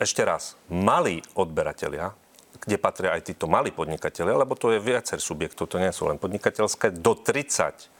ešte 0.00 0.22
raz, 0.24 0.56
malí 0.72 1.20
odberatelia, 1.36 2.12
kde 2.60 2.76
patria 2.76 3.16
aj 3.16 3.32
títo 3.32 3.48
malí 3.48 3.72
podnikatelia, 3.72 4.36
lebo 4.36 4.52
to 4.52 4.68
je 4.68 4.84
viacer 4.84 5.16
subjektov, 5.16 5.72
to 5.72 5.80
nie 5.80 5.88
sú 5.96 6.04
len 6.12 6.20
podnikateľské, 6.20 6.92
do 6.92 7.16
30 7.16 7.99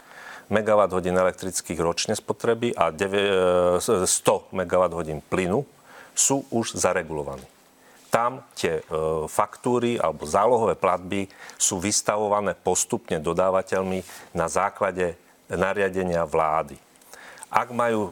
MWh 0.50 1.14
elektrických 1.14 1.78
ročne 1.78 2.18
spotreby 2.18 2.74
a 2.74 2.90
deve- 2.90 3.78
e, 3.78 4.04
100 4.04 4.50
MWh 4.50 5.22
plynu 5.30 5.62
sú 6.10 6.42
už 6.50 6.74
zaregulovaní. 6.74 7.46
Tam 8.10 8.42
tie 8.58 8.82
e, 8.82 8.84
faktúry 9.30 9.94
alebo 9.94 10.26
zálohové 10.26 10.74
platby 10.74 11.30
sú 11.54 11.78
vystavované 11.78 12.58
postupne 12.58 13.22
dodávateľmi 13.22 14.02
na 14.34 14.50
základe 14.50 15.14
nariadenia 15.46 16.26
vlády. 16.26 16.74
Ak 17.50 17.70
majú, 17.70 18.10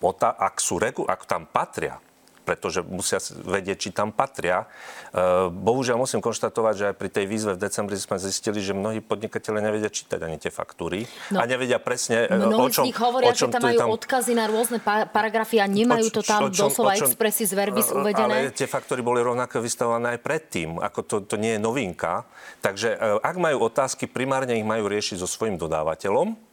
ak, 0.00 0.56
sú, 0.60 0.80
ak 0.80 1.20
tam 1.28 1.44
patria 1.44 2.00
pretože 2.48 2.80
musia 2.80 3.20
vedieť, 3.44 3.76
či 3.76 3.88
tam 3.92 4.08
patria. 4.08 4.64
E, 5.12 5.52
bohužiaľ 5.52 6.00
musím 6.00 6.24
konštatovať, 6.24 6.74
že 6.80 6.84
aj 6.88 6.94
pri 6.96 7.08
tej 7.12 7.28
výzve 7.28 7.52
v 7.52 7.60
decembri 7.60 8.00
sme 8.00 8.16
zistili, 8.16 8.64
že 8.64 8.72
mnohí 8.72 9.04
podnikatelia 9.04 9.60
nevedia 9.60 9.92
čítať 9.92 10.16
ani 10.24 10.40
tie 10.40 10.48
faktúry 10.48 11.04
no, 11.28 11.38
a 11.40 11.44
nevedia 11.44 11.76
presne, 11.76 12.24
e, 12.24 12.40
o 12.40 12.72
čom... 12.72 12.88
z 12.88 12.96
nich 12.96 12.96
hovoria, 12.96 13.28
o 13.28 13.36
čom, 13.36 13.52
že 13.52 13.60
tam 13.60 13.68
majú 13.68 13.80
tam... 13.84 13.88
odkazy 13.92 14.32
na 14.32 14.48
rôzne 14.48 14.80
paragrafy 15.12 15.60
a 15.60 15.68
nemajú 15.68 16.08
to 16.08 16.24
tam 16.24 16.48
čom, 16.48 16.72
doslova 16.72 16.96
čom, 16.96 17.12
expressi 17.12 17.44
z 17.44 17.52
verbis 17.52 17.92
uvedené. 17.92 18.48
Ale 18.48 18.56
tie 18.56 18.64
faktúry 18.64 19.04
boli 19.04 19.20
rovnako 19.20 19.60
vystavované 19.60 20.16
aj 20.16 20.20
predtým, 20.24 20.80
ako 20.80 21.00
to, 21.04 21.16
to 21.28 21.36
nie 21.36 21.54
je 21.56 21.60
novinka. 21.60 22.24
Takže 22.64 23.20
ak 23.20 23.36
majú 23.36 23.68
otázky, 23.68 24.08
primárne 24.08 24.56
ich 24.56 24.64
majú 24.64 24.88
riešiť 24.88 25.20
so 25.20 25.28
svojím 25.28 25.60
dodávateľom, 25.60 26.47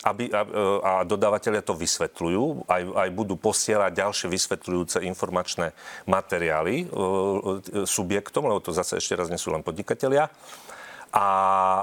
aby, 0.00 0.32
a, 0.32 0.42
a 0.80 0.92
dodávateľia 1.04 1.60
to 1.60 1.76
vysvetľujú, 1.76 2.64
aj, 2.64 2.82
aj 2.88 3.08
budú 3.12 3.36
posielať 3.36 3.92
ďalšie 3.92 4.32
vysvetľujúce 4.32 5.04
informačné 5.04 5.76
materiály 6.08 6.76
e, 6.80 6.84
e, 6.84 6.86
subjektom, 7.84 8.48
lebo 8.48 8.64
to 8.64 8.72
zase 8.72 8.96
ešte 8.96 9.12
raz 9.12 9.28
nie 9.28 9.36
sú 9.36 9.52
len 9.52 9.60
podnikatelia. 9.60 10.32
A 11.10 11.26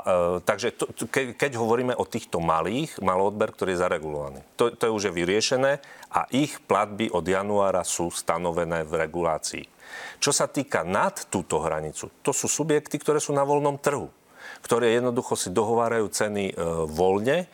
e, 0.01 0.41
takže 0.41 0.73
to, 0.73 0.89
ke, 1.05 1.37
keď 1.37 1.61
hovoríme 1.61 1.93
o 1.93 2.09
týchto 2.09 2.41
malých, 2.41 2.97
maloodber, 3.05 3.53
ktorý 3.53 3.77
je 3.77 3.83
zaregulovaný, 3.85 4.41
to, 4.57 4.73
to 4.73 4.89
je 4.89 4.95
už 4.97 5.03
je 5.11 5.13
vyriešené 5.13 5.71
a 6.09 6.25
ich 6.33 6.57
platby 6.63 7.13
od 7.13 7.27
januára 7.27 7.85
sú 7.85 8.09
stanovené 8.09 8.81
v 8.81 8.97
regulácii. 8.97 9.65
Čo 10.17 10.33
sa 10.33 10.49
týka 10.49 10.81
nad 10.81 11.13
túto 11.29 11.61
hranicu, 11.61 12.09
to 12.25 12.33
sú 12.33 12.49
subjekty, 12.49 12.97
ktoré 12.97 13.21
sú 13.21 13.29
na 13.35 13.45
voľnom 13.45 13.77
trhu, 13.77 14.09
ktoré 14.65 14.97
jednoducho 14.97 15.37
si 15.37 15.53
dohovárajú 15.53 16.09
ceny 16.09 16.49
e, 16.49 16.53
voľne 16.89 17.45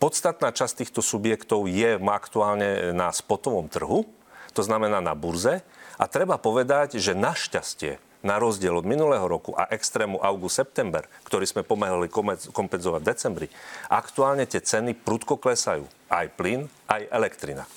Podstatná 0.00 0.48
časť 0.48 0.80
týchto 0.80 1.04
subjektov 1.04 1.68
je 1.68 2.00
aktuálne 2.00 2.96
na 2.96 3.12
spotovom 3.12 3.68
trhu, 3.68 4.08
to 4.56 4.64
znamená 4.64 5.04
na 5.04 5.12
burze. 5.12 5.60
A 6.00 6.08
treba 6.08 6.40
povedať, 6.40 6.96
že 6.96 7.12
našťastie, 7.12 8.00
na 8.24 8.40
rozdiel 8.40 8.72
od 8.72 8.88
minulého 8.88 9.28
roku 9.28 9.52
a 9.52 9.68
extrému 9.68 10.16
august-september, 10.20 11.04
ktorý 11.28 11.44
sme 11.44 11.68
pomáhali 11.68 12.08
kompenzovať 12.48 13.00
v 13.04 13.10
decembri, 13.12 13.46
aktuálne 13.92 14.48
tie 14.48 14.64
ceny 14.64 14.96
prudko 14.96 15.36
klesajú. 15.36 15.84
Aj 16.08 16.24
plyn, 16.32 16.68
aj 16.88 17.04
elektrina. 17.12 17.68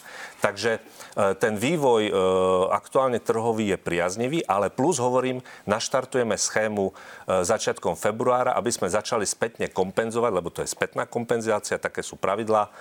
Takže 0.43 0.71
e, 0.75 0.79
ten 1.39 1.55
vývoj 1.55 2.11
e, 2.11 2.13
aktuálne 2.75 3.23
trhový 3.23 3.71
je 3.71 3.79
priaznivý, 3.79 4.43
ale 4.43 4.67
plus 4.67 4.99
hovorím, 4.99 5.39
naštartujeme 5.63 6.35
schému 6.35 6.91
e, 6.91 6.93
začiatkom 7.47 7.95
februára, 7.95 8.51
aby 8.59 8.67
sme 8.67 8.91
začali 8.91 9.23
spätne 9.23 9.71
kompenzovať, 9.71 10.31
lebo 10.35 10.51
to 10.51 10.59
je 10.59 10.67
spätná 10.67 11.07
kompenzácia, 11.07 11.79
také 11.79 12.03
sú 12.03 12.19
pravidlá, 12.19 12.75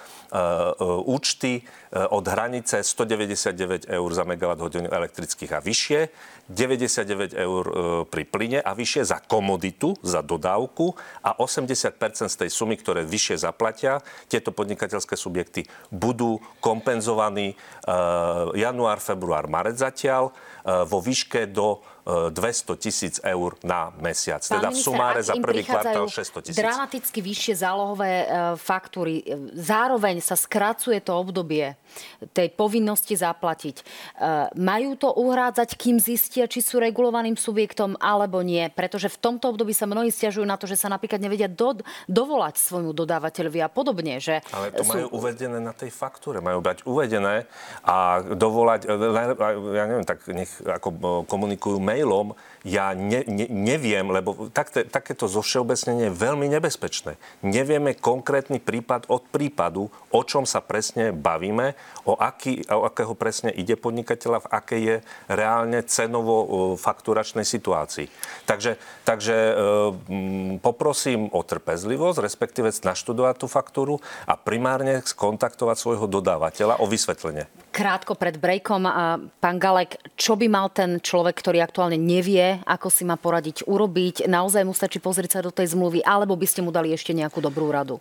účty 1.05 1.61
od 1.93 2.25
hranice 2.25 2.81
199 2.81 3.85
eur 3.85 4.09
za 4.17 4.25
megawatt 4.25 4.65
hodinu 4.65 4.89
elektrických 4.89 5.53
a 5.53 5.61
vyššie, 5.61 6.01
99 6.49 7.37
eur 7.37 7.65
pri 8.09 8.25
plyne 8.25 8.59
a 8.65 8.73
vyššie 8.73 9.13
za 9.13 9.21
komoditu, 9.21 9.93
za 10.01 10.25
dodávku 10.25 10.97
a 11.21 11.37
80% 11.37 12.33
z 12.33 12.37
tej 12.37 12.51
sumy, 12.51 12.81
ktoré 12.81 13.05
vyššie 13.05 13.45
zaplatia, 13.45 14.01
tieto 14.27 14.57
podnikateľské 14.57 15.15
subjekty 15.21 15.69
budú 15.93 16.41
kompenzovaní 16.65 17.52
január, 18.55 18.99
február, 19.03 19.47
marec 19.51 19.79
zatiaľ 19.79 20.31
vo 20.87 20.99
výške 21.03 21.51
do 21.51 21.83
200 22.03 22.83
tisíc 22.83 23.23
eur 23.23 23.55
na 23.63 23.95
mesiac. 24.03 24.43
Pán 24.43 24.59
teda 24.59 24.69
v 24.75 24.79
sumáre 24.79 25.21
za 25.23 25.39
prvý 25.39 25.63
kvartál 25.63 26.11
600 26.11 26.51
tisíc. 26.51 26.59
Dramaticky 26.59 27.23
vyššie 27.23 27.55
zálohové 27.63 28.13
e, 28.13 28.27
faktúry. 28.59 29.23
Zároveň 29.55 30.19
sa 30.19 30.35
skracuje 30.35 30.99
to 30.99 31.15
obdobie 31.15 31.79
tej 32.35 32.51
povinnosti 32.59 33.15
zaplatiť. 33.15 33.77
E, 33.79 33.83
majú 34.59 34.99
to 34.99 35.15
uhrádzať, 35.15 35.79
kým 35.79 36.03
zistia, 36.03 36.51
či 36.51 36.59
sú 36.59 36.83
regulovaným 36.83 37.39
subjektom 37.39 37.95
alebo 38.03 38.43
nie. 38.43 38.67
Pretože 38.75 39.07
v 39.07 39.19
tomto 39.23 39.55
období 39.55 39.71
sa 39.71 39.87
mnohí 39.87 40.11
stiažujú 40.11 40.43
na 40.43 40.59
to, 40.59 40.67
že 40.67 40.83
sa 40.83 40.91
napríklad 40.91 41.23
nevedia 41.23 41.47
do, 41.47 41.79
dovolať 42.11 42.59
svojmu 42.59 42.91
dodávateľovi 42.99 43.63
a 43.63 43.71
podobne. 43.71 44.19
Že 44.19 44.43
Ale 44.51 44.75
to 44.75 44.83
sú... 44.83 44.91
majú 44.91 45.07
uvedené 45.23 45.63
na 45.63 45.71
tej 45.71 45.95
faktúre. 45.95 46.43
Majú 46.43 46.59
bať 46.59 46.83
uvedené 46.83 47.47
a 47.87 48.27
dovolať, 48.27 48.91
e, 48.91 48.95
ja 49.79 49.85
neviem, 49.87 50.03
tak 50.03 50.27
nech 50.35 50.51
ako 50.59 51.23
komunikujú 51.31 51.79
mailom, 51.93 52.33
ja 52.63 52.95
ne, 52.95 53.27
ne, 53.27 53.51
neviem, 53.51 54.07
lebo 54.07 54.49
tak, 54.55 54.71
takéto 54.71 55.27
zovšeobecnenie 55.27 56.09
je 56.09 56.15
veľmi 56.15 56.47
nebezpečné. 56.47 57.19
Nevieme 57.43 57.99
konkrétny 57.99 58.63
prípad 58.63 59.11
od 59.11 59.27
prípadu, 59.29 59.91
o 60.15 60.21
čom 60.23 60.47
sa 60.47 60.63
presne 60.63 61.11
bavíme, 61.11 61.75
o, 62.07 62.15
aký, 62.15 62.63
o 62.71 62.87
akého 62.87 63.19
presne 63.19 63.51
ide 63.51 63.75
podnikateľa, 63.75 64.47
v 64.47 64.51
akej 64.55 64.81
je 64.83 64.97
reálne 65.27 65.83
cenovo 65.85 66.37
fakturačnej 66.79 67.43
situácii. 67.43 68.07
Takže, 68.47 68.79
takže 69.03 69.35
e, 69.35 69.53
poprosím 70.63 71.27
o 71.35 71.43
trpezlivosť, 71.43 72.23
respektíve 72.23 72.71
naštudovať 72.71 73.35
tú 73.43 73.47
faktúru 73.51 73.99
a 74.25 74.39
primárne 74.39 75.03
skontaktovať 75.03 75.77
svojho 75.77 76.07
dodávateľa 76.07 76.79
o 76.79 76.87
vysvetlenie. 76.87 77.51
Krátko 77.75 78.15
pred 78.15 78.39
breakom, 78.39 78.87
pán 79.41 79.57
Galek, 79.59 79.99
čo 80.15 80.39
by 80.39 80.47
mal 80.47 80.71
ten 80.71 81.03
človek, 81.03 81.43
ktorý 81.43 81.59
aktuálne 81.65 81.82
nevie, 81.91 82.63
ako 82.63 82.87
si 82.93 83.03
má 83.03 83.19
poradiť 83.19 83.67
urobiť? 83.67 84.31
Naozaj 84.31 84.63
mu 84.63 84.77
stačí 84.77 85.03
pozrieť 85.03 85.41
sa 85.41 85.41
do 85.43 85.51
tej 85.51 85.75
zmluvy, 85.75 86.05
alebo 86.07 86.39
by 86.39 86.47
ste 86.47 86.63
mu 86.63 86.71
dali 86.71 86.95
ešte 86.95 87.11
nejakú 87.11 87.43
dobrú 87.43 87.73
radu? 87.73 87.99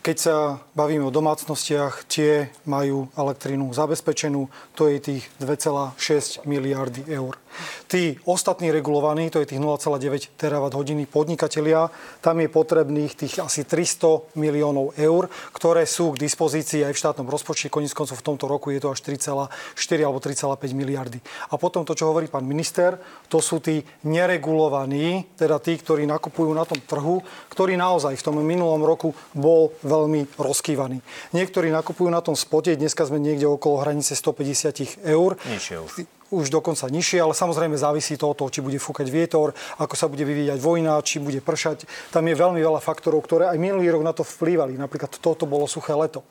Keď 0.00 0.16
sa 0.16 0.56
bavíme 0.72 1.04
o 1.04 1.12
domácnostiach, 1.12 2.08
tie 2.08 2.48
majú 2.64 3.12
elektrínu 3.20 3.68
zabezpečenú, 3.68 4.48
to 4.72 4.88
je 4.88 4.96
tých 4.96 5.28
2,6 5.36 6.48
miliardy 6.48 7.04
eur. 7.04 7.36
Tí 7.84 8.16
ostatní 8.24 8.72
regulovaní, 8.72 9.28
to 9.28 9.44
je 9.44 9.52
tých 9.52 9.60
0,9 9.60 10.40
terawatt 10.40 10.72
hodiny 10.72 11.04
podnikatelia, 11.04 11.92
tam 12.24 12.40
je 12.40 12.48
potrebných 12.48 13.12
tých 13.12 13.44
asi 13.44 13.68
300 13.68 14.40
miliónov 14.40 14.96
eur, 14.96 15.28
ktoré 15.52 15.84
sú 15.84 16.16
k 16.16 16.24
dispozícii 16.24 16.80
aj 16.86 16.96
v 16.96 17.00
štátnom 17.04 17.28
rozpočte. 17.28 17.68
Koniec 17.68 17.92
koncov 17.92 18.16
v 18.16 18.24
tomto 18.24 18.48
roku 18.48 18.72
je 18.72 18.80
to 18.80 18.88
až 18.94 19.04
3,4 19.04 19.52
alebo 20.00 20.16
3,5 20.16 20.48
miliardy. 20.72 21.20
A 21.52 21.60
potom 21.60 21.84
to, 21.84 21.92
čo 21.92 22.08
hovorí 22.08 22.30
pán 22.30 22.48
minister, 22.48 22.96
to 23.28 23.42
sú 23.44 23.60
tí 23.60 23.84
neregulovaní, 24.08 25.36
teda 25.36 25.60
tí, 25.60 25.76
ktorí 25.76 26.08
nakupujú 26.08 26.56
na 26.56 26.64
tom 26.64 26.80
trhu, 26.80 27.20
ktorý 27.52 27.76
naozaj 27.76 28.16
v 28.16 28.24
tom 28.24 28.40
minulom 28.40 28.80
roku 28.80 29.12
bol 29.36 29.74
veľmi 29.90 30.38
rozkývaný. 30.38 31.02
Niektorí 31.34 31.74
nakupujú 31.74 32.06
na 32.06 32.22
tom 32.22 32.38
spote, 32.38 32.78
dneska 32.78 33.02
sme 33.02 33.18
niekde 33.18 33.50
okolo 33.50 33.82
hranice 33.82 34.14
150 34.14 35.02
eur. 35.02 35.34
Nižšie 35.50 35.76
už 35.82 36.19
už 36.30 36.50
dokonca 36.50 36.86
nižšie, 36.86 37.18
ale 37.22 37.34
samozrejme 37.34 37.74
závisí 37.74 38.14
to 38.14 38.30
od 38.30 38.38
toho, 38.38 38.50
či 38.50 38.62
bude 38.62 38.78
fúkať 38.78 39.10
vietor, 39.10 39.50
ako 39.78 39.94
sa 39.98 40.06
bude 40.06 40.22
vyvíjať 40.22 40.58
vojna, 40.62 41.02
či 41.02 41.18
bude 41.18 41.42
pršať. 41.42 41.84
Tam 42.14 42.22
je 42.26 42.34
veľmi 42.38 42.62
veľa 42.62 42.78
faktorov, 42.78 43.26
ktoré 43.26 43.50
aj 43.50 43.58
minulý 43.58 43.90
rok 43.90 44.02
na 44.06 44.14
to 44.14 44.22
vplývali. 44.22 44.78
Napríklad 44.78 45.10
toto 45.18 45.44
bolo 45.44 45.66
suché 45.66 45.92
leto. 45.94 46.22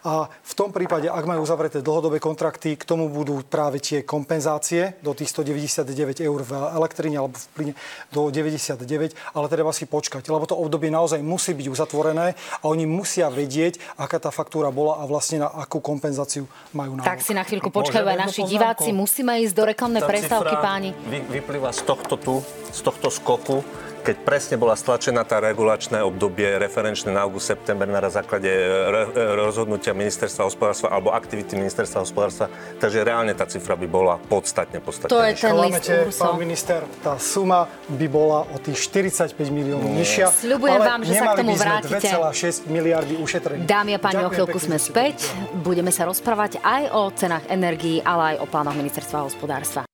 A 0.00 0.30
v 0.30 0.54
tom 0.56 0.72
prípade, 0.72 1.12
ak 1.12 1.28
majú 1.28 1.44
uzavreté 1.44 1.84
dlhodobé 1.84 2.22
kontrakty, 2.22 2.78
k 2.78 2.88
tomu 2.88 3.12
budú 3.12 3.44
práve 3.44 3.82
tie 3.82 4.00
kompenzácie 4.00 4.96
do 5.04 5.12
tých 5.12 5.28
199 5.34 6.24
eur 6.24 6.40
v 6.40 6.52
elektrine 6.56 7.20
alebo 7.20 7.36
v 7.36 7.46
plyne 7.52 7.74
do 8.08 8.32
99, 8.32 9.12
ale 9.36 9.46
treba 9.52 9.74
si 9.76 9.84
počkať, 9.84 10.24
lebo 10.32 10.48
to 10.48 10.56
obdobie 10.56 10.88
naozaj 10.88 11.20
musí 11.20 11.52
byť 11.52 11.66
uzatvorené 11.68 12.32
a 12.32 12.64
oni 12.64 12.88
musia 12.88 13.28
vedieť, 13.28 13.76
aká 14.00 14.16
tá 14.16 14.32
faktúra 14.32 14.72
bola 14.72 15.02
a 15.02 15.04
vlastne 15.04 15.44
na 15.44 15.52
akú 15.52 15.84
kompenzáciu 15.84 16.48
majú 16.72 16.96
nárok. 16.96 17.12
Tak 17.12 17.20
si 17.20 17.36
na 17.36 17.44
chvíľku 17.44 17.68
počkajú 17.68 18.06
aj 18.08 18.18
naši 18.24 18.42
diváci. 18.48 18.88
Musíme 18.96 19.39
ísť 19.40 19.54
do 19.56 19.64
reklamnej 19.64 20.02
prestávky, 20.04 20.54
páni. 20.60 20.90
Vy, 21.08 21.24
vyplýva 21.40 21.72
z 21.72 21.82
tohto 21.88 22.14
tu, 22.20 22.44
z 22.70 22.80
tohto 22.84 23.08
skoku, 23.08 23.64
keď 24.00 24.16
presne 24.24 24.56
bola 24.56 24.74
stlačená 24.74 25.22
tá 25.28 25.38
regulačné 25.38 26.00
obdobie 26.00 26.56
referenčné 26.56 27.12
na 27.12 27.28
august, 27.28 27.52
september 27.52 27.86
na 27.86 28.00
základe 28.08 28.48
e, 28.48 28.64
re, 28.90 29.02
e, 29.12 29.22
rozhodnutia 29.36 29.92
ministerstva 29.92 30.48
hospodárstva 30.48 30.88
alebo 30.90 31.12
aktivity 31.12 31.54
ministerstva 31.60 32.02
hospodárstva, 32.02 32.46
takže 32.80 33.04
reálne 33.04 33.36
tá 33.36 33.44
cifra 33.44 33.76
by 33.76 33.86
bola 33.86 34.16
podstatne, 34.16 34.80
podstatne 34.80 35.12
To 35.12 35.20
je 35.20 35.32
ten 35.36 35.54
list 35.54 35.86
Pán 36.16 36.36
minister, 36.40 36.80
tá 37.04 37.20
suma 37.20 37.68
by 37.88 38.06
bola 38.08 38.48
o 38.50 38.56
tých 38.58 38.88
45 38.88 39.36
miliónov 39.52 39.90
nižšia. 39.92 40.26
Sľubujem 40.32 40.80
vám, 40.80 41.00
že 41.04 41.12
sa 41.16 41.26
k 41.32 41.38
tomu 41.44 41.54
vrátite. 41.56 42.08
2,6 42.10 42.70
miliardy 42.70 43.14
ušetrených. 43.20 43.66
Dámy 43.68 43.96
a 43.96 44.00
páni, 44.00 44.22
o 44.24 44.30
chvíľku 44.32 44.58
sme 44.62 44.80
späť. 44.80 45.28
Budeme 45.60 45.92
sa 45.92 46.08
rozprávať 46.08 46.62
aj 46.64 46.82
o 46.94 47.10
cenách 47.12 47.44
energií, 47.50 48.00
ale 48.00 48.36
aj 48.36 48.36
o 48.42 48.46
plánoch 48.46 48.76
ministerstva 48.76 49.26
hospodárstva. 49.26 49.89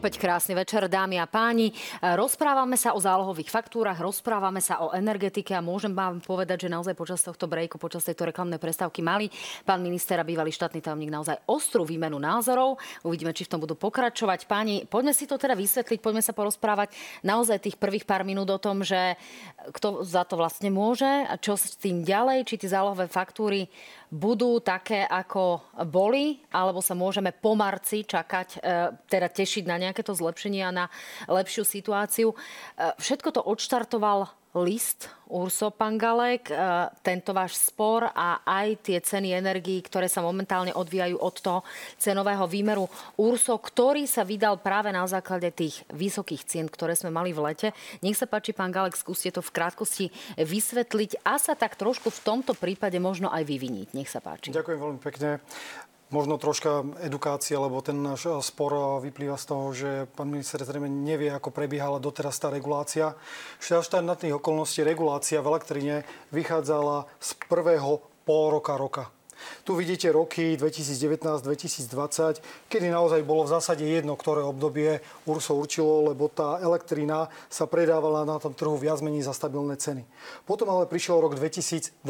Opäť 0.00 0.16
krásny 0.16 0.56
večer, 0.56 0.88
dámy 0.88 1.20
a 1.20 1.28
páni. 1.28 1.76
Rozprávame 2.00 2.80
sa 2.80 2.96
o 2.96 3.04
zálohových 3.04 3.52
faktúrach, 3.52 4.00
rozprávame 4.00 4.64
sa 4.64 4.80
o 4.80 4.96
energetike 4.96 5.52
a 5.52 5.60
môžem 5.60 5.92
vám 5.92 6.24
povedať, 6.24 6.64
že 6.64 6.72
naozaj 6.72 6.96
počas 6.96 7.20
tohto 7.20 7.44
breaku, 7.44 7.76
počas 7.76 8.08
tejto 8.08 8.24
reklamnej 8.24 8.56
prestávky 8.56 9.04
mali 9.04 9.28
pán 9.60 9.84
minister 9.84 10.16
a 10.16 10.24
bývalý 10.24 10.56
štátny 10.56 10.80
tajomník 10.80 11.12
naozaj 11.12 11.44
ostrú 11.44 11.84
výmenu 11.84 12.16
názorov. 12.16 12.80
Uvidíme, 13.04 13.36
či 13.36 13.44
v 13.44 13.52
tom 13.52 13.60
budú 13.60 13.76
pokračovať. 13.76 14.48
Páni, 14.48 14.88
poďme 14.88 15.12
si 15.12 15.28
to 15.28 15.36
teda 15.36 15.52
vysvetliť, 15.52 16.00
poďme 16.00 16.24
sa 16.24 16.32
porozprávať 16.32 16.96
naozaj 17.20 17.60
tých 17.60 17.76
prvých 17.76 18.08
pár 18.08 18.24
minút 18.24 18.48
o 18.48 18.56
tom, 18.56 18.80
že 18.80 19.20
kto 19.68 20.00
za 20.00 20.24
to 20.24 20.40
vlastne 20.40 20.72
môže 20.72 21.28
a 21.28 21.36
čo 21.36 21.60
s 21.60 21.76
tým 21.76 22.08
ďalej, 22.08 22.48
či 22.48 22.56
tie 22.56 22.72
zálohové 22.72 23.04
faktúry 23.04 23.68
budú 24.10 24.58
také, 24.58 25.06
ako 25.06 25.62
boli, 25.86 26.42
alebo 26.50 26.82
sa 26.82 26.98
môžeme 26.98 27.30
po 27.30 27.54
marci 27.54 28.02
čakať, 28.02 28.48
e, 28.58 28.58
teda 29.06 29.30
tešiť 29.30 29.64
na 29.70 29.78
nejaké 29.78 30.02
to 30.02 30.18
zlepšenie 30.18 30.66
a 30.66 30.74
na 30.74 30.86
lepšiu 31.30 31.62
situáciu. 31.62 32.34
E, 32.34 32.36
všetko 32.98 33.30
to 33.30 33.40
odštartoval 33.46 34.39
list 34.58 35.06
Urso 35.30 35.70
Pangalek, 35.70 36.50
e, 36.50 36.54
tento 37.06 37.30
váš 37.30 37.54
spor 37.54 38.10
a 38.10 38.42
aj 38.42 38.82
tie 38.82 38.98
ceny 38.98 39.30
energií, 39.30 39.78
ktoré 39.78 40.10
sa 40.10 40.26
momentálne 40.26 40.74
odvíjajú 40.74 41.16
od 41.22 41.36
toho 41.38 41.60
cenového 41.94 42.50
výmeru 42.50 42.90
Urso, 43.14 43.54
ktorý 43.54 44.10
sa 44.10 44.26
vydal 44.26 44.58
práve 44.58 44.90
na 44.90 45.06
základe 45.06 45.54
tých 45.54 45.86
vysokých 45.94 46.42
cien, 46.42 46.66
ktoré 46.66 46.98
sme 46.98 47.14
mali 47.14 47.30
v 47.30 47.46
lete. 47.46 47.68
Nech 48.02 48.18
sa 48.18 48.26
páči, 48.26 48.50
pán 48.50 48.74
Galek, 48.74 48.98
skúste 48.98 49.30
to 49.30 49.38
v 49.38 49.54
krátkosti 49.54 50.06
vysvetliť 50.34 51.22
a 51.22 51.38
sa 51.38 51.54
tak 51.54 51.78
trošku 51.78 52.10
v 52.10 52.20
tomto 52.26 52.58
prípade 52.58 52.98
možno 52.98 53.30
aj 53.30 53.46
vyviniť. 53.46 53.88
Nech 53.94 54.10
sa 54.10 54.18
páči. 54.18 54.50
Ďakujem 54.50 54.78
veľmi 54.82 54.98
pekne. 54.98 55.38
Možno 56.10 56.42
troška 56.42 56.82
edukácie, 57.06 57.54
lebo 57.54 57.78
ten 57.78 57.94
náš 58.02 58.26
eh, 58.26 58.34
spor 58.42 58.98
vyplýva 58.98 59.38
z 59.38 59.46
toho, 59.46 59.66
že 59.70 59.90
pán 60.18 60.26
minister 60.26 60.58
zrejme 60.58 60.90
nevie, 60.90 61.30
ako 61.30 61.54
prebiehala 61.54 62.02
doteraz 62.02 62.34
tá 62.42 62.50
regulácia. 62.50 63.14
Štátnych 63.62 64.34
okolností 64.34 64.82
regulácia 64.82 65.38
v 65.38 65.54
elektrine 65.54 65.94
vychádzala 66.34 67.06
z 67.22 67.30
prvého 67.46 68.02
pol 68.26 68.58
roka 68.58 68.74
roka. 68.74 69.19
Tu 69.64 69.76
vidíte 69.76 70.12
roky 70.12 70.56
2019-2020, 70.56 72.40
kedy 72.66 72.86
naozaj 72.90 73.20
bolo 73.22 73.44
v 73.44 73.52
zásade 73.54 73.84
jedno, 73.84 74.16
ktoré 74.16 74.42
obdobie 74.42 75.04
URSO 75.28 75.56
určilo, 75.56 76.10
lebo 76.12 76.32
tá 76.32 76.58
elektrina 76.58 77.28
sa 77.52 77.68
predávala 77.68 78.24
na 78.24 78.40
tom 78.40 78.56
trhu 78.56 78.74
viac 78.74 79.04
menej 79.04 79.28
za 79.28 79.36
stabilné 79.36 79.76
ceny. 79.76 80.02
Potom 80.48 80.68
ale 80.72 80.90
prišiel 80.90 81.20
rok 81.20 81.36
2021 81.36 82.00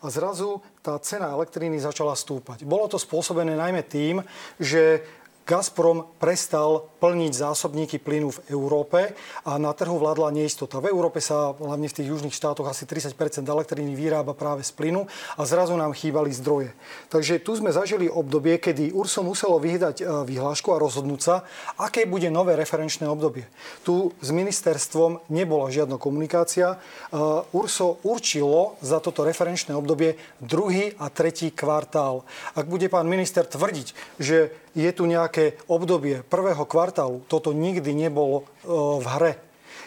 a 0.00 0.06
zrazu 0.08 0.64
tá 0.80 0.96
cena 1.04 1.28
elektriny 1.36 1.76
začala 1.76 2.16
stúpať. 2.16 2.64
Bolo 2.64 2.88
to 2.88 2.96
spôsobené 2.96 3.52
najmä 3.52 3.84
tým, 3.84 4.24
že 4.56 5.04
Gazprom 5.50 6.06
prestal 6.22 6.86
plniť 7.02 7.32
zásobníky 7.34 7.98
plynu 7.98 8.30
v 8.30 8.54
Európe 8.54 9.18
a 9.42 9.58
na 9.58 9.74
trhu 9.74 9.98
vládla 9.98 10.30
neistota. 10.30 10.78
V 10.78 10.94
Európe 10.94 11.18
sa 11.18 11.58
hlavne 11.58 11.90
v 11.90 11.96
tých 11.96 12.06
južných 12.06 12.30
štátoch 12.30 12.70
asi 12.70 12.86
30% 12.86 13.18
elektriny 13.42 13.98
vyrába 13.98 14.36
práve 14.38 14.62
z 14.62 14.70
plynu 14.70 15.10
a 15.10 15.42
zrazu 15.42 15.74
nám 15.74 15.90
chýbali 15.90 16.30
zdroje. 16.30 16.70
Takže 17.10 17.42
tu 17.42 17.58
sme 17.58 17.74
zažili 17.74 18.06
obdobie, 18.06 18.62
kedy 18.62 18.94
URSO 18.94 19.26
muselo 19.26 19.58
vyhľadať 19.58 19.96
e, 19.98 20.04
vyhlášku 20.28 20.70
a 20.70 20.78
rozhodnúť 20.78 21.20
sa, 21.24 21.42
aké 21.80 22.06
bude 22.06 22.30
nové 22.30 22.54
referenčné 22.54 23.10
obdobie. 23.10 23.48
Tu 23.82 24.12
s 24.22 24.30
ministerstvom 24.30 25.24
nebola 25.32 25.72
žiadna 25.72 25.98
komunikácia. 25.98 26.76
E, 26.76 27.16
URSO 27.50 28.04
určilo 28.06 28.78
za 28.84 29.02
toto 29.02 29.26
referenčné 29.26 29.74
obdobie 29.74 30.14
druhý 30.38 30.94
a 31.00 31.10
tretí 31.10 31.50
kvartál. 31.50 32.22
Ak 32.52 32.68
bude 32.68 32.86
pán 32.92 33.08
minister 33.08 33.42
tvrdiť, 33.42 34.20
že 34.20 34.52
je 34.74 34.90
tu 34.94 35.02
nejaké 35.06 35.39
obdobie 35.66 36.22
prvého 36.26 36.64
kvartálu, 36.64 37.24
toto 37.26 37.52
nikdy 37.54 37.92
nebolo 37.94 38.42
e, 38.42 38.44
v 39.00 39.06
hre. 39.18 39.32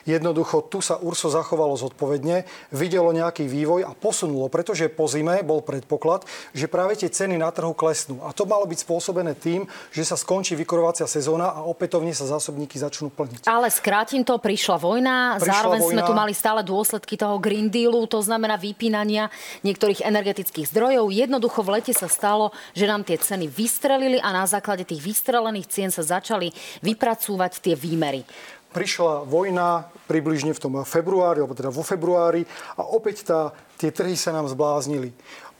Jednoducho 0.03 0.67
tu 0.67 0.83
sa 0.83 0.99
URSO 0.99 1.31
zachovalo 1.31 1.79
zodpovedne, 1.79 2.43
videlo 2.75 3.15
nejaký 3.15 3.47
vývoj 3.47 3.87
a 3.87 3.95
posunulo, 3.95 4.51
pretože 4.51 4.91
po 4.91 5.07
zime 5.07 5.39
bol 5.47 5.63
predpoklad, 5.63 6.27
že 6.51 6.67
práve 6.67 6.99
tie 6.99 7.07
ceny 7.07 7.39
na 7.39 7.47
trhu 7.55 7.71
klesnú. 7.71 8.19
A 8.27 8.35
to 8.35 8.43
malo 8.43 8.67
byť 8.67 8.83
spôsobené 8.83 9.31
tým, 9.39 9.63
že 9.95 10.03
sa 10.03 10.19
skončí 10.19 10.59
vykorovacia 10.59 11.07
sezóna 11.07 11.55
a 11.55 11.63
opätovne 11.63 12.11
sa 12.11 12.27
zásobníky 12.27 12.75
začnú 12.75 13.07
plniť. 13.15 13.47
Ale 13.47 13.71
skrátim 13.71 14.27
to, 14.27 14.35
prišla 14.35 14.75
vojna, 14.75 15.39
prišla 15.39 15.47
zároveň 15.47 15.79
vojna. 15.79 15.95
sme 15.95 16.01
tu 16.03 16.13
mali 16.13 16.33
stále 16.35 16.61
dôsledky 16.67 17.15
toho 17.15 17.39
Green 17.39 17.71
Dealu, 17.71 18.03
to 18.11 18.19
znamená 18.19 18.59
vypínania 18.59 19.31
niektorých 19.63 20.03
energetických 20.03 20.67
zdrojov. 20.67 21.15
Jednoducho 21.15 21.63
v 21.63 21.79
lete 21.79 21.93
sa 21.95 22.11
stalo, 22.11 22.51
že 22.75 22.83
nám 22.83 23.07
tie 23.07 23.15
ceny 23.15 23.47
vystrelili 23.47 24.19
a 24.19 24.35
na 24.35 24.43
základe 24.43 24.83
tých 24.83 24.99
vystrelených 24.99 25.71
cien 25.71 25.89
sa 25.95 26.03
začali 26.03 26.51
vypracúvať 26.83 27.63
tie 27.63 27.75
výmery 27.79 28.27
prišla 28.73 29.23
vojna 29.29 29.87
približne 30.09 30.51
v 30.51 30.61
tom 30.61 30.73
februári, 30.81 31.45
alebo 31.45 31.53
teda 31.53 31.69
vo 31.69 31.85
februári 31.85 32.43
a 32.75 32.81
opäť 32.83 33.29
tá, 33.29 33.39
tie 33.77 33.93
trhy 33.93 34.17
sa 34.17 34.33
nám 34.33 34.49
zbláznili. 34.49 35.13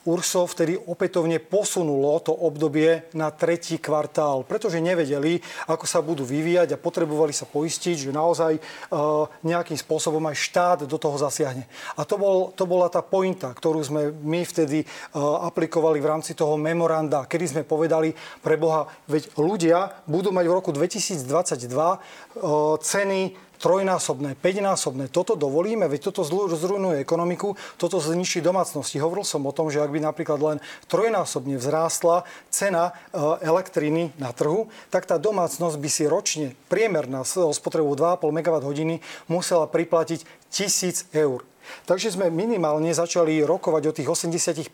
URSO 0.03 0.43
vtedy 0.51 0.75
opätovne 0.75 1.39
posunulo 1.39 2.19
to 2.19 2.35
obdobie 2.35 3.07
na 3.15 3.31
tretí 3.31 3.79
kvartál, 3.79 4.43
pretože 4.43 4.83
nevedeli, 4.83 5.39
ako 5.71 5.85
sa 5.87 6.03
budú 6.03 6.27
vyvíjať 6.27 6.75
a 6.75 6.81
potrebovali 6.81 7.31
sa 7.31 7.47
poistiť, 7.47 8.09
že 8.09 8.11
naozaj 8.11 8.59
uh, 8.59 9.27
nejakým 9.47 9.79
spôsobom 9.79 10.19
aj 10.27 10.35
štát 10.35 10.79
do 10.83 10.97
toho 10.99 11.15
zasiahne. 11.15 11.63
A 11.95 12.03
to, 12.03 12.19
bol, 12.19 12.51
to 12.51 12.67
bola 12.67 12.91
tá 12.91 12.99
pointa, 12.99 13.55
ktorú 13.55 13.79
sme 13.79 14.11
my 14.11 14.43
vtedy 14.43 14.83
uh, 14.83 15.47
aplikovali 15.47 16.03
v 16.03 16.09
rámci 16.11 16.35
toho 16.35 16.59
memoranda, 16.59 17.23
kedy 17.23 17.45
sme 17.55 17.61
povedali 17.63 18.11
pre 18.43 18.59
Boha, 18.59 18.91
veď 19.07 19.31
ľudia 19.39 20.03
budú 20.03 20.35
mať 20.35 20.45
v 20.51 20.55
roku 20.55 20.75
2022 20.75 21.23
uh, 21.71 21.97
ceny 22.83 23.52
trojnásobné, 23.63 24.35
päťnásobné. 24.35 25.07
Toto 25.07 25.39
dovolíme, 25.39 25.87
veď 25.87 26.11
toto 26.11 26.27
zrujnuje 26.27 26.99
ekonomiku, 26.99 27.55
toto 27.79 28.03
zničí 28.03 28.43
domácnosti. 28.43 28.99
Hovoril 28.99 29.23
som 29.23 29.47
o 29.47 29.55
tom, 29.55 29.71
že 29.71 29.79
ak 29.79 29.87
by 29.87 30.03
napríklad 30.03 30.39
len 30.43 30.57
trojnásobne 30.91 31.55
vzrástla 31.55 32.27
cena 32.51 32.91
e, 32.91 33.19
elektriny 33.39 34.11
na 34.19 34.35
trhu, 34.35 34.67
tak 34.91 35.07
tá 35.07 35.15
domácnosť 35.15 35.79
by 35.79 35.89
si 35.89 36.03
ročne 36.03 36.59
priemerná 36.67 37.23
spotrebu 37.23 37.95
2,5 37.95 38.19
MWh 38.19 38.99
musela 39.31 39.63
priplatiť 39.63 40.27
1000 40.51 41.15
eur. 41.15 41.52
Takže 41.83 42.15
sme 42.15 42.31
minimálne 42.31 42.93
začali 42.93 43.43
rokovať 43.43 43.83
o 43.89 43.95
tých 43.95 44.09
85% 44.09 44.71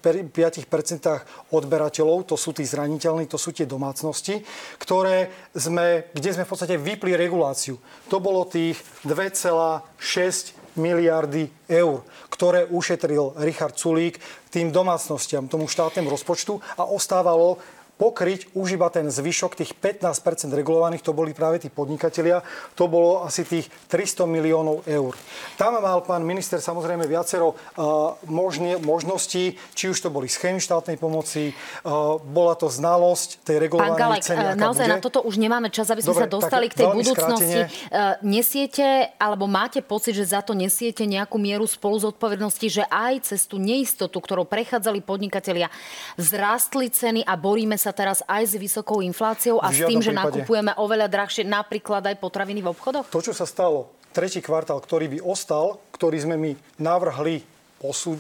odberateľov, 1.54 2.30
to 2.30 2.36
sú 2.38 2.54
tí 2.54 2.64
zraniteľní, 2.66 3.26
to 3.26 3.40
sú 3.40 3.56
tie 3.56 3.66
domácnosti, 3.66 4.42
ktoré 4.78 5.50
sme, 5.56 6.10
kde 6.14 6.30
sme 6.36 6.44
v 6.46 6.52
podstate 6.52 6.76
vypli 6.78 7.18
reguláciu. 7.18 7.80
To 8.14 8.22
bolo 8.22 8.46
tých 8.46 8.78
2,6 9.06 10.78
miliardy 10.78 11.50
eur, 11.68 12.06
ktoré 12.30 12.70
ušetril 12.70 13.36
Richard 13.42 13.76
Sulík 13.76 14.22
tým 14.50 14.72
domácnostiam, 14.74 15.50
tomu 15.50 15.70
štátnemu 15.70 16.10
rozpočtu 16.10 16.58
a 16.78 16.88
ostávalo 16.90 17.62
pokryť 18.00 18.56
už 18.56 18.80
iba 18.80 18.88
ten 18.88 19.12
zvyšok, 19.12 19.60
tých 19.60 19.76
15% 19.76 20.56
regulovaných, 20.56 21.04
to 21.04 21.12
boli 21.12 21.36
práve 21.36 21.60
tí 21.60 21.68
podnikatelia, 21.68 22.40
to 22.80 22.88
bolo 22.88 23.28
asi 23.28 23.44
tých 23.44 23.68
300 23.92 24.24
miliónov 24.24 24.88
eur. 24.88 25.12
Tam 25.60 25.76
mal 25.76 26.00
pán 26.08 26.24
minister 26.24 26.64
samozrejme 26.64 27.04
viacero 27.04 27.52
uh, 27.52 28.16
možne, 28.32 28.80
možností, 28.80 29.60
či 29.76 29.92
už 29.92 30.00
to 30.00 30.10
boli 30.10 30.32
schémy 30.32 30.64
štátnej 30.64 30.96
pomoci, 30.96 31.52
uh, 31.52 32.16
bola 32.24 32.56
to 32.56 32.72
znalosť 32.72 33.44
tej 33.44 33.68
regulovanej 33.68 33.92
Pán 33.92 34.00
Galek, 34.00 34.24
ceny, 34.24 34.44
naozaj 34.56 34.88
bude. 34.88 34.96
na 34.96 35.04
toto 35.04 35.20
už 35.28 35.36
nemáme 35.36 35.68
čas, 35.68 35.92
aby 35.92 36.00
sme 36.00 36.16
Dobre, 36.16 36.24
sa 36.24 36.32
dostali 36.32 36.66
k 36.72 36.80
tej 36.80 36.88
budúcnosti. 36.96 37.60
Uh, 37.92 38.16
nesiete, 38.24 39.12
alebo 39.20 39.44
máte 39.44 39.84
pocit, 39.84 40.16
že 40.16 40.32
za 40.32 40.40
to 40.40 40.56
nesiete 40.56 41.04
nejakú 41.04 41.36
mieru 41.36 41.68
spolu 41.68 42.00
zodpovednosti, 42.00 42.68
že 42.72 42.84
aj 42.88 43.36
cez 43.36 43.44
tú 43.44 43.60
neistotu, 43.60 44.24
ktorou 44.24 44.48
prechádzali 44.48 45.04
podnikatelia, 45.04 45.68
vzrástli 46.16 46.88
ceny 46.88 47.28
a 47.28 47.36
boríme 47.36 47.76
sa 47.76 47.89
sa 47.90 47.94
teraz 47.98 48.22
aj 48.30 48.54
s 48.54 48.56
vysokou 48.62 49.02
infláciou 49.02 49.58
a 49.58 49.74
s 49.74 49.82
tým, 49.82 49.98
že 49.98 50.14
prípade. 50.14 50.46
nakupujeme 50.46 50.72
oveľa 50.78 51.10
drahšie 51.10 51.42
napríklad 51.50 52.06
aj 52.06 52.22
potraviny 52.22 52.62
v 52.62 52.70
obchodoch? 52.70 53.10
To, 53.10 53.26
čo 53.26 53.34
sa 53.34 53.50
stalo, 53.50 53.90
tretí 54.14 54.46
kvartál, 54.46 54.78
ktorý 54.78 55.18
by 55.18 55.20
ostal, 55.26 55.82
ktorý 55.90 56.22
sme 56.22 56.38
my 56.38 56.52
navrhli 56.78 57.42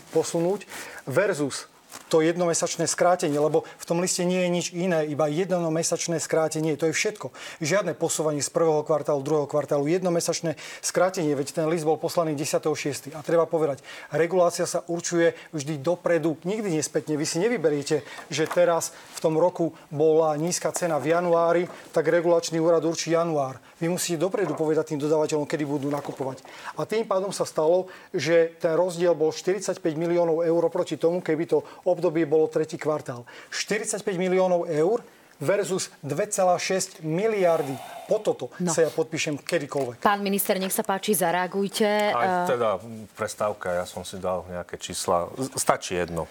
posunúť, 0.10 0.65
versus 1.05 1.69
to 2.10 2.26
jednomesačné 2.26 2.89
skrátenie, 2.89 3.38
lebo 3.38 3.63
v 3.63 3.86
tom 3.86 4.02
liste 4.02 4.26
nie 4.26 4.41
je 4.43 4.50
nič 4.50 4.67
iné, 4.74 5.06
iba 5.06 5.30
jednomesačné 5.30 6.17
skrátenie. 6.17 6.74
To 6.76 6.89
je 6.89 6.98
všetko. 6.98 7.30
Žiadne 7.62 7.93
posúvanie 7.93 8.41
z 8.41 8.50
prvého 8.50 8.82
kvartálu, 8.82 9.22
druhého 9.22 9.45
kvartálu, 9.45 9.86
jednomesačné 9.86 10.58
skrátenie, 10.82 11.38
veď 11.38 11.62
ten 11.62 11.65
list 11.69 11.86
bol 11.86 12.02
poslaný 12.02 12.33
10.6. 12.33 13.13
A 13.13 13.21
treba 13.21 13.46
povedať, 13.46 13.86
regulácia 14.10 14.65
sa 14.65 14.81
určuje 14.90 15.38
vždy 15.54 15.77
dopredu, 15.79 16.36
nikdy 16.44 16.81
nespätne. 16.81 17.13
Vy 17.13 17.25
si 17.29 17.38
nevyberiete, 17.38 18.02
že 18.33 18.50
teraz 18.50 18.92
v 19.15 19.19
tom 19.21 19.38
roku 19.38 19.77
bola 19.94 20.33
nízka 20.33 20.73
cena 20.73 20.98
v 20.98 21.13
januári, 21.13 21.63
tak 21.94 22.10
regulačný 22.10 22.58
úrad 22.58 22.81
určí 22.83 23.13
január. 23.13 23.62
Vy 23.80 23.88
musíte 23.88 24.19
dopredu 24.19 24.60
povedať 24.60 24.94
tým 24.94 25.00
dodávateľom, 25.00 25.48
kedy 25.48 25.63
budú 25.63 25.88
nakupovať. 25.88 26.44
A 26.75 26.84
tým 26.84 27.08
pádom 27.08 27.32
sa 27.32 27.48
stalo, 27.48 27.88
že 28.12 28.52
ten 28.60 28.75
rozdiel 28.75 29.15
bol 29.15 29.32
45 29.32 29.80
miliónov 29.96 30.44
eur 30.44 30.63
proti 30.67 31.00
tomu, 31.00 31.23
keby 31.23 31.48
to 31.48 31.63
obdobie 31.88 32.27
bolo 32.27 32.52
tretí 32.52 32.75
kvartál. 32.75 33.23
45 33.56 34.04
miliónov 34.19 34.67
eur 34.67 35.00
versus 35.40 35.88
2,6 36.04 37.00
miliardy. 37.00 37.71
Po 38.12 38.19
toto 38.19 38.52
no. 38.60 38.75
sa 38.75 38.84
ja 38.84 38.92
podpíšem 38.92 39.40
kedykoľvek. 39.40 40.04
Pán 40.04 40.19
minister, 40.19 40.60
nech 40.60 40.75
sa 40.75 40.84
páči, 40.84 41.15
zareagujte. 41.15 41.88
Aj 42.12 42.44
teda 42.52 42.84
prestávka, 43.15 43.80
ja 43.80 43.86
som 43.88 44.04
si 44.04 44.19
dal 44.19 44.44
nejaké 44.52 44.75
čísla. 44.75 45.32
Stačí 45.56 45.96
jedno. 45.96 46.27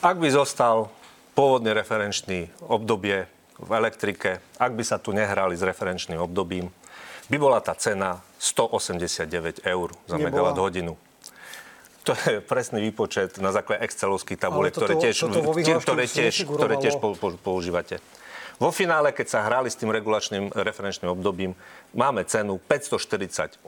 Ak 0.00 0.16
by 0.16 0.32
zostal 0.32 0.88
pôvodný 1.36 1.76
referenčný 1.76 2.48
obdobie 2.64 3.28
v 3.58 3.70
elektrike, 3.74 4.42
ak 4.58 4.72
by 4.74 4.84
sa 4.84 4.98
tu 4.98 5.14
nehrali 5.14 5.54
s 5.54 5.62
referenčným 5.62 6.18
obdobím, 6.18 6.70
by 7.30 7.36
bola 7.40 7.62
tá 7.62 7.72
cena 7.72 8.20
189 8.36 9.64
eur 9.64 9.88
za 10.04 10.16
megawatt 10.20 10.60
hodinu. 10.60 10.98
To 12.04 12.12
je 12.12 12.44
presný 12.44 12.84
výpočet 12.92 13.40
na 13.40 13.48
základe 13.48 13.80
Excelovských 13.88 14.36
tabuliek, 14.36 14.76
ktoré 14.76 15.00
tiež, 15.00 15.24
ktoré 15.80 16.04
tiež, 16.04 16.44
ktoré 16.44 16.74
tiež 16.76 17.00
používate. 17.40 17.96
Vo 18.60 18.70
finále, 18.70 19.10
keď 19.10 19.26
sa 19.26 19.40
hrali 19.42 19.66
s 19.66 19.74
tým 19.74 19.90
regulačným 19.90 20.54
referenčným 20.54 21.10
obdobím, 21.10 21.58
máme 21.90 22.22
cenu 22.28 22.60
548 22.60 23.64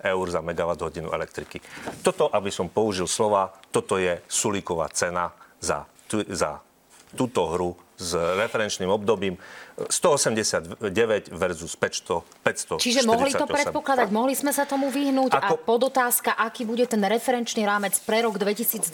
eur 0.00 0.26
za 0.26 0.40
megawatt 0.42 0.80
hodinu 0.82 1.12
elektriky. 1.14 1.62
Toto, 2.02 2.26
aby 2.32 2.50
som 2.50 2.66
použil 2.66 3.06
slova, 3.06 3.54
toto 3.70 3.94
je 4.00 4.18
sulíková 4.26 4.90
cena 4.90 5.30
za, 5.62 5.86
za 6.10 6.58
túto 7.14 7.46
hru 7.52 7.78
s 7.98 8.14
referenčným 8.14 8.90
obdobím. 8.90 9.38
189 9.74 11.34
versus 11.34 11.74
500, 11.74 12.22
500 12.46 12.78
Čiže 12.78 13.02
mohli 13.02 13.34
to 13.34 13.42
predpokladať, 13.42 14.06
mohli 14.14 14.38
sme 14.38 14.54
sa 14.54 14.62
tomu 14.70 14.86
vyhnúť 14.86 15.34
Ako... 15.34 15.58
a 15.58 15.58
podotázka, 15.58 16.30
aký 16.38 16.62
bude 16.62 16.86
ten 16.86 17.02
referenčný 17.02 17.66
rámec 17.66 17.98
pre 18.06 18.22
rok 18.22 18.38
2023, 18.38 18.86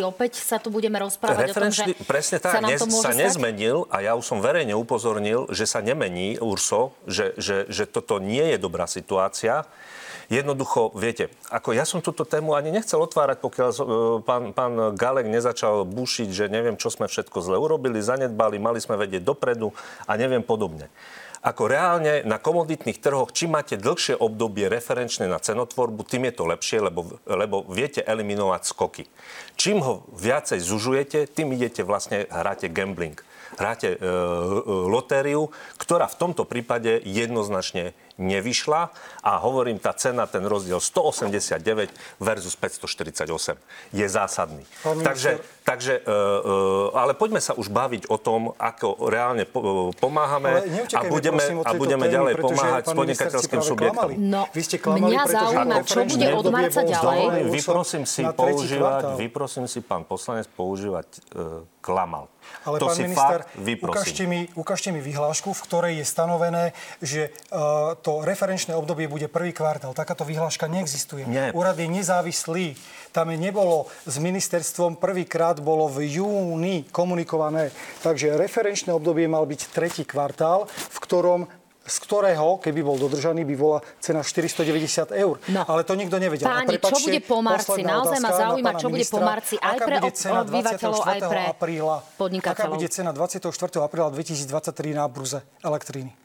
opäť 0.00 0.40
sa 0.40 0.56
tu 0.56 0.72
budeme 0.72 0.96
rozprávať 1.04 1.52
o 1.52 1.56
tom, 1.60 1.68
že 1.68 1.92
presne 2.08 2.40
tak, 2.40 2.64
sa 2.64 2.88
môže 2.88 3.04
sa 3.04 3.12
nezmenil 3.12 3.84
a 3.92 4.00
ja 4.00 4.16
už 4.16 4.24
som 4.24 4.40
verejne 4.40 4.72
upozornil, 4.72 5.52
že 5.52 5.68
sa 5.68 5.84
nemení, 5.84 6.40
Urso, 6.40 6.96
že, 7.04 7.36
že, 7.36 7.68
že 7.68 7.84
toto 7.84 8.16
nie 8.16 8.56
je 8.56 8.56
dobrá 8.56 8.88
situácia. 8.88 9.68
Jednoducho, 10.32 10.96
viete, 10.96 11.28
ako 11.52 11.76
ja 11.76 11.84
som 11.84 12.00
túto 12.00 12.24
tému 12.24 12.56
ani 12.56 12.72
nechcel 12.72 12.96
otvárať, 13.04 13.36
pokiaľ 13.44 13.68
e, 13.68 13.80
pán, 14.24 14.56
pán 14.56 14.96
Galek 14.96 15.28
nezačal 15.28 15.84
bušiť, 15.84 16.28
že 16.32 16.44
neviem, 16.48 16.80
čo 16.80 16.88
sme 16.88 17.04
všetko 17.04 17.36
zle 17.44 17.60
urobili, 17.60 18.00
zanedbali, 18.00 18.56
mali 18.56 18.80
sme 18.80 18.96
vedieť 18.96 19.28
dopredu 19.28 19.76
a 20.08 20.16
neviem 20.16 20.40
podobne. 20.40 20.88
Ako 21.44 21.68
reálne 21.68 22.24
na 22.24 22.40
komoditných 22.40 23.02
trhoch, 23.02 23.28
čím 23.34 23.60
máte 23.60 23.76
dlhšie 23.76 24.16
obdobie 24.16 24.72
referenčné 24.72 25.28
na 25.28 25.36
cenotvorbu, 25.36 26.08
tým 26.08 26.30
je 26.30 26.34
to 26.38 26.48
lepšie, 26.48 26.78
lebo, 26.80 27.20
lebo 27.28 27.68
viete 27.68 28.00
eliminovať 28.00 28.62
skoky. 28.64 29.04
Čím 29.60 29.84
ho 29.84 30.08
viacej 30.16 30.64
zužujete, 30.64 31.28
tým 31.28 31.52
idete 31.52 31.84
vlastne, 31.84 32.24
hráte 32.32 32.72
gambling 32.72 33.20
hráte 33.56 33.96
e, 33.96 33.96
e, 33.96 34.06
lotériu, 34.88 35.52
ktorá 35.76 36.08
v 36.08 36.18
tomto 36.18 36.48
prípade 36.48 37.00
jednoznačne 37.04 37.92
nevyšla 38.22 38.94
a 39.26 39.32
hovorím, 39.42 39.82
tá 39.82 39.90
cena, 39.92 40.30
ten 40.30 40.46
rozdiel 40.46 40.78
189 40.78 41.90
versus 42.22 42.54
548 42.54 43.58
je 43.90 44.06
zásadný. 44.06 44.62
takže, 45.02 45.42
takže 45.66 45.98
e, 45.98 46.02
e, 46.06 46.96
ale 46.96 47.18
poďme 47.18 47.42
sa 47.42 47.58
už 47.58 47.68
baviť 47.68 48.06
o 48.06 48.16
tom, 48.16 48.54
ako 48.56 49.10
reálne 49.10 49.44
pomáhame 49.98 50.62
a 50.94 51.02
budeme, 51.10 51.44
a 51.66 51.70
budeme 51.74 52.06
témy, 52.06 52.14
ďalej 52.14 52.34
pomáhať 52.38 52.82
s 52.86 52.92
podnikateľským 52.94 53.60
subjektom. 53.62 54.08
No, 54.18 54.46
Vy 54.54 54.62
ste 54.62 54.76
klamali, 54.78 55.14
mňa 55.16 55.24
zaujíma, 55.26 55.76
čo 55.82 56.00
bude 56.06 56.28
od 56.34 56.46
marca 56.52 56.80
ďalej. 56.84 57.22
Vyprosím 57.50 58.04
si 58.06 58.22
používať, 58.22 59.02
vyprosím 59.18 59.66
si 59.66 59.80
pán 59.82 60.06
poslanec 60.06 60.46
používať 60.52 61.06
uh, 61.34 61.66
klamal. 61.82 62.30
Ale 62.66 62.78
to 62.78 62.86
pán 62.90 62.98
minister, 62.98 63.38
ukážte 63.82 64.24
mi, 64.26 64.40
ukážte 64.54 64.88
mi 64.92 65.00
vyhlášku, 65.00 65.50
v 65.54 65.62
ktorej 65.66 65.94
je 66.02 66.06
stanovené, 66.06 66.64
že 67.00 67.30
uh, 67.50 67.96
to 67.98 68.11
referenčné 68.20 68.76
obdobie 68.76 69.08
bude 69.08 69.32
prvý 69.32 69.56
kvartál. 69.56 69.96
Takáto 69.96 70.28
vyhláška 70.28 70.68
neexistuje. 70.68 71.24
Nie. 71.24 71.48
Úrad 71.56 71.80
je 71.80 71.88
nezávislý. 71.88 72.76
Tam 73.16 73.32
je 73.32 73.40
nebolo 73.40 73.88
s 74.04 74.20
ministerstvom, 74.20 75.00
prvýkrát 75.00 75.56
bolo 75.64 75.88
v 75.88 76.20
júni 76.20 76.84
komunikované. 76.92 77.72
Takže 78.04 78.36
referenčné 78.36 78.92
obdobie 78.92 79.24
mal 79.24 79.48
byť 79.48 79.60
tretí 79.72 80.04
kvartál, 80.04 80.68
v 80.68 80.98
ktorom 81.00 81.48
z 81.82 81.96
ktorého, 82.06 82.62
keby 82.62 82.80
bol 82.86 82.94
dodržaný, 82.94 83.42
by 83.42 83.54
bola 83.58 83.78
cena 83.98 84.22
490 84.22 85.18
eur. 85.18 85.42
No. 85.50 85.66
Ale 85.66 85.82
to 85.82 85.98
nikto 85.98 86.14
nevedel. 86.22 86.46
Páni, 86.46 86.78
čo 86.78 86.94
bude 87.02 87.20
po 87.26 87.42
marci? 87.42 87.82
Naozaj 87.82 88.18
ma 88.22 88.30
zaujíma, 88.30 88.70
čo 88.78 88.86
bude 88.86 89.06
po 89.10 89.18
marci 89.18 89.58
aj 89.58 89.76
pre 89.82 89.96
obyvateľov, 89.98 91.02
aj 91.02 91.20
pre 91.58 91.74
podnikateľov. 92.14 92.70
Aká 92.70 92.78
bude 92.78 92.86
cena 92.86 93.10
24. 93.10 93.50
apríla 93.82 94.14
2023 94.14 94.94
na 94.94 95.04
burze 95.10 95.42
elektriny? 95.66 96.21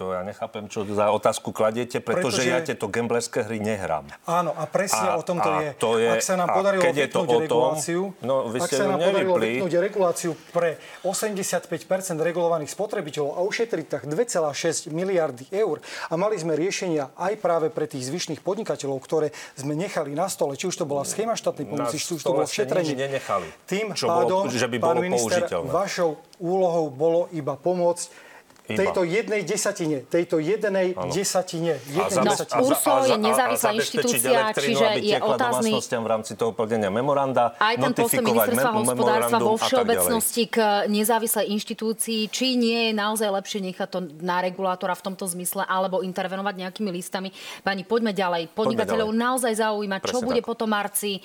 To 0.00 0.16
ja 0.16 0.24
nechápem, 0.24 0.64
čo 0.64 0.88
za 0.88 1.12
otázku 1.12 1.52
kladiete, 1.52 2.00
pretože, 2.00 2.40
pretože 2.40 2.48
ja 2.48 2.64
tieto 2.64 2.88
gamblerské 2.88 3.44
hry 3.44 3.60
nehrám. 3.60 4.08
Áno, 4.24 4.56
a 4.56 4.64
presne 4.64 5.12
a, 5.12 5.20
o 5.20 5.22
tom 5.22 5.44
to 5.44 5.60
je. 5.60 5.68
To 5.76 6.00
je. 6.00 6.08
Ak 6.08 6.24
sa 6.24 6.40
nám 6.40 6.56
podarilo 6.56 6.88
vypnúť 6.88 7.28
reguláciu, 7.44 8.00
no, 8.24 8.48
vy 8.48 8.64
ak 8.64 8.70
sa 8.72 8.84
nám 8.88 8.96
podarilo 8.96 9.36
vypnúť 9.36 9.72
reguláciu 9.76 10.32
pre 10.56 10.80
85% 11.04 12.16
regulovaných 12.16 12.72
spotrebiteľov 12.72 13.36
a 13.36 13.40
ušetriť 13.44 13.86
tak 13.92 14.02
2,6 14.08 14.88
miliardy 14.88 15.52
eur 15.52 15.84
a 16.08 16.16
mali 16.16 16.40
sme 16.40 16.56
riešenia 16.56 17.12
aj 17.20 17.36
práve 17.36 17.68
pre 17.68 17.84
tých 17.84 18.08
zvyšných 18.08 18.40
podnikateľov, 18.40 19.04
ktoré 19.04 19.36
sme 19.60 19.76
nechali 19.76 20.16
na 20.16 20.32
stole, 20.32 20.56
či 20.56 20.64
už 20.64 20.80
to 20.80 20.88
bola 20.88 21.04
schéma 21.04 21.36
štátnej 21.36 21.68
pomoci, 21.68 22.00
či 22.00 22.16
už 22.16 22.24
to 22.24 22.32
bolo 22.32 22.48
všetrenie. 22.48 23.20
Tým 23.68 23.92
čo 23.92 24.08
pádom, 24.08 24.48
bolo, 24.48 24.48
že 24.48 24.64
by 24.64 24.80
bolo 24.80 24.96
pán 24.96 25.04
minister, 25.04 25.44
vašou 25.68 26.16
úlohou 26.40 26.88
bolo 26.88 27.28
iba 27.36 27.52
pomôcť 27.52 28.29
tejto 28.76 29.00
jednej 29.06 29.42
desatine, 29.42 30.04
tejto 30.06 30.36
jednej 30.38 30.94
ano. 30.94 31.12
desatine. 31.12 31.78
Jednej 31.90 32.24
no, 32.24 32.32
desatine. 32.34 32.60
URSO 32.62 32.92
je 33.06 33.16
nezávislá 33.18 33.70
inštitúcia, 33.76 34.38
čiže 34.54 34.86
je 35.00 35.16
otázny... 35.18 35.72
v 35.80 36.08
rámci 36.08 36.32
toho 36.34 36.52
plnenia 36.56 36.88
memoranda, 36.88 37.54
Aj 37.58 37.76
ten 37.76 37.92
postoj 37.92 38.24
ministerstva 38.24 38.70
hospodárstva 38.72 39.38
vo 39.38 39.56
všeobecnosti 39.58 40.42
k 40.48 40.56
nezávislej 40.88 41.46
inštitúcii, 41.52 42.20
či 42.32 42.56
nie 42.56 42.90
je 42.90 42.92
naozaj 42.96 43.28
lepšie 43.28 43.60
nechať 43.60 43.88
to 43.90 44.00
na 44.22 44.40
regulátora 44.40 44.96
v 44.96 45.02
tomto 45.12 45.24
zmysle, 45.28 45.64
alebo 45.66 46.00
intervenovať 46.00 46.54
nejakými 46.66 46.90
listami. 46.90 47.30
Pani, 47.62 47.84
poďme 47.84 48.12
ďalej. 48.16 48.52
Podnikateľov 48.52 49.10
naozaj 49.12 49.52
zaujíma, 49.60 50.02
čo 50.02 50.18
Presne 50.20 50.26
bude 50.26 50.42
tak. 50.42 50.48
potom 50.48 50.68
marci, 50.70 51.18
e, 51.18 51.20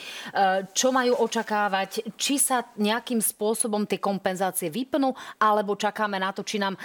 čo 0.74 0.90
majú 0.92 1.14
očakávať, 1.24 2.16
či 2.20 2.36
sa 2.42 2.66
nejakým 2.76 3.22
spôsobom 3.22 3.88
tie 3.88 4.02
kompenzácie 4.02 4.68
vypnú, 4.68 5.14
alebo 5.40 5.78
čakáme 5.78 6.18
na 6.20 6.34
to, 6.36 6.42
či 6.44 6.60
nám 6.60 6.76
e, 6.76 6.80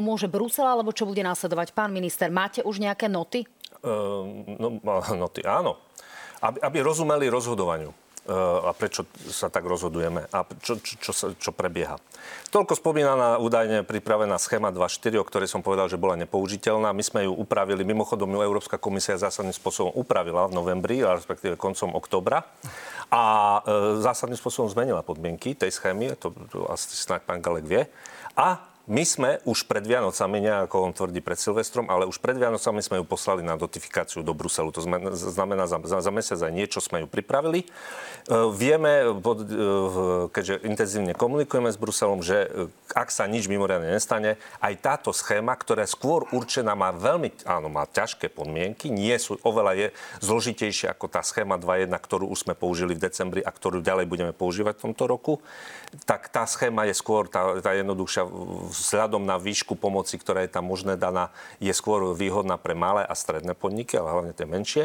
pomôže 0.00 0.32
Brusel, 0.32 0.64
alebo 0.64 0.96
čo 0.96 1.04
bude 1.04 1.20
následovať? 1.20 1.76
Pán 1.76 1.92
minister, 1.92 2.32
máte 2.32 2.64
už 2.64 2.80
nejaké 2.80 3.12
noty? 3.12 3.44
Uh, 3.84 4.24
no, 4.56 4.80
noty, 5.12 5.44
áno. 5.44 5.76
Aby, 6.40 6.56
aby 6.64 6.78
rozumeli 6.80 7.28
rozhodovaniu 7.28 7.92
uh, 7.92 8.64
a 8.64 8.72
prečo 8.72 9.04
sa 9.28 9.52
tak 9.52 9.68
rozhodujeme 9.68 10.24
a 10.32 10.48
čo, 10.64 10.80
čo, 10.80 11.12
čo, 11.12 11.12
čo 11.36 11.50
prebieha. 11.52 12.00
Toľko 12.48 12.80
spomínaná 12.80 13.36
údajne 13.36 13.84
pripravená 13.84 14.40
schéma 14.40 14.72
2.4, 14.72 15.20
o 15.20 15.28
ktorej 15.28 15.52
som 15.52 15.60
povedal, 15.60 15.92
že 15.92 16.00
bola 16.00 16.16
nepoužiteľná. 16.16 16.96
My 16.96 17.04
sme 17.04 17.28
ju 17.28 17.36
upravili, 17.36 17.84
mimochodom 17.84 18.32
ju 18.32 18.40
Európska 18.40 18.80
komisia 18.80 19.20
zásadným 19.20 19.52
spôsobom 19.52 19.92
upravila 19.92 20.48
v 20.48 20.56
novembri, 20.56 21.04
respektíve 21.04 21.60
koncom 21.60 21.92
oktobra. 21.92 22.48
A 23.12 23.22
e, 23.60 24.00
zásadným 24.00 24.38
spôsobom 24.38 24.70
zmenila 24.70 25.04
podmienky 25.04 25.58
tej 25.58 25.74
schémy, 25.74 26.14
to, 26.16 26.32
to 26.48 26.64
asi 26.70 26.90
snáď 26.94 27.26
pán 27.26 27.44
Galek 27.44 27.66
vie. 27.68 27.82
A 28.38 28.69
my 28.90 29.06
sme 29.06 29.30
už 29.46 29.70
pred 29.70 29.86
Vianocami, 29.86 30.42
nie 30.42 30.50
ako 30.50 30.90
on 30.90 30.90
tvrdí 30.90 31.22
pred 31.22 31.38
Silvestrom, 31.38 31.86
ale 31.86 32.10
už 32.10 32.18
pred 32.18 32.34
Vianocami 32.34 32.82
sme 32.82 32.98
ju 32.98 33.06
poslali 33.06 33.38
na 33.38 33.54
notifikáciu 33.54 34.26
do 34.26 34.34
Bruselu. 34.34 34.74
To 34.74 34.82
znamená, 34.82 35.70
za, 35.70 35.78
za, 35.78 36.10
mesiac 36.10 36.42
aj 36.42 36.50
niečo 36.50 36.82
sme 36.82 37.06
ju 37.06 37.06
pripravili. 37.06 37.62
E, 37.62 37.66
vieme, 38.50 39.06
e, 39.06 39.14
keďže 40.34 40.66
intenzívne 40.66 41.14
komunikujeme 41.14 41.70
s 41.70 41.78
Bruselom, 41.78 42.18
že 42.18 42.50
e, 42.50 42.66
ak 42.90 43.14
sa 43.14 43.30
nič 43.30 43.46
mimoriadne 43.46 43.94
nestane, 43.94 44.42
aj 44.58 44.74
táto 44.82 45.14
schéma, 45.14 45.54
ktorá 45.54 45.86
je 45.86 45.94
skôr 45.94 46.26
určená, 46.34 46.74
má 46.74 46.90
veľmi, 46.90 47.46
áno, 47.46 47.70
má 47.70 47.86
ťažké 47.86 48.26
podmienky, 48.34 48.90
nie 48.90 49.14
sú, 49.22 49.38
oveľa 49.46 49.86
je 49.86 49.86
zložitejšia 50.18 50.98
ako 50.98 51.06
tá 51.06 51.22
schéma 51.22 51.62
2.1, 51.62 51.94
ktorú 51.94 52.26
už 52.26 52.42
sme 52.42 52.58
použili 52.58 52.98
v 52.98 53.06
decembri 53.06 53.38
a 53.38 53.54
ktorú 53.54 53.86
ďalej 53.86 54.10
budeme 54.10 54.34
používať 54.34 54.82
v 54.82 54.84
tomto 54.90 55.06
roku, 55.06 55.38
tak 56.06 56.26
tá 56.26 56.42
schéma 56.42 56.90
je 56.90 56.94
skôr 56.98 57.30
tá, 57.30 57.62
tá 57.62 57.70
jednoduchšia 57.74 58.26
vzhľadom 58.80 59.20
na 59.20 59.36
výšku 59.36 59.76
pomoci, 59.76 60.16
ktorá 60.16 60.42
je 60.44 60.52
tam 60.52 60.64
možné 60.64 60.96
daná, 60.96 61.28
je 61.60 61.70
skôr 61.76 62.16
výhodná 62.16 62.56
pre 62.56 62.72
malé 62.72 63.04
a 63.04 63.12
stredné 63.12 63.52
podniky, 63.52 64.00
ale 64.00 64.08
hlavne 64.08 64.32
tie 64.32 64.48
menšie. 64.48 64.84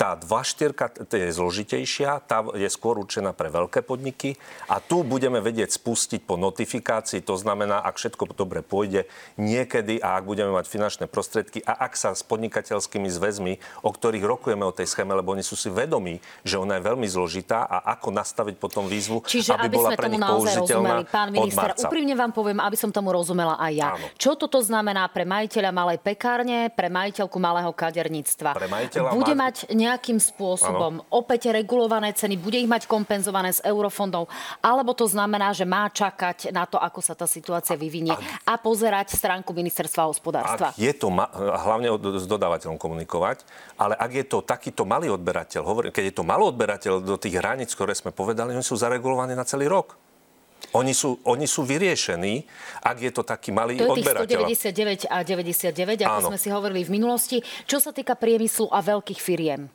Tá 0.00 0.16
2.4 0.16 1.04
je 1.12 1.30
zložitejšia, 1.30 2.24
tá 2.24 2.40
je 2.56 2.68
skôr 2.72 2.96
určená 2.96 3.36
pre 3.36 3.52
veľké 3.52 3.84
podniky. 3.84 4.40
A 4.72 4.80
tu 4.80 5.04
budeme 5.04 5.42
vedieť 5.44 5.76
spustiť 5.76 6.24
po 6.24 6.40
notifikácii, 6.40 7.20
to 7.20 7.36
znamená, 7.36 7.82
ak 7.84 8.00
všetko 8.00 8.32
dobre 8.32 8.64
pôjde, 8.64 9.04
niekedy 9.36 9.98
a 10.00 10.16
ak 10.16 10.24
budeme 10.24 10.54
mať 10.54 10.66
finančné 10.70 11.04
prostriedky 11.10 11.60
a 11.66 11.74
ak 11.84 11.98
sa 11.98 12.14
s 12.14 12.22
podnikateľskými 12.24 13.10
zväzmi, 13.10 13.84
o 13.84 13.90
ktorých 13.90 14.24
rokujeme 14.24 14.64
o 14.64 14.72
tej 14.72 14.86
schéme, 14.86 15.12
lebo 15.12 15.34
oni 15.34 15.42
sú 15.42 15.58
si 15.58 15.66
vedomí, 15.66 16.22
že 16.46 16.56
ona 16.56 16.78
je 16.78 16.82
veľmi 16.86 17.06
zložitá 17.10 17.66
a 17.66 17.98
ako 17.98 18.14
nastaviť 18.14 18.56
potom 18.62 18.86
výzvu, 18.86 19.26
Čiže 19.26 19.58
aby, 19.58 19.66
aby 19.66 19.74
bola 19.74 19.90
pre 19.98 20.08
nich 20.08 20.22
použiteľná 20.22 20.94
pán 21.10 21.28
minister, 21.34 21.74
úprimne 21.82 22.14
vám 22.14 22.30
poviem, 22.30 22.62
aby 22.62 22.76
som 22.78 22.94
tomu 22.94 23.10
rozumel 23.10 23.33
porozumela 23.34 23.58
aj 23.58 23.72
ja. 23.74 23.88
Áno. 23.98 24.06
Čo 24.14 24.38
toto 24.38 24.62
znamená 24.62 25.10
pre 25.10 25.26
majiteľa 25.26 25.70
malej 25.74 25.98
pekárne, 25.98 26.70
pre 26.70 26.86
majiteľku 26.86 27.36
malého 27.42 27.70
kaderníctva? 27.74 28.54
Pre 28.54 28.68
majiteľa 28.70 29.08
Bude 29.10 29.34
má- 29.34 29.50
mať 29.50 29.74
nejakým 29.74 30.18
spôsobom 30.22 31.02
opäť 31.10 31.50
regulované 31.50 32.14
ceny, 32.14 32.38
bude 32.38 32.56
ich 32.56 32.70
mať 32.70 32.86
kompenzované 32.86 33.50
z 33.50 33.60
eurofondov, 33.66 34.30
alebo 34.62 34.94
to 34.94 35.10
znamená, 35.10 35.50
že 35.50 35.66
má 35.66 35.90
čakať 35.90 36.54
na 36.54 36.64
to, 36.64 36.78
ako 36.78 37.02
sa 37.02 37.18
tá 37.18 37.26
situácia 37.26 37.74
vyvinie 37.74 38.14
a 38.46 38.54
pozerať 38.56 39.18
stránku 39.18 39.50
ministerstva 39.50 40.06
hospodárstva. 40.06 40.70
Ak 40.70 40.78
je 40.78 40.92
to, 40.94 41.10
ma- 41.10 41.28
hlavne 41.34 41.90
s 42.16 42.26
dodávateľom 42.30 42.78
komunikovať, 42.78 43.42
ale 43.76 43.98
ak 43.98 44.10
je 44.14 44.24
to 44.24 44.38
takýto 44.46 44.86
malý 44.86 45.10
odberateľ, 45.10 45.66
hovorím, 45.66 45.90
keď 45.92 46.04
je 46.08 46.14
to 46.14 46.24
malý 46.24 46.48
odberateľ 46.54 47.02
do 47.02 47.16
tých 47.18 47.36
hraníc, 47.42 47.74
ktoré 47.74 47.92
sme 47.92 48.14
povedali, 48.14 48.54
oni 48.54 48.64
sú 48.64 48.78
zaregulovaní 48.78 49.34
na 49.34 49.44
celý 49.44 49.66
rok. 49.66 50.03
Oni 50.74 50.90
sú, 50.90 51.22
oni 51.22 51.46
sú 51.46 51.62
vyriešení, 51.62 52.42
ak 52.82 52.96
je 52.98 53.10
to 53.14 53.22
taký 53.22 53.54
malý 53.54 53.78
To 53.78 53.94
odberateľ. 53.94 54.50
199 54.50 55.06
a 55.06 55.22
99, 55.22 56.02
ako 56.02 56.18
Áno. 56.18 56.28
sme 56.34 56.38
si 56.38 56.50
hovorili 56.50 56.82
v 56.82 56.98
minulosti. 56.98 57.38
Čo 57.70 57.78
sa 57.78 57.94
týka 57.94 58.18
priemyslu 58.18 58.66
a 58.74 58.82
veľkých 58.82 59.20
firiem? 59.22 59.70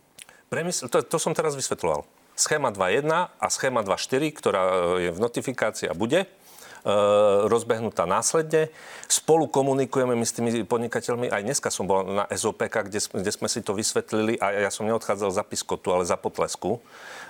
Premysl, 0.52 0.92
to, 0.92 1.00
to 1.06 1.16
som 1.16 1.32
teraz 1.32 1.56
vysvetľoval. 1.56 2.04
Schéma 2.36 2.76
2.1 2.76 3.08
a 3.32 3.48
schéma 3.48 3.80
2.4, 3.86 4.28
ktorá 4.36 4.62
e, 4.64 4.72
je 5.08 5.10
v 5.16 5.20
notifikácii 5.24 5.88
a 5.88 5.96
bude, 5.96 6.24
e, 6.24 6.28
rozbehnutá 7.48 8.04
následne. 8.04 8.68
Spolu 9.08 9.48
komunikujeme 9.48 10.16
my 10.16 10.26
s 10.28 10.36
tými 10.36 10.68
podnikateľmi. 10.68 11.32
Aj 11.32 11.44
dneska 11.44 11.72
som 11.72 11.88
bol 11.88 12.04
na 12.04 12.26
SOPK, 12.28 12.92
kde, 12.92 13.00
kde 13.00 13.32
sme 13.32 13.48
si 13.48 13.64
to 13.64 13.72
vysvetlili 13.72 14.36
a 14.40 14.68
ja 14.68 14.72
som 14.72 14.84
neodchádzal 14.84 15.32
za 15.32 15.44
piskotu, 15.48 15.96
ale 15.96 16.04
za 16.04 16.20
potlesku, 16.20 16.84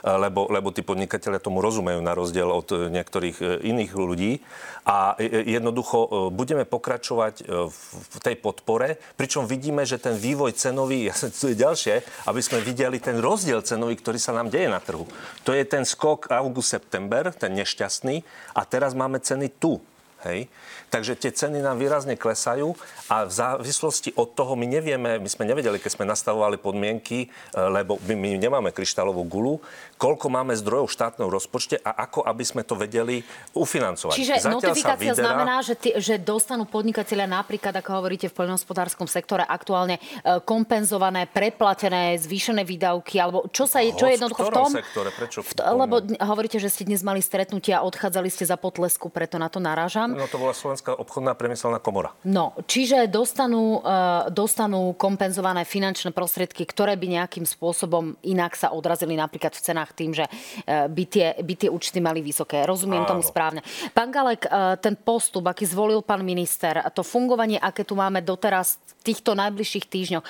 lebo, 0.04 0.47
lebo 0.47 0.72
tí 0.72 0.86
podnikatelia 0.86 1.43
tomu 1.43 1.60
rozumejú 1.60 2.00
na 2.00 2.16
rozdiel 2.16 2.47
od 2.47 2.68
e, 2.72 2.76
niektorých 2.88 3.38
e, 3.39 3.45
iných 3.68 3.91
ľudí. 3.95 4.39
A 4.88 5.20
e, 5.20 5.28
e, 5.28 5.60
jednoducho 5.60 6.32
budeme 6.32 6.64
pokračovať 6.64 7.45
v 7.70 8.18
tej 8.24 8.36
podpore, 8.39 8.95
pričom 9.20 9.45
vidíme, 9.45 9.84
že 9.84 10.00
ten 10.00 10.16
vývoj 10.16 10.56
cenový, 10.56 11.06
ja 11.12 11.16
to 11.16 11.52
je 11.52 11.58
ďalšie, 11.58 12.28
aby 12.32 12.41
sme 12.41 12.64
videli 12.64 12.97
ten 13.04 13.20
rozdiel 13.20 13.60
cenový, 13.62 14.00
ktorý 14.00 14.20
sa 14.22 14.32
nám 14.32 14.47
deje 14.47 14.72
na 14.72 14.80
trhu. 14.80 15.04
To 15.43 15.52
je 15.52 15.64
ten 15.68 15.84
skok 15.84 16.32
august-september, 16.32 17.36
ten 17.36 17.56
nešťastný, 17.56 18.24
a 18.56 18.62
teraz 18.66 18.95
máme 18.95 19.20
ceny 19.20 19.52
tu. 19.60 19.80
Hej. 20.28 20.51
Takže 20.89 21.13
tie 21.15 21.32
ceny 21.32 21.61
nám 21.61 21.78
výrazne 21.78 22.17
klesajú 22.17 22.74
a 23.07 23.24
v 23.24 23.32
závislosti 23.32 24.17
od 24.17 24.34
toho 24.34 24.57
my 24.57 24.65
nevieme, 24.65 25.22
my 25.22 25.30
sme 25.30 25.45
nevedeli, 25.45 25.78
keď 25.78 26.01
sme 26.01 26.05
nastavovali 26.09 26.57
podmienky, 26.57 27.26
e, 27.26 27.28
lebo 27.55 28.01
my, 28.03 28.17
my 28.17 28.30
nemáme 28.41 28.70
kryštálovú 28.74 29.22
gulu, 29.30 29.61
koľko 30.01 30.28
máme 30.34 30.57
zdrojov 30.57 30.89
v 30.89 30.95
štátnom 30.97 31.30
rozpočte 31.30 31.78
a 31.86 31.93
ako, 32.09 32.26
aby 32.26 32.43
sme 32.43 32.65
to 32.65 32.74
vedeli 32.74 33.22
ufinancovať. 33.53 34.15
Čiže 34.17 34.36
Zatiaľ 34.41 34.53
notifikácia 34.57 35.13
vyderá- 35.13 35.24
znamená, 35.30 35.55
že, 35.61 35.76
ty, 35.78 35.89
že 36.01 36.17
dostanú 36.17 36.65
podnikatelia 36.65 37.30
napríklad, 37.30 37.76
ako 37.78 37.89
hovoríte 38.01 38.28
v 38.28 38.36
poľnohospodárskom 38.36 39.05
sektore, 39.05 39.45
aktuálne 39.45 40.01
e, 40.01 40.41
kompenzované, 40.41 41.30
preplatené, 41.30 42.17
zvýšené 42.17 42.65
výdavky, 42.65 43.22
alebo 43.22 43.45
čo 43.53 43.70
sa 43.70 43.80
je, 43.86 43.93
čo 43.93 44.09
je 44.09 44.17
jednoducho 44.17 44.49
v 44.49 44.51
tom? 44.51 44.70
sektore? 44.74 45.09
Prečo 45.13 45.45
V 45.45 45.51
lebo 45.59 46.01
hovoríte, 46.01 46.57
že 46.57 46.72
ste 46.72 46.84
dnes 46.88 47.05
mali 47.05 47.22
stretnutia 47.22 47.82
a 47.82 47.86
odchádzali 47.86 48.30
ste 48.34 48.47
za 48.47 48.57
potlesku, 48.57 49.13
preto 49.13 49.38
na 49.38 49.51
to 49.51 49.61
narážam. 49.61 50.09
No 50.16 50.26
to 50.30 50.41
bola 50.41 50.53
Slovenská 50.53 50.95
obchodná 50.95 51.34
priemyselná 51.38 51.78
komora. 51.78 52.14
No, 52.26 52.57
čiže 52.66 53.05
dostanú, 53.10 53.82
e, 53.82 54.30
dostanú 54.34 54.93
kompenzované 54.97 55.64
finančné 55.64 56.14
prostriedky, 56.14 56.66
ktoré 56.66 56.97
by 56.97 57.22
nejakým 57.22 57.45
spôsobom 57.45 58.18
inak 58.26 58.57
sa 58.57 58.74
odrazili 58.74 59.14
napríklad 59.14 59.53
v 59.53 59.62
cenách 59.62 59.91
tým, 59.93 60.12
že 60.14 60.26
e, 60.28 60.89
by 60.89 61.03
tie, 61.05 61.28
by 61.39 61.53
tie 61.55 61.70
účty 61.70 62.01
mali 62.01 62.20
vysoké. 62.20 62.66
Rozumiem 62.66 63.05
tomu 63.05 63.22
Áno. 63.22 63.30
správne. 63.30 63.62
Pán 63.93 64.10
Galek, 64.10 64.45
e, 64.45 64.49
ten 64.82 64.97
postup, 64.97 65.47
aký 65.47 65.64
zvolil 65.66 66.01
pán 66.01 66.26
minister, 66.26 66.82
to 66.93 67.05
fungovanie, 67.05 67.62
aké 67.62 67.86
tu 67.86 67.95
máme 67.95 68.20
doteraz 68.20 68.82
v 68.99 69.14
týchto 69.14 69.38
najbližších 69.38 69.86
týždňoch, 69.88 70.26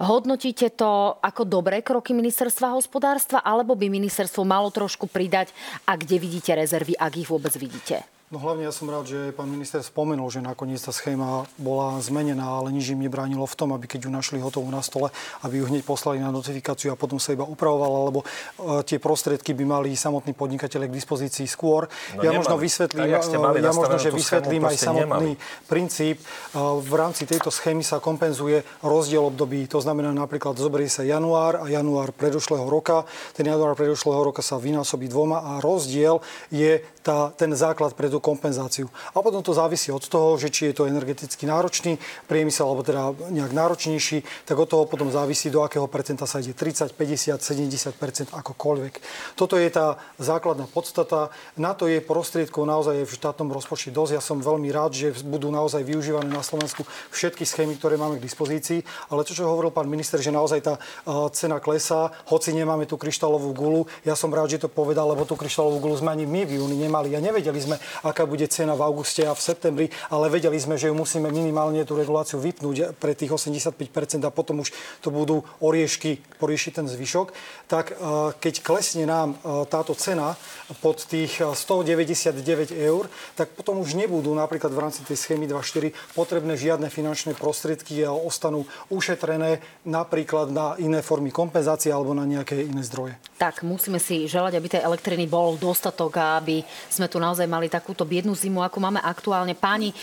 hodnotíte 0.00 0.72
to 0.72 1.20
ako 1.20 1.44
dobré 1.44 1.84
kroky 1.84 2.16
ministerstva 2.16 2.72
hospodárstva, 2.72 3.44
alebo 3.44 3.76
by 3.76 3.92
ministerstvo 3.92 4.46
malo 4.46 4.72
trošku 4.72 5.10
pridať 5.10 5.52
a 5.84 5.98
kde 5.98 6.16
vidíte 6.16 6.56
rezervy, 6.56 6.96
ak 6.96 7.12
ich 7.20 7.28
vôbec 7.28 7.52
vidíte? 7.60 8.13
No 8.34 8.42
hlavne 8.42 8.66
ja 8.66 8.74
som 8.74 8.90
rád, 8.90 9.06
že 9.06 9.30
pán 9.30 9.46
minister 9.46 9.78
spomenul, 9.78 10.26
že 10.26 10.42
nakoniec 10.42 10.82
tá 10.82 10.90
schéma 10.90 11.46
bola 11.54 12.02
zmenená, 12.02 12.42
ale 12.42 12.74
nič 12.74 12.90
im 12.90 12.98
nebránilo 12.98 13.46
v 13.46 13.54
tom, 13.54 13.70
aby 13.70 13.86
keď 13.86 14.00
ju 14.02 14.10
našli 14.10 14.42
hotovú 14.42 14.66
na 14.74 14.82
stole, 14.82 15.14
aby 15.46 15.62
ju 15.62 15.70
hneď 15.70 15.86
poslali 15.86 16.18
na 16.18 16.34
notifikáciu 16.34 16.90
a 16.90 16.98
potom 16.98 17.22
sa 17.22 17.30
iba 17.30 17.46
upravovala, 17.46 18.10
lebo 18.10 18.26
e, 18.26 18.82
tie 18.90 18.98
prostriedky 18.98 19.54
by 19.54 19.78
mali 19.78 19.94
samotní 19.94 20.34
podnikatelia 20.34 20.90
k 20.90 20.98
dispozícii 20.98 21.46
skôr. 21.46 21.86
No 22.18 22.26
ja 22.26 22.34
nemali. 22.34 22.42
možno 22.42 22.56
vysvetlím, 22.58 23.06
mali 23.38 23.62
ja 23.62 23.70
možno, 23.70 23.96
že 24.02 24.10
vysvetlím 24.10 24.66
aj 24.66 24.76
samotný 24.82 25.32
princíp. 25.70 26.18
E, 26.18 26.58
V 26.58 26.94
rámci 26.98 27.30
tejto 27.30 27.54
schémy 27.54 27.86
sa 27.86 28.02
kompenzuje 28.02 28.66
rozdiel 28.82 29.30
období. 29.30 29.62
To 29.70 29.78
znamená 29.78 30.10
napríklad 30.10 30.58
zoberie 30.58 30.90
sa 30.90 31.06
január 31.06 31.62
a 31.62 31.70
január 31.70 32.10
predošlého 32.10 32.66
roka. 32.66 33.06
Ten 33.30 33.46
január 33.46 33.78
predošlého 33.78 34.26
roka 34.26 34.42
sa 34.42 34.58
vynásobí 34.58 35.06
dvoma 35.06 35.54
a 35.54 35.62
rozdiel 35.62 36.18
je 36.50 36.82
tá, 37.04 37.30
ten 37.36 37.52
základ 37.52 37.94
pre 37.94 38.08
kompenzáciu. 38.24 38.88
A 39.12 39.20
potom 39.20 39.44
to 39.44 39.52
závisí 39.52 39.92
od 39.92 40.00
toho, 40.08 40.40
že 40.40 40.48
či 40.48 40.72
je 40.72 40.80
to 40.80 40.88
energeticky 40.88 41.44
náročný 41.44 42.00
priemysel, 42.24 42.64
alebo 42.64 42.80
teda 42.80 43.12
nejak 43.28 43.52
náročnejší, 43.52 44.48
tak 44.48 44.56
od 44.56 44.72
toho 44.72 44.88
potom 44.88 45.12
závisí, 45.12 45.52
do 45.52 45.60
akého 45.60 45.84
percenta 45.84 46.24
sa 46.24 46.40
ide 46.40 46.56
30, 46.56 46.96
50, 46.96 47.36
70% 47.36 48.32
akokoľvek. 48.32 48.94
Toto 49.36 49.60
je 49.60 49.68
tá 49.68 50.00
základná 50.16 50.64
podstata. 50.64 51.28
Na 51.60 51.76
to 51.76 51.84
je 51.84 52.00
prostriedkov 52.00 52.64
naozaj 52.64 53.04
v 53.04 53.12
štátnom 53.12 53.52
rozpočte 53.52 53.92
dosť. 53.92 54.16
Ja 54.16 54.22
som 54.24 54.40
veľmi 54.40 54.72
rád, 54.72 54.96
že 54.96 55.12
budú 55.20 55.52
naozaj 55.52 55.84
využívané 55.84 56.32
na 56.32 56.40
Slovensku 56.40 56.88
všetky 57.12 57.44
schémy, 57.44 57.76
ktoré 57.76 58.00
máme 58.00 58.16
k 58.16 58.24
dispozícii. 58.24 58.80
Ale 59.12 59.28
to, 59.28 59.36
čo 59.36 59.44
hovoril 59.44 59.68
pán 59.68 59.90
minister, 59.90 60.16
že 60.22 60.32
naozaj 60.32 60.60
tá 60.64 60.74
uh, 60.78 61.28
cena 61.34 61.60
klesá, 61.60 62.08
hoci 62.32 62.56
nemáme 62.56 62.88
tú 62.88 62.96
kryštálovú 62.96 63.52
gulu. 63.52 63.84
Ja 64.06 64.16
som 64.16 64.32
rád, 64.32 64.54
že 64.54 64.62
to 64.64 64.72
povedal, 64.72 65.10
lebo 65.12 65.28
tú 65.28 65.36
kryštálovú 65.36 65.82
gulu 65.82 65.94
sme 65.98 66.14
ani 66.14 66.24
my 66.24 66.46
v 66.46 66.62
júni 66.62 66.78
nemali 66.78 67.12
a 67.12 67.20
nevedeli 67.20 67.58
sme, 67.58 67.76
bude 68.22 68.46
cena 68.46 68.78
v 68.78 68.86
auguste 68.86 69.26
a 69.26 69.34
v 69.34 69.42
septembri, 69.42 69.86
ale 70.14 70.30
vedeli 70.30 70.54
sme, 70.62 70.78
že 70.78 70.86
ju 70.86 70.94
musíme 70.94 71.26
minimálne 71.34 71.82
tú 71.82 71.98
reguláciu 71.98 72.38
vypnúť 72.38 72.94
pre 73.02 73.18
tých 73.18 73.34
85% 73.34 73.74
a 74.22 74.30
potom 74.30 74.62
už 74.62 74.70
to 75.02 75.10
budú 75.10 75.42
oriešky 75.58 76.22
poriešiť 76.38 76.72
ten 76.78 76.86
zvyšok. 76.86 77.34
Tak 77.66 77.98
uh, 77.98 78.30
keď 78.38 78.62
klesne 78.62 79.10
nám 79.10 79.34
uh, 79.42 79.66
táto 79.66 79.98
cena 79.98 80.38
pod 80.78 81.02
tých 81.02 81.42
uh, 81.42 81.50
199 81.50 82.70
eur, 82.70 83.10
tak 83.34 83.50
potom 83.58 83.82
už 83.82 83.98
nebudú 83.98 84.30
napríklad 84.36 84.70
v 84.70 84.82
rámci 84.84 85.00
tej 85.02 85.18
schémy 85.18 85.50
2.4 85.50 86.14
potrebné 86.14 86.54
žiadne 86.54 86.92
finančné 86.92 87.34
prostriedky 87.34 88.04
a 88.04 88.12
ostanú 88.12 88.68
ušetrené 88.92 89.64
napríklad 89.88 90.52
na 90.52 90.76
iné 90.76 91.00
formy 91.00 91.32
kompenzácie 91.32 91.88
alebo 91.88 92.12
na 92.12 92.28
nejaké 92.28 92.60
iné 92.60 92.84
zdroje. 92.84 93.16
Tak 93.40 93.64
musíme 93.64 93.96
si 93.96 94.28
želať, 94.28 94.52
aby 94.60 94.68
tej 94.68 94.82
elektriny 94.84 95.24
bol 95.24 95.56
dostatok 95.56 96.20
a 96.20 96.38
aby 96.38 96.60
sme 96.92 97.08
tu 97.08 97.16
naozaj 97.16 97.48
mali 97.48 97.72
takúto 97.94 98.10
biednú 98.10 98.34
zimu, 98.34 98.58
ako 98.66 98.82
máme 98.82 98.98
aktuálne. 98.98 99.54
Páni, 99.54 99.94
e, 99.94 99.96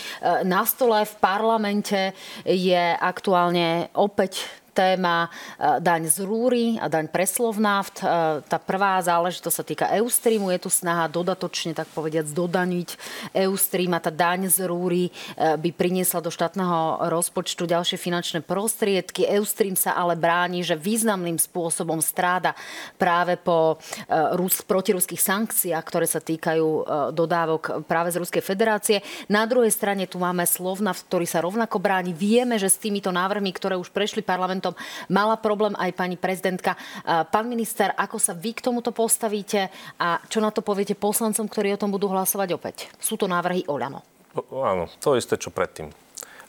na 0.48 0.64
stole 0.64 1.04
v 1.04 1.14
parlamente 1.20 2.16
je 2.40 2.96
aktuálne 2.96 3.92
opäť 3.92 4.61
téma 4.72 5.28
e, 5.28 5.78
daň 5.78 6.08
z 6.08 6.24
rúry 6.24 6.80
a 6.80 6.88
daň 6.88 7.06
pre 7.12 7.28
Slovnaft. 7.28 8.00
E, 8.00 8.40
Tá 8.42 8.58
prvá 8.58 8.98
záležitosť 9.04 9.56
sa 9.56 9.64
týka 9.64 9.86
Eustreamu. 9.92 10.50
Je 10.50 10.64
tu 10.64 10.70
snaha 10.72 11.06
dodatočne, 11.06 11.76
tak 11.76 11.88
povediať, 11.92 12.32
dodaniť 12.32 12.88
Eustream 13.36 13.92
a 13.92 14.00
tá 14.00 14.08
daň 14.08 14.48
z 14.48 14.64
rúry 14.64 15.08
e, 15.08 15.10
by 15.36 15.70
priniesla 15.76 16.24
do 16.24 16.32
štátneho 16.32 17.08
rozpočtu 17.12 17.68
ďalšie 17.68 18.00
finančné 18.00 18.40
prostriedky. 18.40 19.28
Eustream 19.28 19.76
sa 19.76 19.94
ale 19.94 20.16
bráni, 20.16 20.64
že 20.64 20.74
významným 20.74 21.36
spôsobom 21.36 22.00
stráda 22.00 22.56
práve 22.96 23.36
po 23.36 23.76
Rus, 24.08 24.64
protiruských 24.64 25.20
sankciách, 25.20 25.84
ktoré 25.84 26.06
sa 26.08 26.20
týkajú 26.22 26.86
dodávok 27.12 27.84
práve 27.84 28.14
z 28.14 28.20
Ruskej 28.20 28.42
federácie. 28.44 29.04
Na 29.28 29.44
druhej 29.44 29.70
strane 29.72 30.08
tu 30.08 30.16
máme 30.16 30.46
Slovnaft, 30.48 31.06
ktorý 31.08 31.26
sa 31.28 31.44
rovnako 31.44 31.82
bráni. 31.82 32.16
Vieme, 32.16 32.56
že 32.56 32.72
s 32.72 32.80
týmito 32.80 33.12
návrhmi, 33.12 33.52
ktoré 33.52 33.76
už 33.76 33.92
prešli 33.92 34.24
parlamentom, 34.62 34.78
mala 35.10 35.34
problém 35.34 35.74
aj 35.74 35.90
pani 35.98 36.14
prezidentka. 36.14 36.78
Pán 37.04 37.50
minister, 37.50 37.90
ako 37.98 38.22
sa 38.22 38.32
vy 38.38 38.54
k 38.54 38.62
tomuto 38.62 38.94
postavíte 38.94 39.68
a 39.98 40.22
čo 40.30 40.38
na 40.38 40.54
to 40.54 40.62
poviete 40.62 40.94
poslancom, 40.94 41.50
ktorí 41.50 41.74
o 41.74 41.80
tom 41.80 41.90
budú 41.90 42.06
hlasovať 42.06 42.48
opäť? 42.54 42.76
Sú 43.02 43.18
to 43.18 43.26
návrhy 43.26 43.66
Oľano. 43.66 44.06
O, 44.38 44.62
Áno, 44.62 44.86
to 45.02 45.18
isté, 45.18 45.34
čo 45.36 45.50
predtým. 45.50 45.90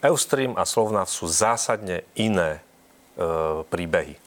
Eustream 0.04 0.54
a 0.56 0.64
Slovnaft 0.64 1.12
sú 1.12 1.28
zásadne 1.28 2.04
iné 2.16 2.60
e, 2.60 2.60
príbehy. 3.68 4.14
E, 4.16 4.20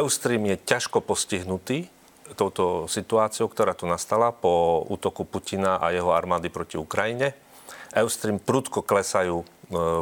Eustream 0.00 0.42
je 0.50 0.56
ťažko 0.58 1.02
postihnutý 1.02 1.86
touto 2.32 2.88
situáciou, 2.88 3.44
ktorá 3.50 3.76
tu 3.76 3.84
nastala 3.84 4.32
po 4.32 4.82
útoku 4.88 5.28
Putina 5.28 5.76
a 5.76 5.92
jeho 5.92 6.16
armády 6.16 6.48
proti 6.48 6.80
Ukrajine. 6.80 7.36
Eustream 7.92 8.40
prudko 8.40 8.80
klesajú 8.80 9.42
e, 9.42 9.46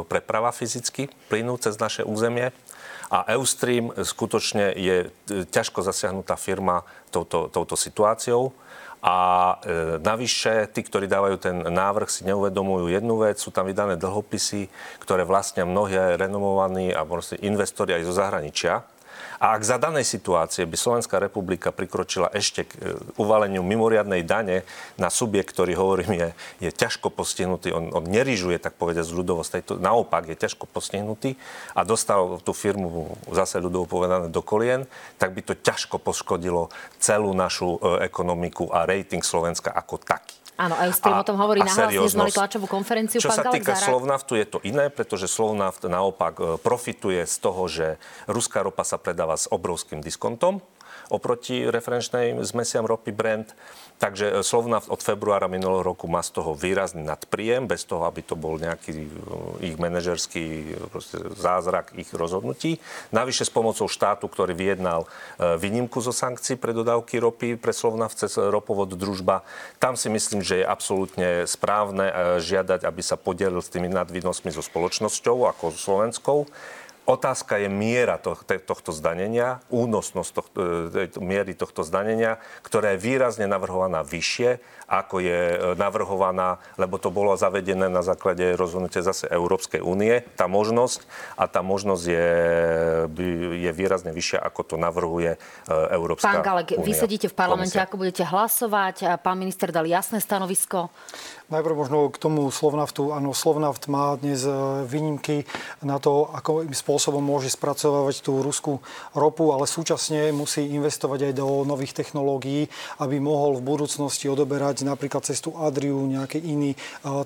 preprava 0.07 0.51
fyzicky, 0.55 1.11
plynú 1.27 1.59
cez 1.59 1.75
naše 1.75 2.07
územie. 2.07 2.55
A 3.11 3.27
Eustream 3.35 3.91
skutočne 3.91 4.71
je 4.75 4.97
e, 5.07 5.43
ťažko 5.47 5.83
zasiahnutá 5.83 6.39
firma 6.39 6.87
touto, 7.11 7.51
touto 7.51 7.75
situáciou. 7.75 8.55
A 9.01 9.15
e, 9.65 9.97
navyše, 9.99 10.69
tí, 10.69 10.85
ktorí 10.85 11.09
dávajú 11.09 11.35
ten 11.41 11.57
návrh, 11.57 12.07
si 12.07 12.21
neuvedomujú 12.23 12.87
jednu 12.93 13.17
vec. 13.19 13.41
Sú 13.41 13.49
tam 13.49 13.65
vydané 13.65 13.97
dlhopisy, 13.97 14.69
ktoré 15.01 15.25
vlastnia 15.25 15.65
mnohé 15.65 16.15
renomovaní 16.21 16.93
a 16.93 17.03
investori 17.41 17.97
aj 17.97 18.05
zo 18.05 18.13
zahraničia. 18.13 18.85
A 19.41 19.57
ak 19.57 19.65
za 19.65 19.81
danej 19.81 20.05
situácie 20.05 20.69
by 20.69 20.77
Slovenská 20.77 21.17
republika 21.17 21.73
prikročila 21.73 22.29
ešte 22.29 22.69
k 22.69 22.71
e, 22.77 22.93
uvaleniu 23.17 23.65
mimoriadnej 23.65 24.21
dane 24.21 24.61
na 25.01 25.09
subjekt, 25.09 25.57
ktorý 25.57 25.73
hovorím, 25.73 26.13
je, 26.13 26.29
je 26.61 26.69
ťažko 26.69 27.09
postihnutý, 27.09 27.73
on, 27.73 27.89
on 27.89 28.05
nerižuje, 28.05 28.61
tak 28.61 28.77
povedať, 28.77 29.09
z 29.09 29.17
ľudovosť, 29.17 29.65
to 29.65 29.75
naopak 29.81 30.29
je 30.29 30.37
ťažko 30.37 30.69
postihnutý 30.69 31.41
a 31.73 31.81
dostal 31.81 32.37
tú 32.45 32.53
firmu 32.53 33.17
zase 33.33 33.57
ľudovo 33.57 33.89
povedané 33.89 34.29
do 34.29 34.45
kolien, 34.45 34.85
tak 35.17 35.33
by 35.33 35.41
to 35.41 35.57
ťažko 35.57 35.97
poškodilo 35.97 36.69
celú 37.01 37.33
našu 37.33 37.81
e, 37.81 38.05
ekonomiku 38.05 38.69
a 38.69 38.85
rating 38.85 39.25
Slovenska 39.25 39.73
ako 39.73 39.97
taký. 39.97 40.40
Áno, 40.59 40.75
aj 40.77 40.89
s 40.93 40.99
tým 40.99 41.15
o 41.15 41.25
tom 41.25 41.37
hovorí 41.39 41.63
nahlas, 41.63 41.91
dnes 41.91 42.15
mali 42.15 42.31
tlačovú 42.31 42.67
konferenciu. 42.67 43.19
Čo 43.23 43.33
sa 43.33 43.47
týka 43.49 43.73
Slovnaftu, 43.75 44.37
je 44.37 44.45
to 44.45 44.59
iné, 44.61 44.91
pretože 44.91 45.25
Slovnaft 45.31 45.83
naopak 45.87 46.33
e, 46.37 46.43
profituje 46.61 47.23
z 47.25 47.35
toho, 47.41 47.65
že 47.65 47.87
ruská 48.29 48.61
ropa 48.61 48.85
sa 48.85 49.01
predáva 49.01 49.39
s 49.39 49.49
obrovským 49.49 50.03
diskontom 50.03 50.61
oproti 51.11 51.67
referenčnej 51.67 52.39
zmesiam 52.47 52.87
ropy 52.87 53.11
Brent. 53.11 53.51
Takže 54.01 54.25
e, 54.25 54.33
Slovnaft 54.41 54.89
od 54.89 54.97
februára 55.03 55.45
minulého 55.45 55.83
roku 55.83 56.09
má 56.09 56.25
z 56.25 56.33
toho 56.39 56.57
výrazný 56.57 57.05
nadpríjem, 57.05 57.69
bez 57.69 57.85
toho, 57.85 58.07
aby 58.09 58.25
to 58.25 58.33
bol 58.33 58.57
nejaký 58.57 58.95
e, 58.97 59.11
ich 59.61 59.75
manažerský 59.77 60.45
e, 60.47 60.75
zázrak 61.37 61.93
ich 61.99 62.09
rozhodnutí. 62.15 62.81
Navyše 63.13 63.45
s 63.45 63.51
pomocou 63.53 63.85
štátu, 63.91 64.25
ktorý 64.31 64.55
vyjednal 64.55 65.05
výnimku 65.37 65.99
zo 65.99 66.15
sankcií 66.15 66.55
pre 66.55 66.71
dodávky 66.71 67.19
ropy 67.19 67.59
pre 67.59 67.75
Slovnaft 67.75 68.17
cez 68.17 68.39
ropovod 68.39 68.95
družba, 68.95 69.43
tam 69.77 69.99
si 69.99 70.07
myslím, 70.07 70.39
že 70.41 70.63
je 70.63 70.65
absolútne 70.65 71.43
správne 71.43 72.39
žiadať, 72.39 72.87
aby 72.87 73.01
sa 73.03 73.19
podelil 73.19 73.59
s 73.59 73.73
tými 73.73 73.91
nadvýnosmi 73.91 74.53
so 74.53 74.63
spoločnosťou 74.63 75.49
ako 75.51 75.75
Slovenskou. 75.75 76.47
Otázka 77.11 77.59
je 77.59 77.67
miera 77.67 78.15
to, 78.15 78.39
tohto 78.39 78.95
zdanenia, 78.95 79.59
únosnosť 79.67 80.31
tohto, 80.31 80.59
e, 80.95 81.11
miery 81.19 81.51
tohto 81.59 81.83
zdanenia, 81.83 82.39
ktorá 82.63 82.95
je 82.95 83.03
výrazne 83.03 83.51
navrhovaná 83.51 83.99
vyššie, 83.99 84.63
ako 84.87 85.19
je 85.19 85.39
e, 85.51 85.57
navrhovaná, 85.75 86.63
lebo 86.79 86.95
to 86.95 87.11
bolo 87.11 87.35
zavedené 87.35 87.91
na 87.91 87.99
základe 87.99 88.55
rozhodnutia 88.55 89.03
zase 89.03 89.27
Európskej 89.27 89.83
únie, 89.83 90.23
tá 90.39 90.47
možnosť 90.47 91.03
a 91.35 91.51
tá 91.51 91.59
možnosť 91.59 92.03
je, 92.07 92.29
je 93.67 93.71
výrazne 93.75 94.15
vyššia, 94.15 94.39
ako 94.39 94.61
to 94.63 94.75
navrhuje 94.79 95.35
e, 95.35 95.39
Európska 95.91 96.31
Pán 96.31 96.47
Galek, 96.47 96.79
únia. 96.79 96.87
vy 96.87 96.91
sedíte 96.95 97.27
v 97.27 97.35
parlamente, 97.35 97.75
Komisia. 97.75 97.87
ako 97.91 97.95
budete 97.99 98.23
hlasovať? 98.23 99.19
Pán 99.19 99.35
minister 99.35 99.67
dal 99.67 99.83
jasné 99.83 100.23
stanovisko. 100.23 100.87
Najprv 101.51 101.75
možno 101.75 102.07
k 102.07 102.15
tomu 102.15 102.47
Slovnaftu. 102.47 103.11
Áno, 103.11 103.35
Slovnaft 103.35 103.91
má 103.91 104.15
dnes 104.15 104.47
e, 104.47 104.55
výnimky 104.87 105.43
na 105.83 105.99
to, 105.99 106.31
ako 106.31 106.71
spôsobom 106.71 107.19
môže 107.19 107.51
spracovávať 107.51 108.23
tú 108.23 108.39
ruskú 108.39 108.79
ropu, 109.11 109.51
ale 109.51 109.67
súčasne 109.67 110.31
musí 110.31 110.71
investovať 110.71 111.27
aj 111.27 111.33
do 111.35 111.67
nových 111.67 111.91
technológií, 111.91 112.71
aby 113.03 113.19
mohol 113.19 113.59
v 113.59 113.67
budúcnosti 113.67 114.31
odoberať 114.31 114.87
napríklad 114.87 115.27
cestu 115.27 115.51
Adriu, 115.59 115.99
nejaký 116.07 116.39
iný 116.39 116.71
e, 116.71 116.77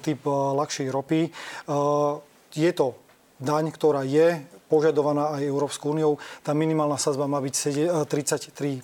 typ 0.01 0.25
e, 0.25 0.33
ľahšej 0.33 0.87
ropy. 0.89 1.29
Je 2.57 2.71
to 2.73 2.97
daň, 3.37 3.69
ktorá 3.69 4.01
je 4.09 4.41
požadovaná 4.75 5.39
aj 5.39 5.47
Európskou 5.47 5.95
úniou. 5.95 6.19
Tá 6.43 6.51
minimálna 6.51 6.99
sazba 6.99 7.31
má 7.31 7.39
byť 7.39 7.55
33% 8.11 8.83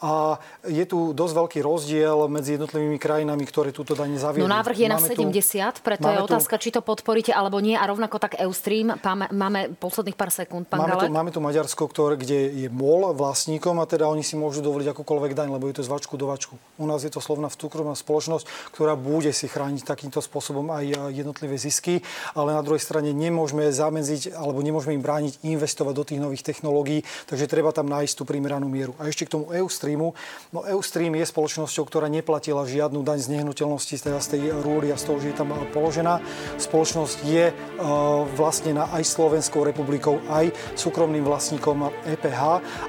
a 0.00 0.40
je 0.64 0.84
tu 0.88 1.12
dosť 1.12 1.34
veľký 1.36 1.58
rozdiel 1.60 2.24
medzi 2.32 2.56
jednotlivými 2.56 2.96
krajinami, 2.96 3.44
ktoré 3.44 3.68
túto 3.68 3.92
daň 3.92 4.16
zaviedli. 4.16 4.48
No 4.48 4.48
návrh 4.48 4.76
je 4.80 4.88
máme 4.88 4.96
na 4.96 5.04
70, 5.04 5.28
tu, 5.76 5.80
preto 5.84 6.08
je 6.08 6.18
otázka, 6.24 6.56
tu, 6.56 6.62
či 6.64 6.70
to 6.72 6.80
podporíte 6.80 7.36
alebo 7.36 7.60
nie 7.60 7.76
a 7.76 7.84
rovnako 7.84 8.16
tak 8.16 8.40
Eustream. 8.40 8.96
Máme, 9.28 9.76
posledných 9.76 10.16
pár 10.16 10.32
sekúnd, 10.32 10.64
pán 10.64 10.86
máme 10.86 10.96
tu, 10.96 11.06
máme 11.10 11.30
tu 11.34 11.40
Maďarsko, 11.44 11.84
ktoré, 11.90 12.14
kde 12.16 12.48
je 12.64 12.68
MOL 12.72 13.12
vlastníkom 13.12 13.82
a 13.82 13.84
teda 13.84 14.08
oni 14.08 14.24
si 14.24 14.38
môžu 14.38 14.64
dovoliť 14.64 14.94
akúkoľvek 14.94 15.32
daň, 15.34 15.48
lebo 15.58 15.68
je 15.68 15.82
to 15.82 15.82
z 15.84 15.90
vačku 15.90 16.14
do 16.14 16.30
vačku. 16.30 16.54
U 16.78 16.86
nás 16.86 17.02
je 17.02 17.10
to 17.10 17.18
slovná 17.18 17.50
súkromná 17.50 17.98
spoločnosť, 17.98 18.72
ktorá 18.72 18.94
bude 18.94 19.34
si 19.34 19.50
chrániť 19.50 19.82
takýmto 19.82 20.22
spôsobom 20.22 20.70
aj 20.70 21.10
jednotlivé 21.10 21.58
zisky, 21.58 22.06
ale 22.38 22.54
na 22.54 22.62
druhej 22.62 22.80
strane 22.80 23.10
nemôžeme 23.10 23.66
zamedziť 23.66 24.38
alebo 24.38 24.62
nemôžeme 24.62 24.77
im 24.86 25.02
brániť 25.02 25.42
investovať 25.42 25.94
do 25.96 26.04
tých 26.06 26.20
nových 26.22 26.46
technológií, 26.46 27.02
takže 27.26 27.50
treba 27.50 27.74
tam 27.74 27.90
nájsť 27.90 28.14
tú 28.14 28.22
primeranú 28.22 28.70
mieru. 28.70 28.94
A 29.02 29.10
ešte 29.10 29.26
k 29.26 29.34
tomu 29.34 29.50
Eustreamu. 29.50 30.14
No 30.54 30.62
Eustream 30.62 31.16
je 31.18 31.26
spoločnosťou, 31.26 31.84
ktorá 31.88 32.06
neplatila 32.06 32.62
žiadnu 32.68 33.02
daň 33.02 33.18
z 33.18 33.32
nehnuteľnosti, 33.38 33.94
teda 33.98 34.22
z 34.22 34.28
tej 34.36 34.42
rúry 34.62 34.92
a 34.92 35.00
z 35.00 35.04
toho, 35.08 35.18
že 35.18 35.32
je 35.32 35.36
tam 35.38 35.50
položená. 35.74 36.22
Spoločnosť 36.60 37.18
je 37.26 37.50
uh, 37.50 37.56
vlastnená 38.36 38.92
aj 38.94 39.02
Slovenskou 39.08 39.64
republikou, 39.64 40.20
aj 40.28 40.52
súkromným 40.76 41.24
vlastníkom 41.24 41.90
EPH 42.04 42.42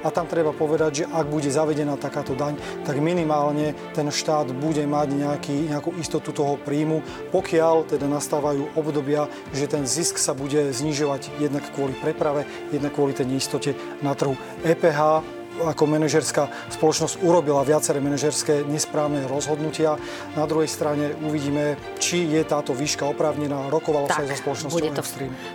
a 0.04 0.08
tam 0.12 0.28
treba 0.28 0.52
povedať, 0.52 1.04
že 1.04 1.08
ak 1.08 1.26
bude 1.26 1.48
zavedená 1.48 1.96
takáto 1.96 2.36
daň, 2.36 2.58
tak 2.84 3.00
minimálne 3.00 3.72
ten 3.96 4.06
štát 4.10 4.52
bude 4.52 4.82
mať 4.84 5.08
nejaký, 5.16 5.56
nejakú 5.72 5.96
istotu 5.96 6.34
toho 6.34 6.60
príjmu, 6.60 7.00
pokiaľ 7.32 7.88
teda 7.88 8.06
nastávajú 8.10 8.76
obdobia, 8.76 9.30
že 9.54 9.70
ten 9.70 9.86
zisk 9.86 10.18
sa 10.18 10.36
bude 10.36 10.74
znižovať 10.74 11.30
jednak 11.38 11.64
kvôli 11.72 11.94
preprave, 11.96 12.70
jednak 12.70 12.92
kvôli 12.92 13.16
tej 13.16 13.26
neistote 13.26 13.70
na 14.02 14.14
trhu. 14.14 14.34
EPH 14.62 15.39
ako 15.58 15.84
manažerská 15.90 16.46
spoločnosť 16.70 17.20
urobila 17.26 17.66
viaceré 17.66 17.98
manažerské 17.98 18.62
nesprávne 18.64 19.26
rozhodnutia. 19.26 19.98
Na 20.38 20.46
druhej 20.46 20.70
strane 20.70 21.12
uvidíme, 21.26 21.74
či 21.98 22.24
je 22.30 22.40
táto 22.46 22.70
výška 22.72 23.04
oprávnená. 23.10 23.68
Rokovala 23.68 24.06
tak, 24.08 24.16
sa 24.16 24.22
aj 24.24 24.30
za 24.30 24.36
spoločnosťou 24.40 24.78
bude 24.78 24.90
to, 24.94 25.02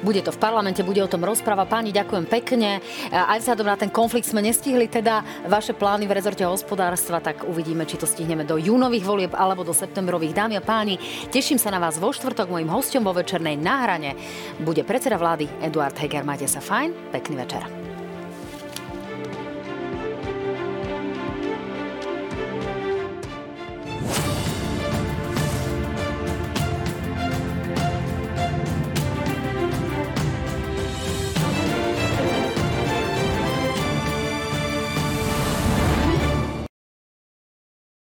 bude 0.04 0.22
to 0.22 0.32
v 0.36 0.40
parlamente, 0.40 0.82
bude 0.84 1.02
o 1.02 1.10
tom 1.10 1.24
rozpráva. 1.24 1.66
Páni, 1.66 1.96
ďakujem 1.96 2.26
pekne. 2.28 2.84
Aj 3.10 3.40
vzhľadom 3.40 3.68
na 3.68 3.78
ten 3.80 3.90
konflikt 3.90 4.30
sme 4.30 4.44
nestihli 4.44 4.92
teda 4.92 5.48
vaše 5.48 5.74
plány 5.74 6.06
v 6.06 6.16
rezorte 6.16 6.44
hospodárstva, 6.46 7.24
tak 7.24 7.48
uvidíme, 7.48 7.88
či 7.88 7.98
to 7.98 8.06
stihneme 8.06 8.44
do 8.44 8.60
júnových 8.60 9.06
volieb 9.06 9.34
alebo 9.34 9.66
do 9.66 9.74
septembrových. 9.74 10.36
Dámy 10.36 10.60
a 10.60 10.64
páni, 10.66 11.00
teším 11.32 11.58
sa 11.58 11.74
na 11.74 11.80
vás 11.82 11.98
vo 11.98 12.12
štvrtok. 12.12 12.52
Mojím 12.52 12.70
hostom 12.74 13.06
vo 13.06 13.14
večernej 13.16 13.58
náhrane 13.58 14.18
bude 14.62 14.84
predseda 14.86 15.18
vlády 15.18 15.50
Eduard 15.62 15.98
Heger. 15.98 16.26
Majte 16.26 16.50
sa 16.50 16.62
fajn, 16.62 17.14
pekný 17.14 17.42
večer. 17.42 17.85